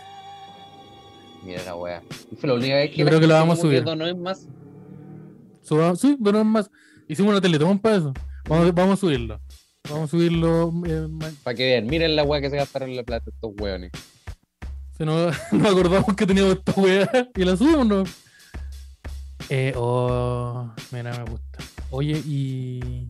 Mira 1.44 1.64
la 1.64 1.76
wea. 1.76 2.02
Y 2.32 2.36
fue 2.36 2.50
la 2.50 2.56
única 2.56 2.76
vez 2.76 2.92
que 2.92 2.98
Yo 2.98 3.04
la 3.06 3.10
creo 3.12 3.20
que 3.20 3.26
gente 3.28 3.40
vamos 3.40 3.60
a 3.60 3.62
subir. 3.62 3.84
donó 3.84 4.08
en 4.08 4.22
más. 4.22 4.48
Suba- 5.62 5.96
sí, 5.96 6.18
pero 6.24 6.34
no 6.38 6.40
es 6.40 6.46
más. 6.46 6.72
Hicimos 7.08 7.32
una 7.32 7.42
teletón 7.42 7.78
para 7.80 7.98
eso. 7.98 8.14
Vamos, 8.48 8.74
vamos 8.74 8.94
a 8.94 8.98
subirlo. 9.02 9.40
Vamos 9.90 10.06
a 10.06 10.08
subirlo. 10.12 10.72
eh, 10.88 11.08
Para 11.44 11.56
que 11.56 11.64
vean, 11.66 11.86
miren 11.88 12.16
la 12.16 12.24
wea 12.24 12.40
que 12.42 12.50
se 12.50 12.56
gastaron 12.56 12.96
la 12.96 13.04
plata 13.04 13.30
estos 13.30 13.52
weones. 13.60 13.92
Se 14.98 15.06
nos, 15.06 15.36
nos 15.52 15.72
acordamos 15.72 16.16
que 16.16 16.26
teníamos 16.26 16.54
esta 16.58 16.72
weá 16.80 17.10
y 17.36 17.44
la 17.44 17.56
subimos, 17.58 17.88
¿no? 17.88 18.04
Eh, 19.50 19.74
oh, 19.76 20.72
mira, 20.92 21.12
me 21.18 21.24
gusta. 21.32 21.60
Oye, 21.92 22.14
¿y 22.26 23.08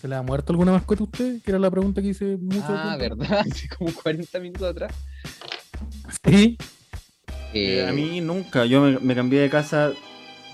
se 0.00 0.06
le 0.08 0.16
ha 0.16 0.22
muerto 0.22 0.52
alguna 0.52 0.72
mascota 0.72 1.02
a 1.02 1.04
usted? 1.04 1.42
Que 1.42 1.50
era 1.50 1.58
la 1.58 1.70
pregunta 1.70 2.02
que 2.02 2.08
hice 2.08 2.36
mucho 2.36 2.64
Ah, 2.68 2.96
tiempo. 2.98 3.16
¿verdad? 3.24 3.40
Hace 3.50 3.68
como 3.68 3.92
40 3.92 4.38
minutos 4.40 4.68
atrás. 4.70 4.92
Sí. 6.24 6.58
Eh, 7.54 7.86
a 7.88 7.92
mí 7.92 8.20
nunca. 8.20 8.64
Yo 8.66 8.80
me, 8.82 8.98
me 8.98 9.14
cambié 9.14 9.40
de 9.40 9.50
casa 9.50 9.92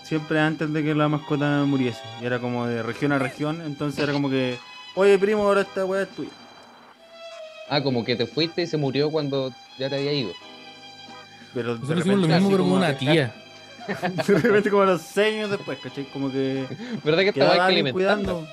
siempre 0.05 0.41
antes 0.41 0.73
de 0.73 0.83
que 0.85 0.95
la 0.95 1.09
mascota 1.09 1.65
muriese. 1.67 2.01
Y 2.23 2.27
era 2.27 2.39
como 2.39 2.67
de 2.67 2.83
región 2.83 3.13
a 3.13 3.19
región. 3.19 3.61
Entonces 3.63 4.03
era 4.03 4.13
como 4.13 4.31
que, 4.31 4.57
oye 4.95 5.19
primo, 5.19 5.43
ahora 5.43 5.63
esta 5.63 5.85
weá 5.85 6.03
es 6.03 6.09
tuya. 6.11 6.31
Ah, 7.69 7.83
como 7.83 8.05
que 8.05 8.17
te 8.17 8.27
fuiste 8.27 8.63
y 8.63 8.67
se 8.67 8.77
murió 8.77 9.11
cuando 9.11 9.53
ya 9.79 9.89
te 9.91 9.97
había 9.97 10.13
ido. 10.13 10.31
Pero 11.55 11.75
de 11.75 11.81
Nosotros 11.81 12.01
hicimos 12.07 12.21
lo 12.21 12.29
mismo, 12.29 12.49
pero 12.51 12.59
con 12.63 12.67
como- 12.73 12.77
una 12.77 12.97
tía. 12.97 13.35
De 14.27 14.35
repente 14.39 14.69
como 14.71 14.83
a 14.83 14.87
los 14.87 15.01
6 15.03 15.37
años 15.37 15.51
después, 15.51 15.79
¿cachai? 15.83 16.05
Como 16.13 16.31
que 16.31 16.67
¿Verdad 17.03 17.33
que 17.33 17.43
alimentando? 17.43 17.93
cuidando. 17.93 18.47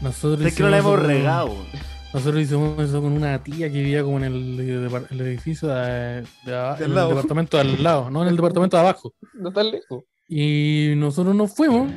Nosotros 0.00 0.44
Es 0.46 0.54
que 0.56 0.62
no 0.64 0.70
la 0.70 0.78
hicimos 0.78 0.94
hemos 0.94 1.04
eso 1.04 1.08
con- 1.08 1.16
regado. 1.16 1.56
Nosotros 2.12 2.42
hicimos 2.42 2.80
eso 2.88 3.00
con 3.00 3.12
una 3.12 3.42
tía 3.42 3.70
que 3.72 3.78
vivía 3.78 4.02
como 4.02 4.18
en 4.18 4.24
el, 4.24 5.06
el 5.10 5.20
edificio 5.20 5.68
de, 5.68 6.22
de 6.44 6.52
De 6.78 6.84
el 6.84 6.94
lado. 6.94 7.08
departamento 7.10 7.56
de 7.56 7.60
al 7.62 7.82
lado, 7.82 8.10
no 8.10 8.22
en 8.22 8.28
el 8.28 8.36
departamento 8.36 8.76
de 8.76 8.82
abajo. 8.82 9.14
No 9.34 9.50
tan 9.52 9.70
lejos. 9.70 10.04
Y 10.28 10.92
nosotros 10.96 11.34
nos 11.34 11.54
fuimos 11.54 11.90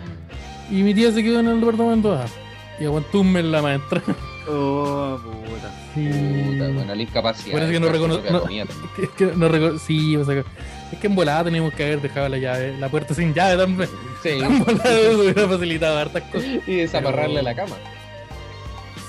y 0.71 0.83
mi 0.83 0.93
tía 0.93 1.11
se 1.11 1.21
quedó 1.23 1.39
en 1.41 1.47
el 1.47 1.59
departamento 1.59 2.11
de 2.11 2.17
abajo. 2.17 2.33
Y 2.79 2.85
aguantó 2.85 3.21
un 3.21 3.31
mes 3.33 3.45
la 3.45 3.61
maestra. 3.61 4.01
Oh, 4.47 5.17
puta. 5.23 5.71
Puta, 5.93 6.67
bueno, 6.73 6.95
la 6.95 7.01
incapacidad. 7.01 7.53
Parece 7.53 7.71
que 7.71 7.79
de 7.79 7.79
no 7.79 7.87
buscar 7.87 7.99
su 8.01 8.07
recono- 8.07 8.13
propia 8.21 8.31
no- 8.31 8.41
comida 8.41 8.65
también. 8.65 8.89
Es 9.03 9.09
que 9.09 9.25
no 9.25 9.47
recuerdo. 9.49 9.79
Sí, 9.79 10.15
o 10.17 10.25
sea, 10.25 10.35
que- 10.35 10.45
es 10.93 10.99
que 10.99 11.07
en 11.07 11.15
volada 11.15 11.43
teníamos 11.45 11.73
que 11.73 11.83
haber 11.83 12.01
dejado 12.01 12.29
la 12.29 12.37
llave, 12.37 12.75
la 12.79 12.89
puerta 12.89 13.13
sin 13.13 13.33
llave 13.33 13.57
también. 13.57 13.89
Sí, 14.23 14.29
En 14.43 14.59
volada 14.63 14.89
eso 14.99 15.19
hubiera 15.19 15.47
facilitado 15.47 15.97
hartas 15.97 16.23
cosas. 16.23 16.47
y 16.67 16.75
desamarrarle 16.75 17.35
Pero- 17.35 17.43
la 17.43 17.55
cama. 17.55 17.75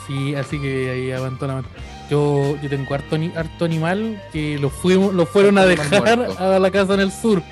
Sí, 0.06 0.34
así 0.36 0.60
que 0.60 0.90
ahí 0.90 1.10
aguantó 1.12 1.46
la 1.46 1.54
maestra. 1.54 1.82
Yo, 2.08 2.56
yo 2.62 2.68
tengo 2.68 2.94
harto, 2.94 3.16
harto 3.34 3.64
animal 3.64 4.22
que 4.32 4.56
lo 4.60 4.70
fuimos, 4.70 5.12
lo 5.12 5.26
fueron 5.26 5.58
a 5.58 5.64
dejar 5.66 6.16
muerto. 6.16 6.38
a 6.38 6.58
la 6.60 6.70
casa 6.70 6.94
en 6.94 7.00
el 7.00 7.10
sur. 7.10 7.42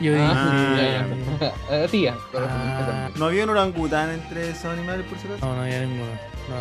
Y 0.00 0.04
yo 0.06 0.12
Ah, 0.18 0.74
dije, 0.76 0.92
ya, 1.40 1.46
ya. 1.48 1.84
Ah, 1.84 1.86
tía. 1.88 2.16
pero 2.32 2.46
Ah. 2.50 3.08
¿No 3.16 3.26
había 3.26 3.44
un 3.44 3.50
orangután 3.50 4.10
entre 4.10 4.50
esos 4.50 4.64
animales 4.66 5.06
por 5.06 5.16
si 5.18 5.28
acaso? 5.28 5.46
No, 5.46 5.54
no 5.54 5.62
había 5.62 5.80
ninguno. 5.80 6.10
No, 6.48 6.56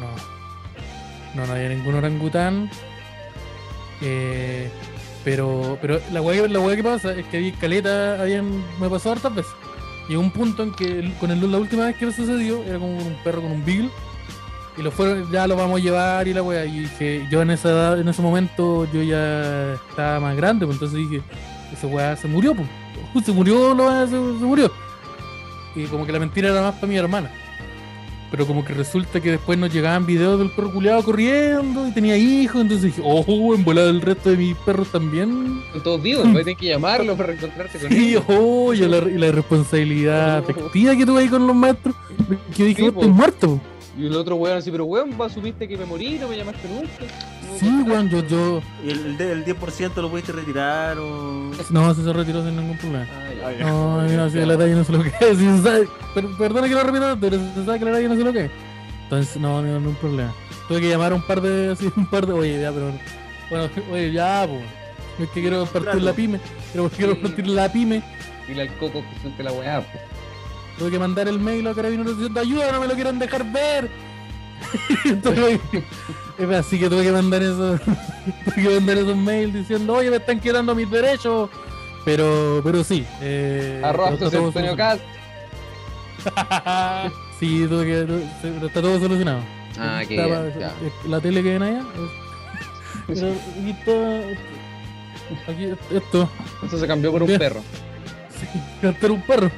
no, 0.00 0.06
no. 1.34 1.46
No, 1.46 1.52
había 1.52 1.68
ningún 1.68 1.94
orangután. 1.94 2.70
Eh, 4.02 4.70
pero, 5.24 5.78
pero 5.80 6.00
la 6.12 6.20
weá 6.20 6.46
la 6.46 6.76
que 6.76 6.84
pasa 6.84 7.12
es 7.12 7.26
que 7.26 7.38
había 7.38 7.52
caleta, 7.54 8.20
habían, 8.20 8.62
me 8.80 8.88
pasó 8.88 9.12
hartas 9.12 9.34
veces. 9.34 9.52
Llegó 10.08 10.20
un 10.20 10.30
punto 10.30 10.62
en 10.62 10.72
que 10.72 11.12
con 11.18 11.30
el, 11.30 11.50
la 11.50 11.58
última 11.58 11.86
vez 11.86 11.96
que 11.96 12.06
me 12.06 12.12
sucedió 12.12 12.62
era 12.62 12.78
como 12.78 12.96
un 12.96 13.16
perro 13.24 13.42
con 13.42 13.50
un 13.50 13.64
beagle. 13.64 13.90
Y 14.78 14.82
lo 14.82 14.90
fueron, 14.90 15.30
ya 15.32 15.46
lo 15.46 15.56
vamos 15.56 15.80
a 15.80 15.82
llevar 15.82 16.28
y 16.28 16.34
la 16.34 16.42
weá. 16.42 16.64
Y 16.66 16.80
dije, 16.80 17.26
yo 17.30 17.42
en 17.42 17.50
esa 17.50 17.70
edad, 17.70 18.00
en 18.00 18.08
ese 18.08 18.22
momento 18.22 18.86
yo 18.92 19.02
ya 19.02 19.74
estaba 19.90 20.20
más 20.20 20.36
grande, 20.36 20.66
pues 20.66 20.76
entonces 20.76 20.98
dije, 20.98 21.22
ese 21.72 21.86
weá 21.86 22.14
se 22.16 22.28
murió, 22.28 22.54
pues. 22.54 22.68
Se 23.24 23.32
murió, 23.32 23.74
se 24.06 24.16
murió. 24.16 24.70
Y 25.74 25.86
como 25.86 26.04
que 26.04 26.12
la 26.12 26.18
mentira 26.18 26.50
era 26.50 26.60
más 26.60 26.74
para 26.74 26.86
mi 26.86 26.96
hermana. 26.96 27.30
Pero 28.30 28.44
como 28.46 28.64
que 28.64 28.74
resulta 28.74 29.20
que 29.20 29.30
después 29.30 29.56
nos 29.58 29.72
llegaban 29.72 30.04
videos 30.04 30.38
del 30.38 30.50
perro 30.50 30.72
culiado 30.72 31.02
corriendo 31.04 31.86
y 31.86 31.92
tenía 31.92 32.16
hijos, 32.16 32.60
entonces 32.60 32.94
dije, 32.96 33.00
oh, 33.04 33.54
en 33.54 33.64
volada 33.64 33.88
el 33.88 34.00
resto 34.00 34.30
de 34.30 34.36
mis 34.36 34.56
perros 34.58 34.88
también. 34.90 35.62
Son 35.72 35.82
todos 35.84 36.02
vivos, 36.02 36.24
voy 36.24 36.40
a 36.40 36.44
tener 36.44 36.56
que 36.56 36.66
llamarlo 36.66 37.16
para 37.16 37.28
reencontrarte 37.28 37.78
con 37.78 37.88
Sí, 37.90 38.08
ellos. 38.08 38.24
oh, 38.28 38.74
y 38.74 38.78
la, 38.78 38.98
y 38.98 39.16
la 39.18 39.30
responsabilidad 39.30 40.38
afectiva 40.38 40.96
que 40.96 41.06
tuve 41.06 41.20
ahí 41.22 41.28
con 41.28 41.46
los 41.46 41.54
maestros. 41.54 41.94
Que 42.56 42.64
dije, 42.64 42.82
Sí, 42.82 42.86
"Oh, 42.86 42.88
estoy 42.88 43.08
po. 43.08 43.14
muerto. 43.14 43.60
Y 43.98 44.06
el 44.06 44.14
otro 44.16 44.36
weón 44.36 44.58
así, 44.58 44.70
pero 44.70 44.84
weón, 44.84 45.16
vos 45.16 45.32
supiste 45.32 45.66
que 45.66 45.76
me 45.78 45.86
morí, 45.86 46.18
no 46.18 46.28
me 46.28 46.36
llamaste 46.36 46.68
nunca. 46.68 47.12
Sí, 47.58 47.66
weón, 47.86 48.10
yo, 48.10 48.20
yo. 48.26 48.60
¿Y 48.84 48.90
el, 48.90 49.06
el, 49.06 49.16
de- 49.16 49.32
el 49.32 49.44
10% 49.44 49.94
lo 50.02 50.10
pudiste 50.10 50.32
retirar 50.32 50.98
o...? 50.98 51.50
No, 51.70 51.94
se 51.94 52.02
se 52.04 52.12
retiró 52.12 52.44
sin 52.44 52.56
ningún 52.56 52.76
problema. 52.76 53.06
Ah, 53.44 53.52
ya. 53.52 53.64
No, 53.66 54.02
mira, 54.02 54.28
si 54.28 54.38
la 54.40 54.58
talla 54.58 54.74
no 54.74 54.84
sé 54.84 54.92
lo 54.92 55.02
que 55.02 55.08
es. 55.08 55.16
si 55.38 55.44
se 55.44 55.62
sabe- 55.62 55.88
per- 56.14 56.26
perdona 56.36 56.68
que 56.68 56.74
lo 56.74 56.82
repita, 56.82 57.16
pero 57.18 57.38
se 57.54 57.64
sabe 57.64 57.78
que 57.78 57.84
la 57.86 57.92
talla 57.92 58.08
no 58.08 58.16
sé 58.16 58.24
lo 58.24 58.32
que 58.32 58.44
es. 58.46 58.50
Entonces, 59.04 59.36
no, 59.40 59.62
no, 59.62 59.80
no 59.80 59.88
hay 59.88 59.94
problema. 59.94 60.34
Tuve 60.68 60.80
que 60.80 60.88
llamar 60.90 61.12
a 61.12 61.14
un 61.14 61.22
par 61.26 61.40
de, 61.40 61.70
así, 61.72 61.90
un 61.96 62.06
par 62.10 62.26
de, 62.26 62.32
oye, 62.34 62.60
ya, 62.60 62.72
pero, 62.72 62.92
bueno, 63.48 63.70
oye, 63.92 64.12
ya, 64.12 64.46
pues. 64.46 64.62
Es 65.20 65.30
que 65.30 65.40
quiero 65.40 65.64
partir 65.64 65.82
Claro. 65.92 66.00
la 66.00 66.12
pyme, 66.12 66.40
quiero, 66.72 66.90
quiero 66.90 67.14
Sí. 67.14 67.20
partir 67.22 67.46
la 67.46 67.72
pyme. 67.72 68.02
Dile 68.46 68.62
al 68.62 68.68
coco 68.76 69.00
que 69.02 69.20
suelte 69.22 69.42
la 69.42 69.52
weá. 69.52 69.80
po. 69.80 69.98
Tuve 70.78 70.90
que 70.90 70.98
mandar 70.98 71.26
el 71.28 71.38
mail 71.38 71.66
a 71.68 71.74
Carabineros 71.74 72.16
diciendo, 72.16 72.40
ayuda, 72.40 72.72
no 72.72 72.80
me 72.80 72.88
lo 72.88 72.94
quieren 72.94 73.18
dejar 73.18 73.50
ver. 73.50 73.90
Entonces, 75.04 75.60
así 76.54 76.78
que 76.78 76.88
tuve 76.88 77.02
que 77.02 77.12
mandar 77.12 77.42
eso, 77.42 77.78
tuve 78.44 78.54
que 78.54 78.74
mandar 78.74 78.98
esos 78.98 79.16
mails 79.16 79.54
diciendo, 79.54 79.94
oye, 79.94 80.10
me 80.10 80.16
están 80.16 80.40
quedando 80.40 80.74
mis 80.74 80.90
derechos. 80.90 81.48
Pero, 82.04 82.60
pero 82.62 82.84
sí. 82.84 83.04
Eh, 83.20 83.82
todo 84.18 84.46
Antonio. 84.46 84.76
Cast. 84.76 85.02
sí, 87.40 87.66
tuve 87.68 87.84
que, 87.84 88.20
pero 88.42 88.66
está 88.66 88.80
todo 88.80 89.00
solucionado. 89.00 89.40
Ah, 89.78 90.02
que 90.06 90.16
La 91.08 91.20
tele 91.20 91.42
que 91.42 91.58
ven 91.58 91.62
allá. 91.62 91.84
pero 93.06 93.28
aquí 93.28 93.70
está. 93.70 93.92
Aquí, 95.50 95.68
esto. 95.90 96.30
Eso 96.64 96.78
se 96.78 96.86
cambió 96.86 97.10
por 97.10 97.22
un 97.22 97.38
perro. 97.38 97.60
Sí, 98.38 98.46
cantar 98.80 99.10
un 99.10 99.22
perro. 99.22 99.50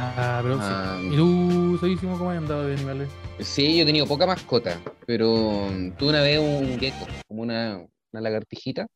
Ah, 0.00 0.40
pero 0.42 0.58
Ah. 0.60 0.98
sí. 1.00 1.08
¿Y 1.12 1.16
tú, 1.16 1.78
Seguísimo, 1.80 2.16
cómo 2.18 2.30
has 2.30 2.38
andado 2.38 2.66
de 2.66 2.74
animales? 2.74 3.08
Sí, 3.40 3.76
yo 3.76 3.82
he 3.82 3.86
tenido 3.86 4.06
poca 4.06 4.26
mascota, 4.26 4.78
pero 5.06 5.68
tuve 5.98 6.08
una 6.10 6.22
vez 6.22 6.38
un 6.40 6.78
gecko, 6.78 7.06
como 7.26 7.42
una, 7.42 7.80
una 8.12 8.20
lagartijita. 8.20 8.86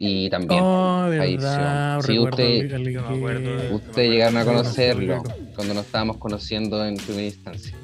Y 0.00 0.30
también, 0.30 0.60
Oh, 0.62 1.08
verdad. 1.10 2.00
Sí, 2.02 2.18
usted- 2.18 3.72
ustedes 3.72 4.10
llegaron 4.10 4.36
a 4.36 4.44
conocerlo 4.44 5.22
cuando 5.56 5.74
nos 5.74 5.86
estábamos 5.86 6.18
conociendo 6.18 6.84
en 6.86 6.96
primera 6.96 7.24
instancia. 7.26 7.74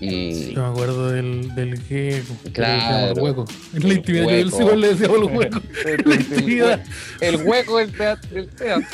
Y 0.00 0.52
Yo 0.52 0.62
me 0.62 0.68
acuerdo 0.68 1.10
del, 1.10 1.54
del 1.54 1.80
gecko. 1.80 2.34
Claro. 2.52 3.12
el 3.14 3.20
hueco. 3.20 3.44
En 3.72 3.88
la 3.88 3.94
intimidad 3.94 4.24
yo 4.24 4.70
el 4.72 4.80
le 4.80 4.88
decíamos 4.88 5.16
el 5.18 5.24
hueco. 5.36 5.60
En 5.86 6.08
la 6.08 6.14
el, 6.14 6.20
intimidad. 6.20 6.84
el 7.20 7.36
hueco 7.36 7.78
del 7.78 7.92
teatro. 7.96 8.30
Del 8.34 8.48
teatro. 8.48 8.86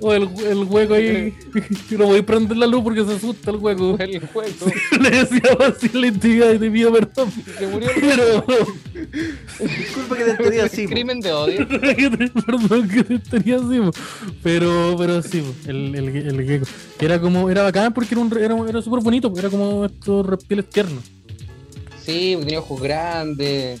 O 0.00 0.12
el, 0.14 0.28
el 0.46 0.64
hueco 0.64 0.94
ahí. 0.94 1.34
No 1.90 2.06
voy 2.06 2.20
a 2.20 2.26
prender 2.26 2.56
la 2.56 2.66
luz 2.68 2.82
porque 2.84 3.04
se 3.04 3.14
asusta 3.14 3.50
el 3.50 3.56
hueco. 3.56 3.96
El 4.00 4.22
hueco. 4.32 4.66
Le 5.00 5.10
decíamos 5.10 5.60
así 5.60 5.88
la 5.92 6.06
intimidad 6.06 6.52
y 6.52 6.58
te 6.60 6.70
pido 6.70 6.92
perdón. 6.92 7.32
Se 7.58 7.66
murió 7.66 7.90
el 7.90 8.00
Pero. 8.00 8.44
Disculpa 9.58 10.16
que 10.16 10.24
te 10.24 10.30
entendí 10.30 10.58
así. 10.58 10.86
crimen 10.86 11.20
de 11.20 11.32
odio. 11.32 11.66
Perdón 11.68 12.88
que 12.88 13.04
te 13.04 13.18
tenía 13.18 13.56
así, 13.56 13.80
pero, 14.42 14.94
pero 14.98 15.20
sí, 15.22 15.42
el, 15.66 15.94
el, 15.94 16.08
el 16.16 16.46
gecko. 16.46 16.66
Era 17.00 17.20
como, 17.20 17.50
era 17.50 17.62
bacán 17.62 17.92
porque 17.92 18.14
era, 18.14 18.20
un, 18.20 18.30
re- 18.30 18.44
era, 18.44 18.56
era 18.68 18.80
súper 18.82 19.02
bonito, 19.02 19.32
era 19.36 19.48
como 19.50 19.84
estos 19.86 20.24
reptiles 20.26 20.68
tiernos. 20.70 21.02
Sí, 22.04 22.36
tenía 22.38 22.60
ojos 22.60 22.80
grandes 22.80 23.80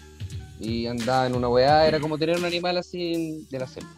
y 0.60 0.86
andaba 0.86 1.26
en 1.26 1.34
una 1.36 1.48
weá. 1.48 1.86
Era 1.86 2.00
como 2.00 2.18
tener 2.18 2.36
un 2.38 2.44
animal 2.44 2.76
así 2.76 3.46
de 3.50 3.58
la 3.58 3.66
selva. 3.68 3.88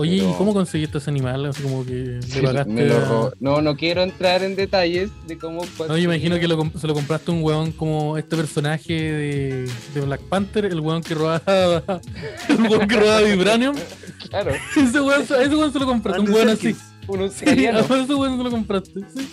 Oye, 0.00 0.18
Pero- 0.18 0.30
¿y 0.30 0.34
cómo 0.34 0.52
conseguiste 0.54 0.98
ese 0.98 1.10
animal? 1.10 1.46
Así 1.46 1.62
como 1.62 1.84
que 1.84 1.92
le 1.92 2.22
Sí, 2.22 2.40
pagaste. 2.40 2.86
lo. 2.88 3.32
No, 3.40 3.60
no 3.62 3.76
quiero 3.76 4.02
entrar 4.02 4.42
en 4.42 4.56
detalles 4.56 5.10
de 5.26 5.38
cómo 5.38 5.62
fue. 5.62 5.88
No, 5.88 5.96
yo 5.96 6.04
imagino 6.04 6.38
que 6.40 6.48
lo 6.48 6.70
se 6.78 6.86
lo 6.86 6.94
compraste 6.94 7.30
a 7.30 7.34
un 7.34 7.42
weón 7.42 7.72
como 7.72 8.16
este 8.18 8.36
personaje 8.36 8.92
de, 8.94 9.70
de 9.94 10.00
Black 10.00 10.20
Panther, 10.22 10.64
el 10.66 10.80
weón 10.80 11.02
que 11.02 11.14
robaba 11.14 11.42
el 12.48 12.60
weón 12.62 12.88
que 12.88 12.96
robaba 12.96 13.20
Vibranium. 13.22 13.76
Claro, 14.30 14.52
Ese 14.76 15.00
weón, 15.00 15.22
ese 15.22 15.34
weón 15.56 15.72
se 15.72 15.78
lo 15.80 15.86
compraste, 15.86 16.20
un 16.20 16.30
weón 16.30 16.50
así. 16.50 16.76
Un 17.08 17.16
Sí, 17.16 17.20
a 17.20 17.22
australiano. 17.24 17.78
ese 17.80 18.14
weón 18.14 18.36
se 18.36 18.44
lo 18.44 18.50
compraste. 18.50 19.00
Sí. 19.14 19.28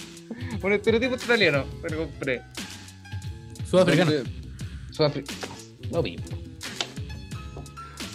un 0.63 0.73
estereotipo 0.73 1.13
australiano. 1.13 1.65
Pero 1.83 1.97
compré. 1.99 2.41
Sudafricano. 3.69 4.11
Sudafricano. 4.91 5.37
Lo 5.91 6.01
mismo. 6.01 6.25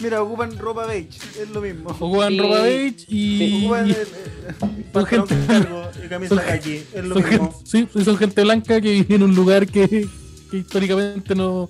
Mira, 0.03 0.21
ocupan 0.21 0.57
ropa 0.57 0.85
beige, 0.85 1.17
es 1.41 1.49
lo 1.49 1.61
mismo. 1.61 1.89
Ocupan 1.91 2.29
Sí. 2.33 2.39
ropa 2.39 2.61
beige 2.61 3.05
y. 3.07 3.59
Ocupan 3.65 3.87
y- 3.87 3.91
eh, 3.91 3.95
eh, 4.49 4.53
con 4.91 5.05
cargo 5.05 5.89
y 6.03 6.07
camisa 6.09 6.35
son- 6.35 6.43
es 6.49 7.05
lo 7.05 7.13
son 7.15 7.23
mismo. 7.29 7.51
gente, 7.51 7.55
sí, 7.65 7.87
sí, 7.93 8.03
son 8.05 8.17
gente 8.17 8.41
blanca 8.43 8.81
que 8.81 8.91
vive 8.91 9.15
en 9.15 9.23
un 9.23 9.33
lugar 9.33 9.65
que, 9.67 10.07
que 10.51 10.57
históricamente 10.57 11.33
no. 11.35 11.67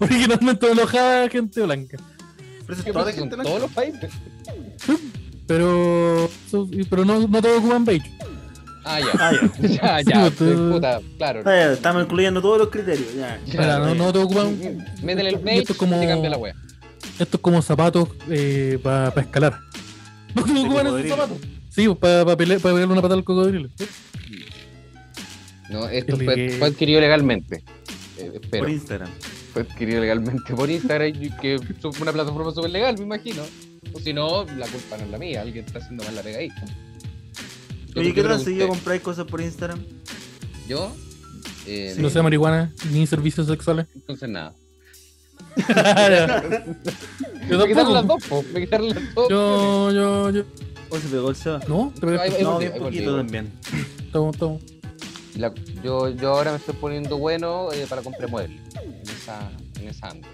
Originalmente 0.00 0.70
alojaba 0.70 1.28
gente 1.28 1.62
blanca. 1.62 1.96
Pero 2.66 2.72
eso 2.74 2.82
¿Qué 2.84 2.90
es 2.90 2.94
toda 2.96 3.12
gente 3.12 3.36
todos 3.36 3.44
blanca. 3.46 3.58
los 3.60 3.70
países. 3.72 4.10
Pero. 5.46 6.28
pero 6.90 7.04
no, 7.04 7.26
no 7.28 7.42
todos 7.42 7.58
ocupan 7.58 7.84
beige. 7.84 8.10
Ah, 8.84 9.00
ya. 9.00 9.06
Ah, 9.18 9.32
ya. 9.32 9.68
Ya, 9.68 9.98
Sí, 9.98 10.04
ya. 10.10 10.20
pues, 10.22 10.36
tú- 10.36 10.70
Puta, 10.72 11.00
claro. 11.18 11.40
Ah, 11.44 11.50
ya, 11.56 11.72
Estamos 11.72 12.04
incluyendo 12.04 12.40
todos 12.40 12.58
los 12.58 12.68
criterios. 12.68 13.14
Ya. 13.14 13.40
Mira, 13.46 13.78
no, 13.78 13.94
no 13.94 14.12
todos 14.12 14.26
ocupan. 14.26 14.56
Métele 15.02 15.30
el 15.30 15.48
esto 15.48 15.72
es 15.72 15.78
como- 15.78 15.96
y 15.96 16.00
te 16.00 16.06
cambia 16.08 16.30
la 16.30 16.38
wea. 16.38 16.54
Esto 17.18 17.36
es 17.36 17.40
como 17.40 17.62
zapatos 17.62 18.08
eh, 18.28 18.78
para 18.82 19.08
escalar. 19.20 19.58
¿No 20.34 20.42
todos 20.44 20.64
ocupan 20.64 20.86
esos 20.86 21.08
zapatos? 21.08 21.38
Sí, 21.70 21.88
para 22.00 22.36
pegarle 22.36 22.84
una 22.84 23.02
patada 23.02 23.14
al 23.14 23.24
cocodrilo. 23.24 23.68
No, 25.70 25.88
esto 25.88 26.16
fue, 26.16 26.50
fue 26.58 26.68
adquirido 26.68 27.00
legalmente. 27.00 27.62
Eh, 28.18 28.32
espero. 28.34 28.64
Por 28.64 28.70
Instagram. 28.70 29.10
Fue 29.52 29.62
adquirido 29.62 30.00
legalmente 30.00 30.54
por 30.54 30.70
Instagram, 30.70 31.08
y 31.08 31.30
que 31.30 31.54
es 31.54 32.00
una 32.00 32.12
plataforma 32.12 32.52
súper 32.52 32.70
legal, 32.70 32.96
me 32.98 33.04
imagino. 33.04 33.42
O 33.92 34.00
si 34.00 34.12
no, 34.12 34.44
la 34.44 34.66
culpa 34.66 34.96
no 34.98 35.04
es 35.04 35.10
la 35.10 35.18
mía, 35.18 35.42
alguien 35.42 35.64
está 35.64 35.78
haciendo 35.78 36.04
mal 36.04 36.14
la 36.14 36.22
pega 36.22 36.38
ahí. 36.38 36.48
Yo 37.94 38.00
Oye, 38.00 38.10
te 38.10 38.14
¿qué 38.14 38.22
tal 38.22 38.40
si 38.44 38.56
yo 38.56 38.68
compráis 38.68 39.00
cosas 39.00 39.26
por 39.26 39.40
Instagram? 39.40 39.80
¿Yo? 40.68 40.94
Eh, 41.66 41.92
Sí. 41.96 42.02
No 42.02 42.10
sea 42.10 42.22
marihuana 42.22 42.72
ni 42.92 43.06
servicios 43.06 43.46
sexuales. 43.46 43.86
Entonces 43.94 44.28
nada. 44.28 44.54
Yo 47.48 47.58
Me 47.58 47.66
quitaron 47.68 47.94
las 47.94 48.06
tampoco. 48.06 48.18
dos, 48.18 48.24
po, 48.28 48.44
me 48.52 48.60
quitaron 48.60 48.88
las 48.90 49.14
dos. 49.14 49.28
Yo, 49.28 49.90
yo, 49.92 50.30
yo. 50.30 50.42
¿O 50.90 50.96
se 50.98 51.08
pegó 51.08 51.30
el 51.30 51.36
Seba? 51.36 51.60
No, 51.68 51.92
te 51.98 52.20
ahí 52.20 52.32
No, 52.42 52.58
bien 52.58 52.72
poquito 52.78 53.16
también. 53.16 53.52
Estamos, 54.06 54.34
estamos. 54.34 54.62
La- 55.36 55.52
yo, 55.82 56.08
yo 56.10 56.30
ahora 56.30 56.52
me 56.52 56.56
estoy 56.58 56.74
poniendo 56.80 57.18
bueno 57.18 57.70
eh, 57.72 57.86
para 57.88 58.02
comprar 58.02 58.30
muebles. 58.30 58.58
En 58.82 59.08
esa, 59.10 59.50
en 59.80 59.88
esa 59.88 60.08
ando. 60.08 60.26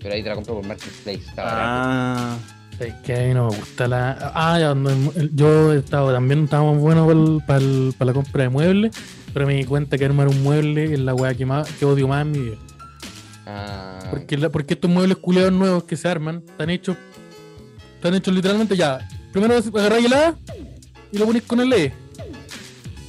Pero 0.00 0.14
ahí 0.14 0.22
te 0.22 0.28
la 0.28 0.34
compro 0.36 0.54
por 0.54 0.66
Marketplace. 0.66 1.22
Ah, 1.38 2.36
Es 2.78 2.94
que 3.04 3.14
a 3.14 3.26
mí 3.26 3.34
no 3.34 3.48
me 3.50 3.56
gusta 3.56 3.88
la. 3.88 4.32
Ah, 4.34 4.58
ya, 4.60 4.74
no, 4.74 4.90
el- 4.90 5.30
yo 5.34 5.72
he 5.72 5.78
estado 5.78 6.12
también 6.12 6.44
estábamos 6.44 6.78
buenos 6.78 7.42
para 7.44 7.60
la 7.60 8.12
compra 8.12 8.44
de 8.44 8.48
muebles, 8.48 8.92
pero 9.34 9.46
me 9.46 9.54
di 9.54 9.64
cuenta 9.64 9.98
que 9.98 10.04
armar 10.04 10.28
un 10.28 10.40
mueble 10.44 10.92
es 10.92 11.00
la 11.00 11.14
weá 11.14 11.34
que, 11.34 11.44
más, 11.46 11.68
que 11.72 11.84
odio 11.84 12.06
más 12.06 12.22
en 12.22 12.30
mi 12.30 12.38
vida. 12.38 12.56
Ah, 13.50 13.98
Porque, 14.10 14.36
la- 14.36 14.50
porque 14.50 14.74
estos 14.74 14.90
muebles 14.90 15.16
culeados 15.18 15.52
nuevos 15.52 15.84
que 15.84 15.96
se 15.96 16.06
arman 16.08 16.42
están 16.46 16.68
hechos. 16.70 16.96
Están 17.96 18.14
hechos 18.14 18.34
literalmente 18.34 18.76
ya. 18.76 19.06
Primero 19.32 19.54
agarráis 19.56 20.06
el 20.06 20.12
A 20.12 20.36
y 21.12 21.18
lo 21.18 21.26
ponéis 21.26 21.44
con 21.44 21.60
el 21.60 21.72
E. 21.72 21.92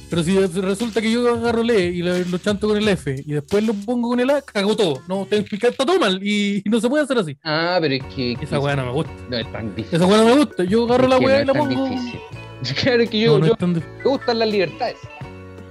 Pero 0.08 0.24
si 0.24 0.36
resulta 0.40 1.00
que 1.00 1.10
yo 1.12 1.32
agarro 1.34 1.60
el 1.62 1.70
E 1.70 1.84
y 1.90 2.02
lo, 2.02 2.18
lo 2.18 2.38
chanto 2.38 2.66
con 2.66 2.76
el 2.76 2.88
F 2.88 3.22
y 3.24 3.32
después 3.32 3.62
lo 3.64 3.74
pongo 3.74 4.08
con 4.08 4.18
el 4.18 4.28
A, 4.30 4.42
cago 4.42 4.74
todo. 4.76 5.00
No, 5.06 5.24
te- 5.28 5.36
está 5.38 5.70
todo 5.84 6.00
mal 6.00 6.18
y, 6.22 6.62
y 6.64 6.68
no 6.70 6.80
se 6.80 6.88
puede 6.88 7.04
hacer 7.04 7.18
así. 7.18 7.36
ah, 7.44 7.78
pero 7.80 7.94
es 7.94 8.02
que. 8.14 8.32
Esa 8.40 8.58
weá 8.58 8.74
no 8.74 8.86
me 8.86 8.92
gusta. 8.92 9.12
No 9.28 9.36
es 9.36 9.52
tan 9.52 9.74
difícil. 9.76 9.96
Esa 9.96 10.06
weá 10.06 10.18
no 10.18 10.24
me 10.24 10.36
gusta. 10.44 10.64
Yo 10.64 10.84
agarro 10.86 11.04
Es 11.04 11.10
la 11.10 11.18
weá 11.18 11.36
no 11.36 11.42
y 11.42 11.46
la 11.46 11.52
pongo. 11.54 11.88
difícil. 11.88 12.20
Claro 12.82 13.08
que 13.08 13.20
yo, 13.20 13.38
No, 13.38 13.56
no 13.58 13.66
me 13.68 13.80
gustan 14.04 14.38
las 14.38 14.48
libertades. 14.48 14.96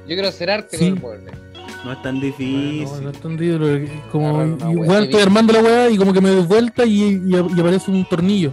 Yo 0.07 0.15
quiero 0.15 0.27
hacer 0.29 0.49
arte 0.49 0.75
Sí. 0.77 0.85
con 0.89 0.93
el 0.95 0.99
mueble. 1.01 1.31
No 1.85 1.91
es 1.93 2.01
tan 2.01 2.19
difícil. 2.19 2.87
no 3.03 3.09
es 3.09 3.19
tan 3.21 3.37
difícil, 3.37 3.89
Como 4.11 4.43
igual 4.43 4.87
weá 4.89 4.99
estoy 5.03 5.21
armando 5.21 5.53
la 5.53 5.59
weá 5.61 5.89
y 5.89 5.97
como 5.97 6.13
que 6.13 6.21
me 6.21 6.29
doy 6.29 6.45
vuelta 6.45 6.85
y, 6.85 7.03
y, 7.03 7.21
y 7.55 7.59
aparece 7.59 7.89
un 7.91 8.05
tornillo. 8.05 8.51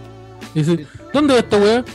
Y 0.55 0.59
dice, 0.63 0.85
¿dónde 1.13 1.33
va 1.33 1.39
esta 1.39 1.57
weá? 1.57 1.85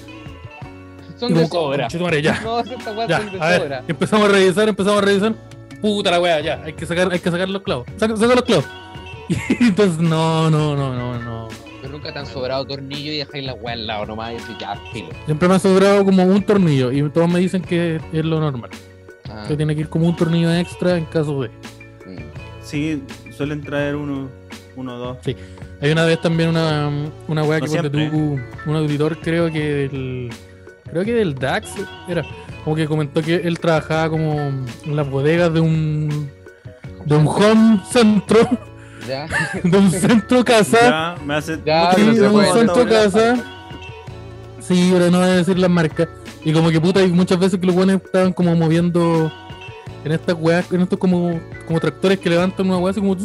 Son 1.19 1.33
de 1.35 1.47
sobra. 1.47 1.85
"Conchetumare, 1.85 2.21
ya. 2.23 2.41
No, 2.43 2.59
estas 2.61 2.97
weas 2.97 3.09
Ya, 3.09 3.19
son 3.19 3.33
de 3.33 3.41
a 3.41 3.49
ver, 3.49 3.61
sobra. 3.63 3.85
empezamos 3.89 4.29
a 4.29 4.33
revisar, 4.33 4.69
empezamos 4.69 5.03
a 5.03 5.05
revisar. 5.05 5.35
Puta 5.81 6.11
la 6.11 6.21
wea, 6.21 6.41
ya, 6.41 6.63
hay 6.65 6.73
que 6.75 6.87
sacar, 6.87 7.13
hay 7.13 7.19
que 7.19 7.31
sacar 7.31 7.49
los 7.49 7.63
clavos. 7.63 7.87
Saca, 7.97 8.17
saca 8.17 8.35
los 8.35 8.45
clavos. 8.45 8.65
Y 9.29 9.65
entonces, 9.65 9.99
no, 9.99 10.51
no, 10.51 10.77
no, 10.77 10.95
no, 10.95 11.19
no. 11.19 11.49
Pero 11.81 11.93
nunca 11.95 12.13
te 12.13 12.19
han 12.19 12.27
sobrado 12.27 12.65
tornillo 12.67 13.13
y 13.13 13.19
dejáis 13.19 13.45
la 13.47 13.55
wea 13.55 13.75
al 13.75 13.87
lado 13.87 14.07
nomás 14.07 14.33
y 14.33 14.37
así 14.37 14.53
ya, 14.61 14.77
filo. 14.93 15.09
Siempre 15.25 15.49
me 15.49 15.55
ha 15.55 15.59
sobrado 15.59 16.05
como 16.05 16.25
un 16.25 16.43
tornillo 16.43 16.93
y 16.93 17.09
todos 17.11 17.29
me 17.29 17.39
dicen 17.41 17.63
que 17.63 18.01
es 18.13 18.25
lo 18.25 18.41
normal. 18.41 18.71
Ah, 19.33 19.45
Que 19.49 19.57
tiene 19.57 19.75
que 19.75 19.83
ir 19.83 19.89
como 19.89 20.07
un 20.07 20.17
tornillo 20.17 20.53
extra 20.53 20.97
en 20.97 21.05
caso 21.07 21.43
de. 21.43 21.51
Sí, 22.63 23.03
suelen 23.37 23.61
traer 23.63 23.97
uno, 23.97 24.29
uno 24.77 24.95
o 24.95 24.99
dos. 24.99 25.19
Hay 25.81 25.91
una 25.91 26.05
vez 26.05 26.21
también 26.21 26.51
una, 26.51 26.91
una 27.27 27.43
weá 27.43 27.59
No 27.59 27.67
que 27.67 27.91
tú, 27.91 28.39
un 28.67 28.77
auditor 28.77 29.19
creo 29.21 29.51
que 29.51 29.89
del. 29.89 30.31
Creo 30.91 31.05
que 31.05 31.15
del 31.15 31.35
DAX 31.35 31.71
era. 32.09 32.23
Como 32.65 32.77
que 32.77 32.87
comentó 32.87 33.23
que 33.23 33.37
él 33.37 33.59
trabajaba 33.59 34.11
como 34.11 34.35
en 34.39 34.97
las 34.97 35.09
bodegas 35.09 35.53
de 35.53 35.61
un. 35.61 36.31
de 37.05 37.17
un 37.17 37.27
home 37.27 37.81
centro. 37.91 38.49
Ya. 39.09 39.27
De 39.65 39.77
un 39.79 39.91
centro 39.91 40.45
casa. 40.45 40.79
Ya, 40.81 41.25
me 41.25 41.35
hace. 41.35 41.59
Ya, 41.67 41.93
Sí, 41.93 42.03
de 42.15 42.29
un 42.29 42.45
centro 42.47 42.87
casa. 42.87 43.35
Sí, 44.61 44.91
pero 44.93 45.11
no 45.11 45.19
voy 45.19 45.29
a 45.29 45.37
decir 45.39 45.59
las 45.59 45.71
marcas. 45.71 46.09
Y 46.45 46.53
como 46.53 46.71
que 46.71 46.81
puta, 46.81 47.01
hay 47.01 47.09
muchas 47.11 47.39
veces 47.39 47.59
que 47.61 47.67
los 47.67 47.75
buenos 47.75 47.97
estaban 48.03 48.33
como 48.33 48.55
moviendo 48.57 49.31
en 50.05 50.13
estas 50.13 50.37
weas, 50.39 50.71
en 50.73 50.81
estos 50.81 50.99
como, 50.99 51.39
como 51.67 51.79
tractores 51.79 52.19
que 52.19 52.29
levantan 52.31 52.67
una 52.67 52.79
wea 52.79 52.91
así 52.91 53.01
como, 53.01 53.17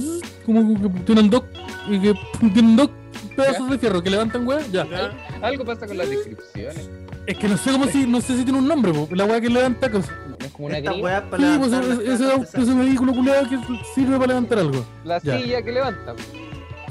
como 0.46 0.82
que 0.82 0.90
tienen 1.02 1.30
dos, 1.30 1.44
y 1.90 2.00
que 2.00 2.14
tienen 2.54 2.76
dos 2.76 2.90
pedazos 3.36 3.70
de 3.70 3.80
fierro 3.80 4.04
que 4.04 4.10
levantan 4.12 4.48
weas, 4.48 4.72
ya. 4.72 4.86
Ya. 4.88 5.12
Algo 5.42 5.66
pasa 5.66 5.88
con 5.88 5.98
las 5.98 6.10
descripciones. 6.10 6.90
Es 7.26 7.38
que 7.38 7.48
no 7.50 7.58
sé 7.58 7.72
cómo 7.72 7.88
si, 7.88 8.06
no 8.06 8.22
sé 8.22 8.38
si 8.38 8.44
tiene 8.44 8.60
un 8.60 8.68
nombre, 8.68 8.94
po, 8.94 9.08
la 9.14 9.26
wea 9.26 9.42
que 9.42 9.50
levanta 9.50 9.92
cosas. 9.92 10.12
Es 10.40 10.52
como 10.52 10.68
una 10.68 10.78
weá 10.94 11.28
para 11.30 11.44
Sí, 11.44 11.60
pues 11.60 11.74
ese, 11.74 12.14
ese, 12.14 12.62
ese 12.62 12.74
vehículo 12.76 13.14
culiado 13.14 13.50
que 13.50 13.58
sirve 13.96 14.16
para 14.18 14.28
levantar 14.28 14.60
algo. 14.60 14.86
La 15.04 15.20
Ya. 15.20 15.40
silla 15.40 15.62
que 15.64 15.72
levanta. 15.72 16.14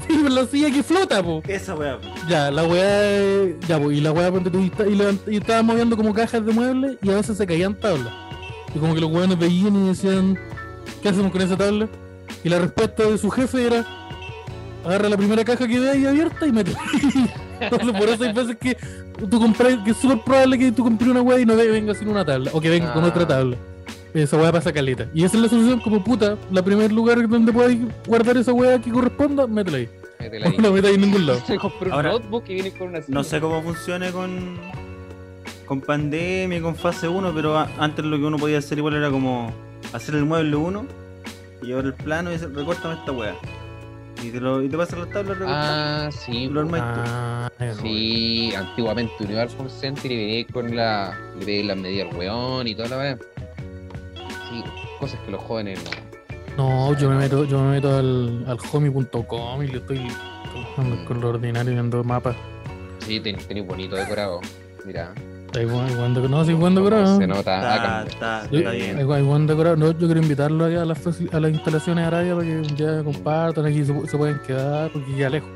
Sí, 0.17 0.19
pero 0.23 0.29
la 0.29 0.45
silla 0.45 0.71
que 0.71 0.83
flota, 0.83 1.21
po. 1.21 1.41
Esa 1.47 1.75
weá. 1.75 1.97
Ya, 2.29 2.49
la 2.51 2.63
weá. 2.63 3.45
Ya, 3.67 3.79
pues, 3.79 3.97
y 3.97 4.01
la 4.01 4.11
weá, 4.11 4.31
ponte 4.31 4.49
tú, 4.49 4.59
y, 4.59 4.71
y, 4.89 5.33
y 5.33 5.37
estaba 5.37 5.61
moviendo 5.63 5.97
como 5.97 6.13
cajas 6.13 6.45
de 6.45 6.51
muebles 6.53 6.97
y 7.01 7.09
a 7.11 7.15
veces 7.15 7.37
se 7.37 7.45
caían 7.45 7.75
tablas. 7.75 8.13
Y 8.73 8.79
como 8.79 8.93
que 8.95 9.01
los 9.01 9.11
weones 9.11 9.37
veían 9.37 9.75
y 9.75 9.87
decían, 9.89 10.37
¿qué 11.01 11.09
hacemos 11.09 11.31
con 11.31 11.41
esa 11.41 11.57
tabla? 11.57 11.87
Y 12.43 12.49
la 12.49 12.59
respuesta 12.59 13.03
de 13.03 13.17
su 13.17 13.29
jefe 13.29 13.65
era, 13.67 13.85
agarra 14.85 15.09
la 15.09 15.17
primera 15.17 15.43
caja 15.43 15.67
que 15.67 15.79
ve 15.79 15.89
ahí 15.89 16.05
abierta 16.05 16.45
y 16.47 16.51
mete. 16.51 16.73
Entonces, 17.59 17.91
por 17.91 18.07
eso 18.09 18.23
hay 18.23 18.33
veces 18.33 18.55
que 18.57 18.77
tú 19.29 19.39
compras, 19.39 19.77
que 19.83 19.91
es 19.91 19.97
súper 19.97 20.19
probable 20.23 20.57
que 20.59 20.71
tú 20.71 20.83
compres 20.83 21.09
una 21.09 21.21
weá 21.21 21.39
y 21.39 21.45
no 21.45 21.55
ve- 21.55 21.69
venga 21.71 21.93
sin 21.95 22.07
una 22.07 22.23
tabla, 22.23 22.51
o 22.53 22.61
que 22.61 22.69
venga 22.69 22.93
con 22.93 23.03
Ah. 23.03 23.07
otra 23.07 23.27
tabla. 23.27 23.57
Esa 24.13 24.37
weá 24.37 24.51
pasa 24.51 24.71
caleta. 24.73 25.07
Y 25.13 25.23
esa 25.23 25.37
es 25.37 25.43
la 25.43 25.49
solución, 25.49 25.79
como 25.79 26.03
puta, 26.03 26.37
la 26.51 26.63
primer 26.63 26.91
lugar 26.91 27.27
donde 27.27 27.51
podáis 27.51 27.79
guardar 28.07 28.37
esa 28.37 28.53
weá 28.53 28.79
que 28.79 28.91
corresponda, 28.91 29.45
métela 29.47 29.77
ahí. 29.77 29.89
Métela 30.19 30.47
ahí. 30.47 30.55
No 30.57 30.63
la 30.63 30.71
metáis 30.71 30.95
en 30.95 31.01
ningún 31.01 31.25
lado. 31.27 31.39
Se 31.45 31.57
compró 31.57 31.87
un 31.87 31.93
Ahora, 31.93 32.11
notebook 32.13 32.43
y 32.47 32.53
viene 32.55 32.71
con 32.71 32.87
una 32.89 32.99
No 33.07 33.23
sé 33.23 33.39
cómo 33.39 33.61
funcione 33.61 34.11
con, 34.11 34.57
con 35.65 35.81
pandemia, 35.81 36.57
y 36.57 36.61
con 36.61 36.75
fase 36.75 37.07
1, 37.07 37.31
pero 37.35 37.57
a- 37.57 37.69
antes 37.77 38.03
lo 38.05 38.17
que 38.17 38.23
uno 38.23 38.37
podía 38.37 38.57
hacer 38.59 38.77
igual 38.77 38.95
era 38.95 39.09
como 39.11 39.53
hacer 39.93 40.15
el 40.15 40.25
mueble 40.25 40.55
1 40.55 40.85
y 41.61 41.65
llevar 41.67 41.85
el 41.85 41.93
plano 41.93 42.29
y 42.29 42.33
decir, 42.33 42.51
recórtame 42.53 42.95
esta 42.95 43.11
weá. 43.11 43.35
Y 44.23 44.31
te, 44.31 44.39
lo, 44.39 44.63
y 44.63 44.69
te 44.69 44.75
pasan 44.77 45.01
las 45.01 45.09
tablas. 45.11 45.37
Ah, 45.45 46.09
sí. 46.11 46.47
Lo. 46.47 46.67
Ah, 46.73 47.51
Sí, 47.83 48.51
antiguamente 48.57 49.13
Universal 49.19 49.69
Center 49.69 50.11
y 50.11 50.15
venía 50.17 50.47
con 50.47 50.75
la. 50.75 51.15
Le 51.45 51.63
las 51.63 51.77
medidas 51.77 52.07
weón 52.15 52.67
y 52.67 52.73
toda 52.73 52.87
la 52.89 52.97
weá. 52.97 53.17
Sí, 54.49 54.63
cosas 54.99 55.19
que 55.25 55.31
los 55.31 55.41
jóvenes 55.43 55.79
no. 55.83 56.07
No, 56.57 56.97
yo 56.97 57.09
me 57.09 57.15
meto, 57.17 57.43
yo 57.45 57.61
me 57.61 57.71
meto 57.71 57.95
al, 57.97 58.43
al 58.47 58.57
homie.com 58.71 59.61
y 59.63 59.67
le 59.67 59.77
estoy 59.77 60.07
trabajando 60.51 61.05
con 61.05 61.21
lo 61.21 61.29
ordinario 61.29 61.73
viendo 61.73 62.03
mapas. 62.03 62.35
Sí, 62.99 63.19
ten- 63.19 63.37
tenéis 63.37 63.67
bonito 63.67 63.95
decorado. 63.95 64.39
Mira. 64.85 65.13
Está 65.45 65.61
igual, 65.61 65.89
igual 65.91 66.13
decorado. 66.13 66.37
No, 66.39 66.45
sí, 66.45 66.51
igual 66.51 66.75
decorado. 66.75 67.17
Se 67.19 67.27
nota. 67.27 67.55
Está, 67.57 67.73
acá. 68.01 68.05
está, 68.07 68.71
bien. 68.71 68.99
Igual, 68.99 69.21
igual 69.21 69.47
decorado. 69.47 69.75
No, 69.77 69.91
yo 69.91 70.07
quiero 70.07 70.21
invitarlo 70.21 70.65
a 70.65 70.69
las, 70.69 71.07
a 71.31 71.39
las 71.39 71.51
instalaciones 71.51 72.03
de 72.03 72.07
Arabia 72.07 72.35
para 72.35 72.45
que 72.47 72.55
día 72.75 73.03
compartan 73.03 73.65
aquí 73.65 73.85
se, 73.85 74.07
se 74.07 74.17
pueden 74.17 74.39
quedar 74.45 74.91
porque 74.91 75.15
ya 75.15 75.29
lejos. 75.29 75.49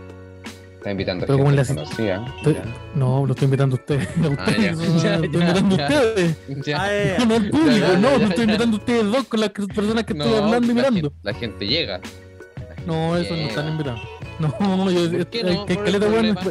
Está 0.81 0.91
invitando 0.91 1.23
a 1.23 1.27
Pero 1.27 1.37
como 1.37 1.51
gente 1.51 1.61
en 1.71 1.75
la- 1.77 1.83
conocida. 1.83 2.25
Estoy- 2.37 2.57
No, 2.95 3.25
lo 3.27 3.33
estoy 3.33 3.45
invitando 3.45 3.75
a 3.75 3.79
ustedes. 3.79 4.07
A 4.17 4.27
ustedes, 4.29 4.57
ya. 4.63 4.71
no, 4.71 5.03
Ya, 5.03 5.17
lo 5.19 5.25
estoy 5.25 5.41
ya, 5.41 5.47
invitando 5.59 5.77
ya. 5.77 5.83
a 5.85 5.87
ustedes. 5.89 6.37
Ya. 6.65 6.83
Ah, 6.83 7.25
No 7.27 7.35
al 7.35 7.49
público, 7.51 7.69
Ya, 7.69 7.77
ya, 7.79 7.97
no, 7.99 8.11
ya, 8.11 8.17
lo 8.17 8.23
estoy 8.23 8.37
ya. 8.37 8.43
invitando 8.43 8.75
a 8.77 8.79
ustedes 8.79 9.11
dos 9.11 9.23
con 9.27 9.39
las 9.41 9.49
personas 9.51 10.03
que 10.05 10.13
estoy 10.13 10.33
hablando 10.33 10.65
y 10.65 10.67
la 10.69 10.73
mirando. 10.73 10.99
gente- 11.01 11.15
La 11.21 11.33
gente 11.35 11.67
llega. 11.67 12.01
No, 12.87 13.15
eso 13.15 13.35
no 13.35 13.41
están 13.43 13.67
invitados. 13.69 14.01
No, 14.39 14.49
yo, 14.89 15.11
¿Por 15.11 15.27
qué 15.27 15.37
hay, 15.37 15.43
no? 15.55 15.65
hay 15.67 15.75
¿Cuál 15.75 15.87
es 15.87 15.93
el 15.93 15.99
caleta, 16.01 16.07
problema? 16.07 16.41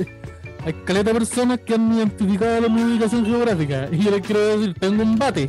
hay 0.65 0.73
caleta 0.85 1.11
de 1.13 1.19
personas 1.19 1.61
que 1.67 1.75
han 1.75 1.93
identificado 1.93 2.71
mi 2.71 2.83
ubicación 2.85 3.27
geográfica. 3.27 3.89
Y 3.91 3.99
yo 3.99 4.11
les 4.13 4.21
quiero 4.21 4.59
decir, 4.59 4.75
tengo 4.79 5.03
un 5.03 5.19
bate. 5.19 5.49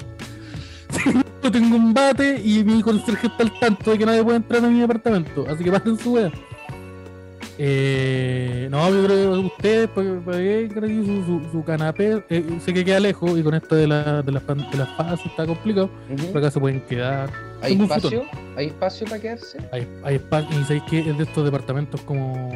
Yo 1.43 1.51
tengo 1.51 1.75
un 1.75 1.91
bate 1.91 2.39
y 2.43 2.63
mi 2.63 2.83
conserje 2.83 3.25
está 3.25 3.41
al 3.43 3.59
tanto 3.59 3.89
de 3.91 3.97
que 3.97 4.05
nadie 4.05 4.23
puede 4.23 4.37
entrar 4.37 4.63
a 4.63 4.67
mi 4.67 4.79
departamento. 4.79 5.43
Así 5.49 5.63
que 5.63 5.71
pasen 5.71 5.97
su 5.97 6.13
wea. 6.13 6.31
Eh, 7.63 8.67
no, 8.71 8.89
yo 8.89 9.05
creo 9.05 9.33
que 9.33 9.37
ustedes, 9.45 9.89
que 9.91 10.67
creo 10.73 10.87
que 10.87 11.05
su, 11.05 11.23
su, 11.25 11.51
su 11.51 11.63
canapé, 11.63 12.23
eh, 12.31 12.43
sé 12.65 12.73
que 12.73 12.83
queda 12.83 12.99
lejos 12.99 13.37
y 13.37 13.43
con 13.43 13.53
esto 13.53 13.75
de, 13.75 13.85
la, 13.85 14.23
de, 14.23 14.31
las, 14.31 14.47
de 14.47 14.77
las 14.79 14.89
fases 14.97 15.27
está 15.27 15.45
complicado. 15.45 15.87
Por 16.31 16.39
acá 16.39 16.49
se 16.49 16.59
pueden 16.59 16.81
quedar. 16.81 17.29
¿Hay 17.61 17.79
espacio? 17.79 18.23
¿Hay 18.57 18.65
espacio 18.67 19.05
para 19.05 19.21
quedarse? 19.21 19.59
Hay, 19.71 19.87
hay 20.03 20.15
espacio, 20.15 20.59
y 20.59 20.63
sabéis 20.63 20.83
que 20.89 20.99
es 21.07 21.15
de 21.19 21.23
estos 21.23 21.45
departamentos 21.45 22.01
como, 22.01 22.49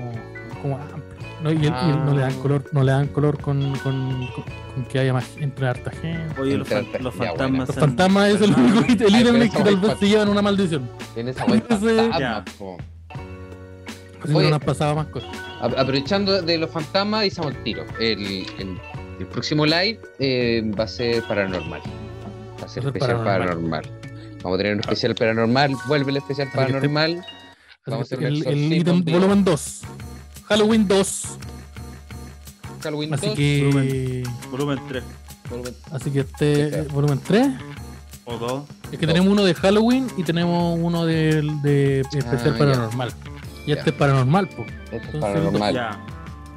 como 0.63 0.75
amplios. 0.77 1.03
¿no? 1.43 1.51
Y, 1.51 1.57
el- 1.57 1.63
y 1.65 1.67
el- 1.91 2.05
no 2.05 2.13
le 2.15 2.21
dan 2.21 2.33
Ah. 2.35 2.41
color, 2.41 2.63
no 2.71 2.83
le 2.83 2.91
dan 2.91 3.07
color 3.09 3.39
con, 3.39 3.61
con, 3.83 4.27
con- 4.33 4.45
con 4.73 4.85
que 4.85 4.97
haya 4.97 5.13
más 5.13 5.37
entre 5.37 5.67
harta 5.67 5.91
gente. 5.91 6.41
Oye, 6.41 6.57
los, 6.57 6.67
fan- 6.67 6.87
los 6.99 7.13
Ya, 7.15 7.25
fantasmas. 7.27 7.67
Los 7.67 7.77
fantasmas 7.77 8.29
es 8.29 8.41
el 8.41 8.53
único 8.55 8.79
el 8.79 8.97
que 9.51 9.63
tal 9.63 9.77
vez 9.77 9.99
se 9.99 10.07
llevan 10.09 10.29
una 10.29 10.41
maldición. 10.41 10.89
En 11.15 11.27
esa 11.27 11.45
vuelta. 11.45 11.77
Que 14.27 14.33
Oye. 14.35 14.49
no 14.49 14.59
pasaba 14.59 14.95
más 14.95 15.07
cosas. 15.07 15.29
Aprovechando 15.61 16.41
de 16.41 16.57
los 16.57 16.69
fantasmas, 16.69 17.25
hicimos 17.25 17.53
el 17.55 17.63
tiro. 17.63 17.85
El, 17.99 18.19
el- 18.59 18.79
el 19.19 19.25
próximo 19.27 19.65
live 19.65 19.99
eh, 20.19 20.61
va 20.77 20.83
a 20.83 20.87
ser 20.87 21.23
paranormal. 21.23 21.79
Va 21.81 22.65
a 22.65 22.67
ser 22.67 22.83
Va 22.83 22.89
a 22.89 22.93
ser 22.93 22.97
especial 22.97 23.23
paranormal. 23.23 23.83
paranormal. 23.83 24.39
Vamos 24.43 24.55
a 24.55 24.57
tener 24.57 24.73
un 24.73 24.79
especial 24.81 25.15
paranormal. 25.15 25.75
Vuelve 25.87 26.11
el 26.11 26.17
especial 26.17 26.47
Así 26.49 26.57
que 26.57 26.65
te- 26.65 26.71
paranormal. 26.73 27.25
Vamos 27.87 27.99
a 27.99 28.03
hacer 28.03 28.19
un 28.19 28.25
el, 28.25 28.47
el 28.47 28.73
ítem 28.73 29.03
volumen 29.05 29.43
2. 29.45 29.81
Halloween 30.47 30.87
2. 30.87 31.23
Halloween 32.83 33.13
Así 33.13 33.27
2. 33.27 33.35
que. 33.35 34.23
Volumen 34.51 34.79
3 34.87 35.03
volumen- 35.49 35.75
Así 35.91 36.11
que 36.11 36.19
este 36.21 36.81
volumen 36.83 37.19
3. 37.25 37.47
o 38.25 38.37
2. 38.37 38.63
Es 38.91 38.99
que 38.99 39.07
tenemos 39.07 39.31
uno 39.31 39.43
de 39.43 39.53
Halloween 39.53 40.07
y 40.17 40.23
tenemos 40.23 40.77
uno 40.81 41.05
de, 41.05 41.41
de 41.63 42.01
especial 42.01 42.55
Ah, 42.61 42.89
ya. 42.91 43.07
Y 43.65 43.71
este 43.71 43.85
Ya. 43.85 43.91
es 43.91 43.93
paranormal, 43.93 44.47
pues. 44.49 44.67
Este 44.91 45.09
es 45.17 45.21
paranormal. 45.21 45.73
Ya. 45.73 45.99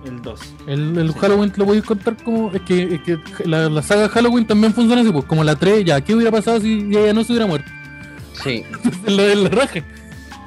El 0.05 0.23
2. 0.23 0.41
El, 0.69 0.97
el 0.99 1.13
Sí. 1.13 1.19
Halloween 1.19 1.51
te 1.51 1.59
lo 1.59 1.67
podéis 1.67 1.85
contar 1.85 2.17
como. 2.23 2.53
Es 2.53 2.61
que, 2.63 2.95
es 2.95 3.01
que 3.03 3.19
la, 3.45 3.69
la 3.69 3.83
saga 3.83 4.09
Halloween 4.09 4.47
también 4.47 4.73
funciona 4.73 5.03
así, 5.03 5.11
pues 5.11 5.25
como 5.25 5.43
la 5.45 5.57
3, 5.57 5.85
ya, 5.85 6.01
¿qué 6.01 6.15
hubiera 6.15 6.31
pasado 6.31 6.61
si 6.61 6.87
ella 6.91 7.13
no 7.13 7.25
se 7.25 7.33
hubiera 7.33 7.47
muerto? 7.47 7.71
Sí. 8.45 8.63
en 9.07 9.17
la, 9.17 9.35
la 9.35 9.49
raja. 9.49 9.81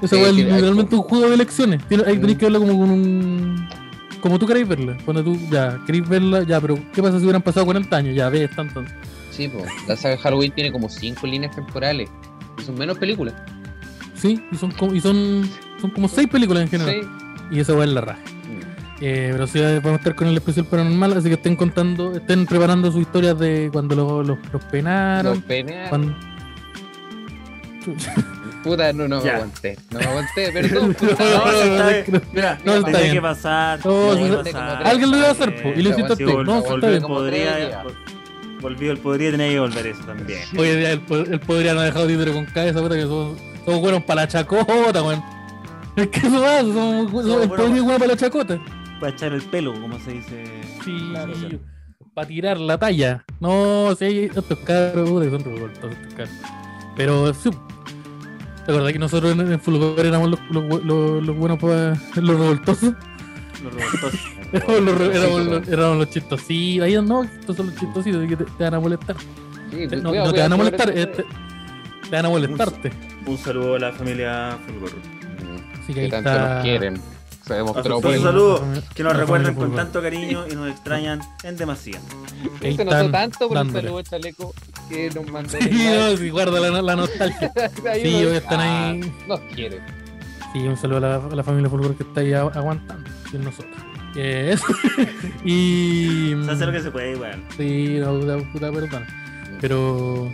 Eso 0.01 0.16
Sí, 0.16 0.22
es 0.22 0.28
hay 0.28 0.34
literalmente 0.36 0.95
un 0.95 1.01
juego 1.03 1.28
de 1.28 1.36
elecciones. 1.36 1.86
Tiene- 1.88 2.03
ahí 2.07 2.18
Mm. 2.18 2.22
tenéis 2.22 2.38
que 2.39 2.45
verla 2.45 2.59
como 2.59 2.80
con 2.80 2.89
un. 2.91 3.68
Como 4.22 4.39
tú 4.39 4.45
queréis 4.47 4.68
verla. 4.68 4.97
Cuando 5.03 5.24
tú, 5.24 5.38
ya, 5.51 5.80
queréis 5.86 6.07
verla, 6.07 6.43
ya, 6.43 6.62
pero 6.62 6.80
¿qué 6.93 7.01
pasa 7.03 7.18
si 7.18 7.24
hubieran 7.26 7.41
pasado 7.41 7.66
40 7.66 7.95
años? 7.97 8.16
Ya, 8.16 8.30
ves, 8.30 8.49
tanto. 8.55 8.84
Sí, 9.32 9.47
pues. 9.49 9.66
La 9.88 9.95
saga 9.95 10.16
de 10.16 10.22
Halloween 10.22 10.51
tiene 10.53 10.72
como 10.72 10.88
cinco 10.89 11.28
líneas 11.28 11.55
temporales. 11.55 12.09
Y 12.57 12.64
son 12.64 12.76
menos 12.78 12.97
películas. 12.97 13.34
Sí, 14.16 14.41
y 14.51 14.55
son 14.55 14.72
como, 14.72 14.93
y 14.93 15.01
son, 15.01 15.49
son 15.82 15.89
como 15.91 16.07
6 16.07 16.27
películas 16.29 16.63
en 16.63 16.69
general. 16.69 16.95
Sí. 17.01 17.55
Y 17.55 17.59
eso 17.59 17.75
va 17.77 17.84
en 17.84 17.93
la 17.95 18.01
raja. 18.01 18.19
Mm. 18.21 19.03
Eh, 19.03 19.29
pero 19.32 19.47
sí, 19.47 19.59
vamos 19.59 19.86
a 19.93 19.95
estar 19.95 20.15
con 20.15 20.27
el 20.27 20.38
especial 20.38 20.65
paranormal, 20.67 21.13
así 21.17 21.27
que 21.27 21.34
estén 21.36 21.55
contando, 21.55 22.13
estén 22.15 22.45
preparando 22.45 22.91
sus 22.91 23.01
historias 23.01 23.38
de 23.39 23.69
cuando 23.73 23.95
los, 23.95 24.27
los, 24.27 24.38
los 24.53 24.63
penaron. 24.65 25.36
Los 25.36 25.43
peneas. 25.43 25.89
cuando- 25.89 26.15
Puta, 28.63 28.93
no, 28.93 29.07
no 29.07 29.17
me 29.19 29.25
Ya. 29.25 29.36
aguanté. 29.38 29.75
No 29.89 29.99
me 29.99 30.05
aguanté, 30.05 30.51
perdón. 30.51 30.89
No, 30.89 30.93
puta. 31.09 31.15
No, 31.23 31.45
no, 31.45 31.61
está 31.61 31.84
no, 31.84 31.89
bien. 31.89 32.05
no. 32.11 32.21
Mira, 32.32 32.59
No, 32.63 32.73
está 32.75 32.99
bien. 32.99 33.11
que 33.13 33.21
pasar. 33.21 33.79
No, 33.86 34.43
que 34.43 34.51
pasar. 34.51 34.84
Alguien 34.88 35.11
lo 35.11 35.17
iba 35.17 35.27
a 35.27 35.32
hacer, 35.32 35.63
po, 35.63 35.69
y 35.75 35.82
lo 35.82 35.89
Eh, 35.89 35.93
hiciste 35.93 36.15
Sí, 36.15 36.23
tú. 36.25 36.43
No, 36.43 36.57
está 36.59 36.69
volví 36.69 36.86
el 36.86 36.91
bien. 36.91 37.01
Podría. 37.03 37.53
tres 37.55 37.67
días. 37.67 37.84
vol- 37.84 37.95
Volví 38.61 38.88
el 38.89 38.97
podría, 38.99 39.32
tenía 39.32 39.49
que 39.49 39.59
volver 39.59 39.88
eso 39.88 40.03
también. 40.03 40.41
Oye, 40.55 40.97
po- 41.07 41.15
él 41.17 41.39
podría 41.39 41.73
no 41.73 41.79
haber 41.79 41.91
dejado 41.93 42.07
títere 42.07 42.32
con 42.32 42.45
cabeza, 42.45 42.79
puta, 42.79 42.93
que 42.93 43.01
somos, 43.01 43.39
somos 43.65 43.82
buenos 43.82 44.03
para 44.03 44.21
la 44.21 44.27
chacota, 44.27 45.01
weón. 45.01 45.23
Es 45.96 46.08
que 46.08 46.20
eso 46.20 46.42
va, 46.42 46.62
buenos 46.64 47.12
podría 47.12 47.76
es 47.78 47.84
bueno 47.84 48.00
para 48.00 48.08
la 48.08 48.18
chacota. 48.18 48.60
Para 49.00 49.12
echar 49.14 49.34
el 49.34 49.42
pelo, 49.42 49.74
como 49.80 50.00
se 50.00 50.12
dice. 50.14 50.44
Sí, 50.84 50.98
Claro. 51.12 51.34
para 52.14 52.28
tirar 52.28 52.60
la 52.60 52.78
talla. 52.78 53.26
No, 53.39 53.94
si 53.98 54.06
hay 54.06 54.20
estos 54.26 54.46
que 54.46 54.56
son 54.56 55.44
revoltosos 55.44 55.98
estos 55.98 56.14
cabros. 56.16 56.30
Pero 56.96 57.34
sí. 57.34 57.50
¿Te 58.66 58.72
acordás 58.72 58.94
que 58.94 59.00
nosotros 59.00 59.32
en 59.34 59.39
el 59.52 59.60
Fulgor 59.60 60.06
éramos 60.06 60.30
los, 60.30 60.39
los, 60.52 60.84
los, 60.86 61.24
los 61.26 61.36
buenos 61.36 61.58
para 61.58 61.96
los 62.16 62.39
revoltosos? 62.39 62.94
Los 63.64 63.74
revoltosos. 63.74 64.20
Éramos 64.54 64.82
los, 64.82 65.00
éramos 65.02 65.66
Sí, 65.66 65.76
los, 66.00 66.10
chistositos. 66.10 66.86
Ahí 66.86 66.96
no, 67.02 67.24
estos 67.24 67.56
son 67.56 67.68
los 67.68 67.76
chistositos 67.76 68.28
que 68.28 68.36
te, 68.36 68.44
te 68.44 68.64
van 68.66 68.74
a 68.74 68.80
molestar. 68.82 69.16
Sí, 69.72 69.88
Te- 69.88 69.96
no, 69.98 70.10
cuidado, 70.10 70.28
no 70.28 70.34
te 70.34 70.42
van 70.42 70.52
a 70.54 70.58
molestar, 70.58 70.89
eh, 70.89 71.06
te, 71.08 71.24
te 71.24 72.16
van 72.16 72.26
a 72.26 72.30
molestarte. 72.30 72.92
Un 73.26 73.38
saludo 73.38 73.76
a 73.76 73.80
la 73.80 73.92
familia 73.94 74.58
Fulgor. 74.66 74.92
Así 75.92 76.00
que 76.02 76.10
que 76.10 76.16
ahí 76.16 76.24
tanto 76.24 76.30
está. 76.30 76.54
nos 76.56 76.64
quieren. 76.64 77.02
Se 77.46 77.54
demostró 77.56 78.02
por 78.02 78.14
el- 78.14 78.22
saludo 78.22 78.58
familia- 78.60 78.84
que 78.94 79.04
nos 79.04 79.18
recuerdan 79.18 79.56
con 79.56 79.76
tanto 79.76 80.02
cariño 80.02 80.46
y 80.50 80.56
nos 80.56 80.70
extrañan 80.70 81.22
en 81.44 81.58
demasía. 81.58 82.00
Ahí 82.62 82.76
Se 82.78 82.86
notó 82.86 82.98
están 82.98 83.12
tanto 83.12 83.48
por 83.48 83.58
el 83.58 83.64
dándole. 83.64 83.82
saludo 83.88 83.98
de 83.98 84.04
chaleco 84.04 84.54
que 84.89 85.10
nos 85.10 85.28
mandó. 85.32 85.50
Sí, 85.50 85.70
no, 85.72 86.18
sí, 86.18 86.30
guarda 86.30 86.60
la, 86.60 86.82
la 86.82 86.96
nostalgia. 86.96 87.52
Ahí 87.92 88.02
Sí, 88.04 88.26
hoy 88.26 88.36
están 88.38 88.60
ahí. 88.60 89.02
Ah, 89.04 89.24
Nos 89.28 89.39
quieren. 89.56 89.80
Sí, 90.54 90.60
un 90.60 90.78
saludo 90.78 90.98
a 90.98 91.00
la, 91.02 91.16
a 91.16 91.36
la 91.36 91.44
familia 91.44 91.70
Fulgor 91.70 91.96
que 91.96 92.04
está 92.04 92.22
ahí 92.22 92.30
agu- 92.32 92.56
aguantando. 92.56 93.10
Sin 93.32 93.44
nosotros. 93.44 93.76
Eh, 94.16 94.52
eso. 94.54 94.66
y. 95.46 96.34
Se 96.46 96.52
hace 96.52 96.66
lo 96.66 96.72
que 96.72 96.82
se 96.82 96.92
puede, 96.92 97.16
weón. 97.16 97.44
Sí, 97.58 97.98
no, 98.00 98.20
puta, 98.20 98.38
puta 98.52 98.72
perdona. 98.72 99.08
Pero. 99.60 100.30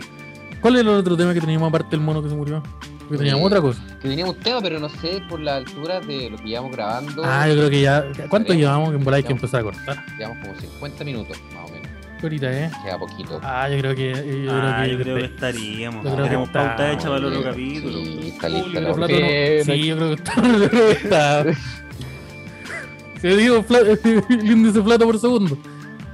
¿Cuál 0.60 0.74
era 0.76 0.90
el 0.90 0.96
otro 0.98 1.16
tema 1.16 1.32
que 1.32 1.40
teníamos 1.40 1.68
aparte 1.68 1.90
del 1.96 2.00
mono 2.00 2.22
que 2.22 2.28
se 2.28 2.34
murió? 2.34 2.62
Porque 3.08 3.18
teníamos 3.18 3.42
Eh, 3.42 3.46
otra 3.46 3.60
cosa. 3.60 3.80
Que 4.02 4.08
teníamos 4.08 4.34
un 4.36 4.40
tema, 4.42 4.60
pero 4.60 4.78
no 4.78 4.88
sé 4.88 5.22
por 5.28 5.40
la 5.40 5.56
altura 5.56 6.00
de 6.00 6.30
lo 6.30 6.36
que 6.36 6.44
llevamos 6.48 6.72
grabando. 6.72 7.22
Ah, 7.24 7.48
yo 7.48 7.54
creo 7.54 7.70
que 7.70 7.80
ya. 7.80 8.04
¿Cuánto 8.28 8.52
llevamos? 8.52 8.90
Que 8.90 8.96
en 8.96 9.04
bola 9.04 9.16
hay 9.16 9.22
que 9.22 9.32
empezar 9.32 9.60
a 9.60 9.64
cortar. 9.64 10.04
Llevamos 10.18 10.38
como 10.46 10.60
50 10.60 11.04
minutos, 11.04 11.36
más 11.54 11.68
o 11.70 11.72
menos. 11.72 11.88
¿Qué 12.20 12.26
ahorita, 12.26 12.52
eh? 12.64 12.70
Queda 12.84 12.98
poquito. 12.98 13.40
Ah, 13.42 13.68
yo 13.70 13.78
creo 13.78 13.94
que. 13.94 14.42
Yo 14.44 14.52
Ah, 14.52 14.80
creo 14.82 14.92
yo 14.92 14.98
que. 14.98 15.02
creo 15.04 15.16
que 15.18 15.24
estaríamos. 15.24 16.04
Yo 16.04 16.10
creo 16.10 16.16
que 16.24 16.28
Tenemos 16.30 16.48
está- 16.48 16.66
pauta 16.76 16.92
hecha 16.92 17.04
para 17.04 17.16
el 17.16 17.24
otro 17.26 17.42
capítulo. 17.44 17.98
Sí, 17.98 18.20
está 18.34 18.48
lista 18.48 18.80
la 18.80 18.92
plato 18.94 19.12
no-. 19.12 19.64
Sí, 19.64 19.86
yo 19.86 19.96
creo 19.96 20.08
que 20.08 20.14
está. 20.14 20.34
Yo 20.58 20.68
creo 20.68 20.86
que 20.86 20.92
está. 20.92 21.44
Se 23.20 23.36
digo 23.36 23.64
el 24.30 24.50
índice 24.50 24.80
plata 24.80 25.04
por 25.04 25.18
segundo. 25.18 25.58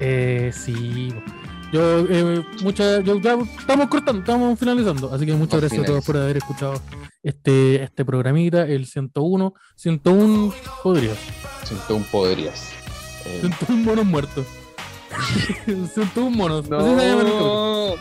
Eh, 0.01 0.51
sí. 0.55 1.13
Yo, 1.75 2.07
eh, 2.09 2.45
muchas, 2.63 3.03
yo, 3.03 3.21
ya 3.21 3.37
estamos 3.59 3.89
cortando, 3.89 4.21
estamos 4.21 4.57
finalizando. 4.57 5.13
Así 5.13 5.27
que 5.27 5.33
muchas 5.33 5.59
gracias 5.59 5.83
a 5.83 5.85
todos 5.85 6.05
por 6.05 6.17
haber 6.17 6.37
escuchado 6.37 6.81
este, 7.21 7.83
este 7.83 8.05
programita, 8.05 8.63
el 8.63 8.87
101. 8.87 9.53
101 9.75 10.55
podrías. 10.85 11.19
Siento 11.65 11.97
un 11.97 12.05
podrías. 12.05 12.71
Eh, 13.27 13.41
101 13.41 13.83
monos 13.83 14.05
muertos. 14.05 14.47
101 15.67 16.31
monos. 16.31 16.71
No. 16.71 17.97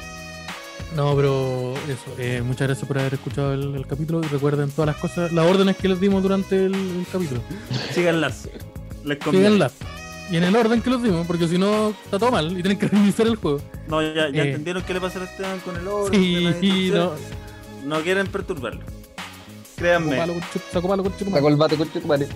No, 0.96 1.16
pero 1.16 1.74
eso. 1.90 2.16
eh, 2.20 2.44
muchas 2.46 2.68
gracias 2.68 2.88
por 2.88 3.00
haber 3.00 3.16
escuchado 3.16 3.54
el, 3.54 3.74
el 3.74 3.88
capítulo. 3.88 4.22
Y 4.24 4.28
recuerden 4.28 4.70
todas 4.70 4.86
las 4.86 4.98
cosas, 4.98 5.32
las 5.34 5.50
órdenes 5.50 5.78
que 5.78 5.88
les 5.88 6.00
dimos 6.00 6.22
durante 6.22 6.68
el, 6.68 6.76
el 6.76 7.06
capítulo. 7.12 7.42
Síganlas. 7.92 8.48
Les. 9.04 9.18
Síganlas. 9.32 9.74
Y 10.32 10.38
en 10.38 10.44
el 10.46 10.56
orden 10.56 10.82
que 10.82 10.90
los 10.90 11.04
dimos, 11.04 11.28
porque 11.28 11.48
si 11.48 11.58
no 11.58 11.90
está 12.06 12.18
todo 12.18 12.32
mal 12.32 12.52
y 12.52 12.62
tienen 12.62 12.78
que 12.80 12.88
reiniciar 12.90 13.28
el 13.28 13.36
juego. 13.36 13.62
No, 13.88 14.02
ya, 14.02 14.30
ya 14.30 14.44
Eh. 14.44 14.48
entendieron 14.50 14.84
qué 14.84 14.94
le 14.94 15.02
pasa 15.02 15.20
a 15.20 15.24
Esteban 15.26 15.60
con 15.60 15.76
el 15.76 15.88
orden. 15.88 16.56
Sí, 16.62 16.92
no. 16.94 17.12
no. 17.86 18.02
quieren 18.02 18.28
perturbarlo. 18.28 18.82
Créanme. 19.76 20.18
Sacó 20.72 20.88
palo, 20.88 21.04
sacó 21.32 21.50
el 21.50 21.56
bate, 21.56 21.76
coche, 21.76 22.02
vale. 22.06 22.28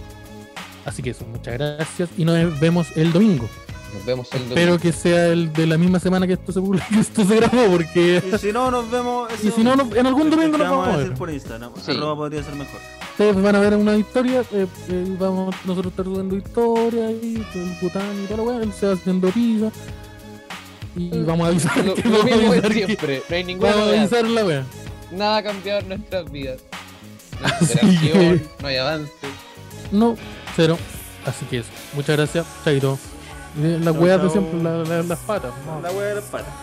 Así 0.86 1.02
que 1.02 1.12
eso, 1.12 1.26
muchas 1.26 1.54
gracias. 1.58 2.10
Y 2.18 2.26
nos 2.26 2.60
vemos 2.60 2.88
el 2.96 3.12
domingo. 3.14 3.48
Nos 3.94 4.06
vemos 4.06 4.28
el 4.34 4.42
Espero 4.44 4.72
domingo. 4.74 4.80
que 4.82 4.92
sea 4.92 5.28
el 5.28 5.54
de 5.54 5.66
la 5.66 5.78
misma 5.78 6.00
semana 6.00 6.28
que 6.28 6.34
esto 6.34 6.52
se 6.52 6.60
publica, 6.60 6.86
que 6.94 7.00
esto 7.00 7.24
se 7.26 7.36
grabó, 7.38 7.68
porque 7.72 8.22
Y 8.34 8.38
si 8.38 8.52
no, 8.52 8.70
nos 8.70 8.90
vemos. 8.92 9.30
Y 9.44 9.50
si 9.52 9.64
no, 9.64 9.74
en 9.96 10.06
algún 10.08 10.30
domingo 10.30 10.58
nos 10.58 10.70
vamos 10.70 10.88
a 10.90 10.98
ver. 10.98 11.14
por 11.14 11.30
Instagram. 11.32 11.72
Sí. 11.84 11.92
Arroba 11.92 12.16
podría 12.16 12.44
ser 12.44 12.56
mejor. 12.56 12.80
Ustedes 13.18 13.42
van 13.42 13.56
a 13.56 13.60
ver 13.60 13.76
una 13.76 13.96
historia. 13.96 14.42
eh, 14.52 14.68
eh, 14.90 15.16
vamos 15.20 15.56
nosotros 15.66 15.92
estar 15.92 16.06
subiendo 16.06 16.36
historias 16.36 17.12
y 17.22 17.34
todo 17.54 17.64
el 17.64 17.80
pután 17.80 18.26
y 18.30 18.36
la 18.36 18.44
weá. 18.44 18.62
Él 18.62 18.74
se 18.74 18.86
va 18.88 18.94
haciendo 18.94 19.30
pizza. 19.30 19.72
Y 20.96 21.10
vamos 21.24 21.46
a 21.46 21.50
avisar 21.50 21.78
Lo, 21.86 21.94
que 21.96 22.02
lo 22.04 22.18
vamos 22.18 22.32
a 22.32 22.36
mismo 22.36 22.52
de 22.54 22.58
avisar 22.60 22.72
que- 22.74 22.86
siempre. 22.86 23.24
No 23.30 23.36
hay 23.36 23.44
ninguna 23.44 23.72
Vamos 23.72 23.88
a 23.88 24.00
avisar 24.00 24.26
la 24.28 24.46
weá. 24.46 24.64
Nada 25.12 25.38
ha 25.38 25.44
cambiado 25.44 25.80
en 25.80 25.88
nuestras 25.90 26.32
vidas. 26.32 26.62
No 27.40 27.46
hay 27.48 27.54
Así 27.54 27.74
interacción, 27.74 28.40
que- 28.40 28.46
no 28.64 28.68
hay 28.68 28.78
avance. 28.78 29.12
No, 29.92 30.16
cero. 30.56 30.78
Así 31.26 31.46
que 31.46 31.60
eso. 31.60 31.70
Muchas 31.94 32.18
gracias. 32.18 32.46
Chaito. 32.64 32.98
Y 33.58 33.62
de- 33.62 33.80
Las 33.80 33.96
weas 33.96 34.22
de 34.24 34.30
siempre, 34.30 34.62
la- 34.64 34.78
la- 34.84 35.04
las 35.04 35.20
patas. 35.20 35.52
¿no? 35.66 35.80
La 35.82 35.92
wea 35.92 36.08
de 36.08 36.16
las 36.16 36.24
patas. 36.26 36.54